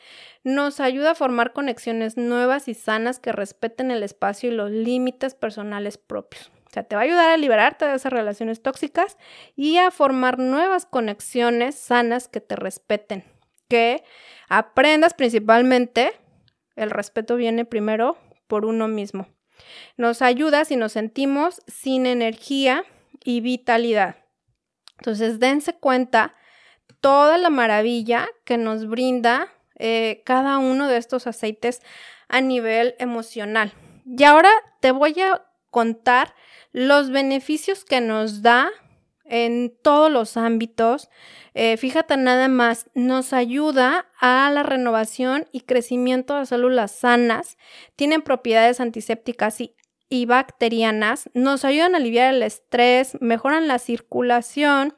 nos 0.46 0.80
ayuda 0.80 1.12
a 1.12 1.16
formar 1.16 1.52
conexiones 1.52 2.16
nuevas 2.16 2.70
y 2.70 2.74
sanas 2.74 3.20
que 3.20 3.34
respeten 3.34 3.92
el 3.92 4.02
espacio 4.02 4.50
y 4.50 4.56
los 4.56 4.72
límites 4.72 5.36
personales 5.36 5.98
propios. 5.98 6.54
Te 6.84 6.96
va 6.96 7.02
a 7.02 7.06
ayudar 7.06 7.30
a 7.30 7.38
liberarte 7.38 7.86
de 7.86 7.96
esas 7.96 8.12
relaciones 8.12 8.62
tóxicas 8.62 9.18
y 9.56 9.78
a 9.78 9.92
formar 9.92 10.40
nuevas 10.40 10.86
conexiones 10.86 11.76
sanas 11.76 12.28
que 12.28 12.42
te 12.42 12.56
respeten. 12.56 13.24
Que 13.68 14.04
aprendas 14.50 15.14
principalmente 15.14 16.14
el 16.76 16.92
respeto 16.92 17.36
viene 17.36 17.66
primero 17.66 18.18
por 18.48 18.66
uno 18.66 18.88
mismo. 18.88 19.28
Nos 19.98 20.22
ayuda 20.22 20.66
si 20.66 20.76
nos 20.76 20.94
sentimos 20.94 21.62
sin 21.68 22.06
energía 22.06 22.84
y 23.24 23.42
vitalidad. 23.42 24.18
Entonces, 25.00 25.40
dense 25.40 25.74
cuenta 25.74 26.34
toda 27.02 27.38
la 27.38 27.50
maravilla 27.50 28.28
que 28.46 28.58
nos 28.58 28.88
brinda 28.88 29.54
eh, 29.76 30.22
cada 30.26 30.58
uno 30.58 30.88
de 30.88 30.98
estos 30.98 31.28
aceites 31.28 31.82
a 32.28 32.42
nivel 32.42 32.96
emocional. 33.00 33.74
Y 34.06 34.24
ahora 34.24 34.50
te 34.80 34.92
voy 34.92 35.20
a 35.20 35.47
contar 35.78 36.34
los 36.72 37.12
beneficios 37.12 37.86
que 37.86 38.02
nos 38.02 38.42
da 38.42 38.72
en 39.26 39.78
todos 39.84 40.12
los 40.12 40.36
ámbitos. 40.36 41.08
Eh, 41.54 41.78
fíjate 41.78 42.18
nada 42.18 42.48
más, 42.48 42.90
nos 42.96 43.32
ayuda 43.32 44.08
a 44.20 44.50
la 44.52 44.64
renovación 44.64 45.46
y 45.52 45.62
crecimiento 45.62 46.36
de 46.36 46.48
células 46.48 46.94
sanas, 46.94 47.60
tienen 47.96 48.24
propiedades 48.24 48.80
antisépticas 48.80 49.62
y, 49.62 49.76
y 50.10 50.26
bacterianas, 50.26 51.30
nos 51.36 51.64
ayudan 51.64 51.94
a 51.94 51.98
aliviar 51.98 52.34
el 52.34 52.42
estrés, 52.42 53.16
mejoran 53.22 53.68
la 53.68 53.78
circulación, 53.78 54.96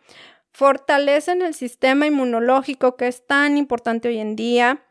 fortalecen 0.53 1.41
el 1.41 1.53
sistema 1.53 2.05
inmunológico 2.05 2.95
que 2.95 3.09
es 3.09 3.27
tan 3.27 3.57
importante 3.57 4.07
hoy 4.07 4.19
en 4.19 4.37
día, 4.37 4.85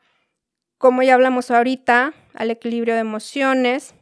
como 0.77 1.03
ya 1.03 1.15
hablamos 1.15 1.51
ahorita, 1.51 2.13
al 2.35 2.51
equilibrio 2.51 2.93
de 2.93 3.01
emociones, 3.01 3.95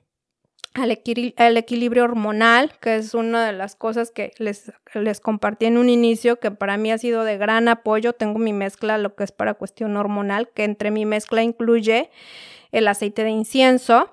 al, 0.77 1.57
equilibrio 1.57 2.05
hormonal, 2.05 2.73
que 2.81 2.97
es 2.97 3.15
una 3.15 3.47
de 3.47 3.53
las 3.53 3.75
cosas 3.75 4.11
que 4.11 4.33
les, 4.39 4.73
les 4.95 5.21
compartí 5.21 5.67
en 5.67 5.79
un 5.79 5.89
inicio, 5.89 6.39
que 6.39 6.51
para 6.51 6.77
mí 6.77 6.93
ha 6.93 6.99
sido 6.99 7.25
de 7.25 7.39
gran 7.39 7.69
apoyo. 7.69 8.13
Tengo 8.13 8.39
mi 8.39 8.53
mezcla, 8.53 8.99
lo 8.99 9.15
que 9.15 9.25
es 9.25 9.33
para 9.33 9.55
cuestión 9.55 9.97
hormonal, 9.97 10.51
que 10.55 10.65
entre 10.65 10.91
mi 10.91 11.07
mezcla 11.07 11.43
incluye 11.43 12.11
el 12.73 12.89
aceite 12.89 13.25
de 13.25 13.31
incienso 13.31 14.13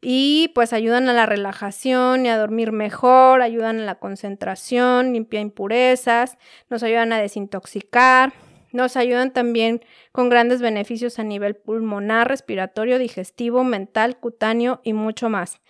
y 0.00 0.50
pues 0.54 0.72
ayudan 0.72 1.08
a 1.08 1.12
la 1.12 1.26
relajación 1.26 2.26
y 2.26 2.28
a 2.28 2.36
dormir 2.36 2.72
mejor, 2.72 3.40
ayudan 3.40 3.80
a 3.80 3.84
la 3.84 3.94
concentración, 3.94 5.12
limpia 5.12 5.40
impurezas, 5.40 6.36
nos 6.68 6.82
ayudan 6.82 7.12
a 7.12 7.20
desintoxicar, 7.20 8.32
nos 8.72 8.96
ayudan 8.96 9.32
también 9.32 9.80
con 10.10 10.28
grandes 10.28 10.60
beneficios 10.60 11.18
a 11.18 11.24
nivel 11.24 11.54
pulmonar, 11.54 12.28
respiratorio, 12.28 12.98
digestivo, 12.98 13.62
mental, 13.64 14.16
cutáneo 14.16 14.80
y 14.82 14.92
mucho 14.92 15.28
más. 15.28 15.60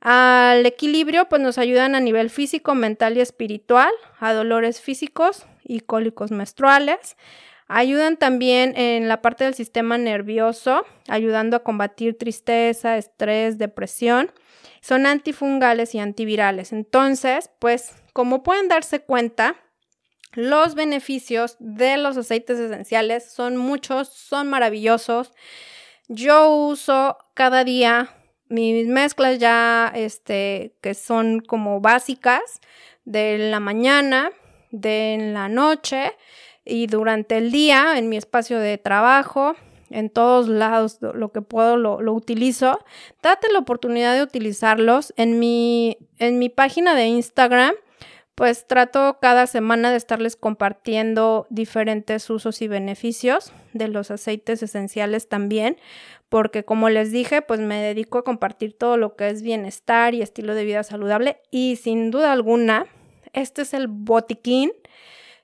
Al 0.00 0.64
equilibrio, 0.64 1.28
pues 1.28 1.42
nos 1.42 1.58
ayudan 1.58 1.94
a 1.94 2.00
nivel 2.00 2.30
físico, 2.30 2.74
mental 2.74 3.16
y 3.16 3.20
espiritual, 3.20 3.90
a 4.20 4.32
dolores 4.32 4.80
físicos 4.80 5.46
y 5.64 5.80
cólicos 5.80 6.30
menstruales. 6.30 7.16
Ayudan 7.66 8.16
también 8.16 8.76
en 8.76 9.08
la 9.08 9.20
parte 9.20 9.44
del 9.44 9.54
sistema 9.54 9.98
nervioso, 9.98 10.86
ayudando 11.08 11.56
a 11.56 11.62
combatir 11.62 12.16
tristeza, 12.16 12.96
estrés, 12.96 13.58
depresión. 13.58 14.30
Son 14.80 15.04
antifungales 15.04 15.94
y 15.94 15.98
antivirales. 15.98 16.72
Entonces, 16.72 17.50
pues, 17.58 17.92
como 18.12 18.42
pueden 18.42 18.68
darse 18.68 19.00
cuenta, 19.00 19.56
los 20.32 20.74
beneficios 20.74 21.56
de 21.58 21.96
los 21.96 22.16
aceites 22.16 22.58
esenciales 22.58 23.32
son 23.32 23.56
muchos, 23.56 24.08
son 24.08 24.48
maravillosos. 24.48 25.32
Yo 26.06 26.50
uso 26.50 27.18
cada 27.34 27.64
día 27.64 28.17
mis 28.48 28.86
mezclas 28.86 29.38
ya, 29.38 29.92
este, 29.94 30.74
que 30.80 30.94
son 30.94 31.40
como 31.40 31.80
básicas 31.80 32.60
de 33.04 33.38
la 33.50 33.60
mañana, 33.60 34.30
de 34.70 35.30
la 35.32 35.48
noche 35.48 36.12
y 36.64 36.86
durante 36.86 37.38
el 37.38 37.50
día 37.50 37.98
en 37.98 38.08
mi 38.08 38.16
espacio 38.16 38.58
de 38.58 38.78
trabajo, 38.78 39.54
en 39.90 40.10
todos 40.10 40.48
lados 40.48 40.98
lo 41.00 41.32
que 41.32 41.40
puedo 41.40 41.76
lo, 41.78 42.02
lo, 42.02 42.12
utilizo. 42.12 42.78
Date 43.22 43.50
la 43.52 43.58
oportunidad 43.58 44.14
de 44.14 44.22
utilizarlos 44.22 45.14
en 45.16 45.38
mi, 45.38 45.96
en 46.18 46.38
mi 46.38 46.50
página 46.50 46.94
de 46.94 47.06
Instagram 47.06 47.74
pues 48.38 48.68
trato 48.68 49.18
cada 49.20 49.48
semana 49.48 49.90
de 49.90 49.96
estarles 49.96 50.36
compartiendo 50.36 51.48
diferentes 51.50 52.30
usos 52.30 52.62
y 52.62 52.68
beneficios 52.68 53.52
de 53.72 53.88
los 53.88 54.12
aceites 54.12 54.62
esenciales 54.62 55.28
también, 55.28 55.76
porque 56.28 56.64
como 56.64 56.90
les 56.90 57.10
dije, 57.12 57.42
pues 57.42 57.60
me 57.60 57.80
dedico 57.80 58.18
a 58.18 58.24
compartir 58.24 58.76
todo 58.76 58.96
lo 58.96 59.16
que 59.16 59.28
es 59.28 59.42
bienestar 59.42 60.14
y 60.14 60.22
estilo 60.22 60.54
de 60.54 60.64
vida 60.64 60.82
saludable 60.82 61.40
y 61.50 61.76
sin 61.76 62.10
duda 62.10 62.32
alguna, 62.32 62.86
este 63.32 63.62
es 63.62 63.74
el 63.74 63.88
botiquín 63.88 64.72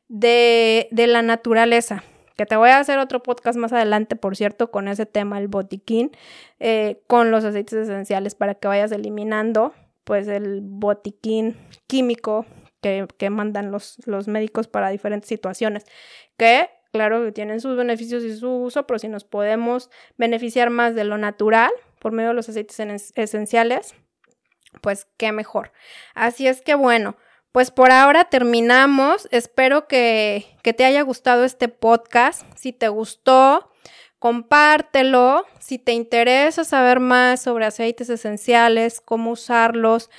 de, 0.09 0.89
la 0.93 1.23
naturaleza 1.23 2.05
que 2.37 2.47
te 2.47 2.57
voy 2.57 2.71
a 2.71 2.81
hacer 2.81 2.99
otro 2.99 3.23
podcast 3.23 3.57
más 3.57 3.73
adelante, 3.73 4.17
por 4.17 4.37
cierto, 4.37 4.71
con 4.71 4.89
ese 4.89 5.07
tema, 5.07 5.39
el 5.39 5.49
botiquín, 5.49 6.11
eh, 6.59 7.01
con 7.07 7.31
los 7.31 7.45
aceites 7.45 7.75
esenciales 7.75 8.35
para 8.35 8.57
que 8.57 8.67
vayas 8.67 8.91
eliminando 8.91 9.73
pues 10.03 10.29
el 10.29 10.61
botiquín 10.63 11.57
químico 11.87 12.45
que, 12.83 13.31
mandan 13.31 13.71
los, 13.71 13.97
los 14.05 14.29
médicos 14.29 14.69
para 14.69 14.91
diferentes 14.91 15.29
situaciones, 15.29 15.87
que 16.37 16.69
claro 16.95 17.25
que 17.25 17.33
tienen 17.33 17.61
sus 17.61 17.77
beneficios 17.77 18.23
y 18.23 18.37
su 18.37 18.49
uso, 18.49 18.87
pero 18.87 19.01
si 19.01 19.09
nos 19.09 19.25
podemos 19.25 19.91
beneficiar 20.17 20.71
más 20.71 20.95
de 20.95 21.03
lo 21.03 21.19
natural 21.19 21.73
por 21.99 22.13
medio 22.13 22.29
de 22.29 22.37
los 22.37 22.49
aceites 22.49 22.79
esenciales, 23.17 23.97
pues 24.81 25.09
qué 25.17 25.33
mejor. 25.33 25.73
Así 26.15 26.47
es 26.47 26.63
que 26.63 26.77
bueno, 26.77 27.17
pues 27.51 27.73
por 27.73 27.91
ahora 27.91 28.27
terminamos. 28.27 29.27
Espero 29.33 29.89
que, 29.89 30.47
que 30.63 30.73
te 30.73 30.85
haya 30.85 31.03
gustado 31.03 31.43
este 31.43 31.67
podcast. 31.67 32.47
Si 32.55 32.73
te 32.73 32.87
gustó, 32.87 33.73
compártelo. 34.21 35.47
Si 35.59 35.81
te 35.81 35.95
interesa 35.95 36.63
saber 36.63 37.01
más 37.01 37.43
sobre 37.43 37.67
aceites 37.67 38.09
esenciales, 38.09 39.01
cómo 39.01 39.33
usarlos, 39.33 40.11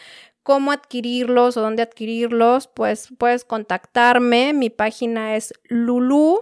cómo 0.43 0.73
adquirirlos 0.73 1.55
o 1.55 1.61
dónde 1.61 1.83
adquirirlos, 1.83 2.67
pues 2.67 3.13
puedes 3.17 3.45
contactarme. 3.45 4.51
Mi 4.51 4.69
página 4.69 5.37
es 5.37 5.53
Lulu 5.69 6.41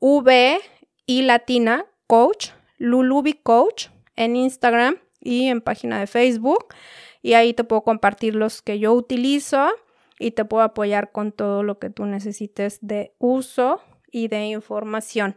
V 0.00 0.60
y 1.06 1.22
Latina 1.22 1.86
Coach, 2.06 2.50
Lulubi 2.78 3.34
Coach 3.34 3.88
en 4.16 4.36
Instagram 4.36 4.96
y 5.20 5.48
en 5.48 5.60
página 5.60 6.00
de 6.00 6.06
Facebook. 6.06 6.74
Y 7.22 7.34
ahí 7.34 7.54
te 7.54 7.64
puedo 7.64 7.82
compartir 7.82 8.34
los 8.34 8.62
que 8.62 8.78
yo 8.78 8.92
utilizo 8.94 9.70
y 10.18 10.32
te 10.32 10.44
puedo 10.44 10.62
apoyar 10.62 11.12
con 11.12 11.32
todo 11.32 11.62
lo 11.62 11.78
que 11.78 11.90
tú 11.90 12.06
necesites 12.06 12.78
de 12.80 13.14
uso 13.18 13.82
y 14.10 14.28
de 14.28 14.46
información. 14.46 15.36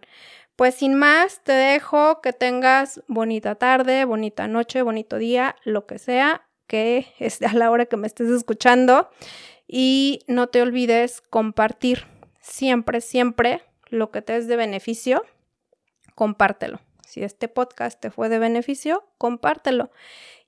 Pues 0.56 0.76
sin 0.76 0.96
más, 0.96 1.44
te 1.44 1.52
dejo 1.52 2.22
que 2.22 2.32
tengas 2.32 3.04
bonita 3.08 3.56
tarde, 3.56 4.06
bonita 4.06 4.48
noche, 4.48 4.82
bonito 4.82 5.18
día, 5.18 5.56
lo 5.64 5.86
que 5.86 6.00
sea 6.00 6.48
que 6.68 7.06
es 7.20 7.42
a 7.42 7.54
la 7.54 7.70
hora 7.70 7.86
que 7.86 7.98
me 7.98 8.08
estés 8.08 8.30
escuchando. 8.30 9.10
Y 9.68 10.22
no 10.28 10.48
te 10.48 10.62
olvides 10.62 11.22
compartir. 11.22 12.06
siempre, 12.42 13.00
siempre 13.00 13.62
lo 13.94 14.12
que 14.12 14.22
te 14.22 14.36
es 14.36 14.48
de 14.48 14.56
beneficio, 14.56 15.24
compártelo. 16.16 16.80
Si 17.08 17.24
este 17.24 17.48
podcast 17.48 18.00
te 18.00 18.12
fue 18.12 18.30
de 18.30 18.40
beneficio, 18.40 19.06
compártelo. 19.18 19.92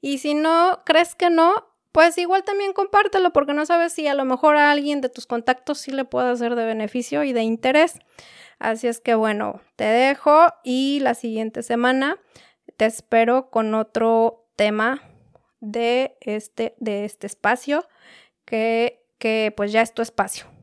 Y 0.01 0.17
si 0.17 0.33
no 0.33 0.81
crees 0.85 1.15
que 1.15 1.29
no, 1.29 1.53
pues 1.91 2.17
igual 2.17 2.43
también 2.43 2.73
compártelo 2.73 3.31
porque 3.31 3.53
no 3.53 3.65
sabes 3.65 3.93
si 3.93 4.07
a 4.07 4.13
lo 4.13 4.25
mejor 4.25 4.57
a 4.57 4.71
alguien 4.71 5.01
de 5.01 5.09
tus 5.09 5.27
contactos 5.27 5.79
sí 5.79 5.91
le 5.91 6.05
puede 6.05 6.35
ser 6.37 6.55
de 6.55 6.65
beneficio 6.65 7.23
y 7.23 7.33
de 7.33 7.43
interés. 7.43 7.99
Así 8.59 8.87
es 8.87 8.99
que 8.99 9.15
bueno, 9.15 9.61
te 9.75 9.85
dejo 9.85 10.47
y 10.63 10.99
la 11.01 11.13
siguiente 11.13 11.61
semana 11.63 12.17
te 12.77 12.85
espero 12.85 13.49
con 13.49 13.73
otro 13.73 14.47
tema 14.55 15.01
de 15.59 16.17
este, 16.21 16.75
de 16.79 17.05
este 17.05 17.27
espacio 17.27 17.87
que, 18.45 19.05
que 19.17 19.53
pues 19.55 19.71
ya 19.71 19.81
es 19.81 19.93
tu 19.93 20.01
espacio. 20.01 20.54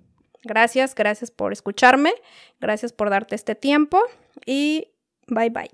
Gracias, 0.44 0.94
gracias 0.94 1.30
por 1.30 1.52
escucharme, 1.52 2.12
gracias 2.60 2.92
por 2.92 3.10
darte 3.10 3.34
este 3.34 3.54
tiempo 3.54 4.00
y 4.44 4.88
bye 5.28 5.50
bye. 5.50 5.70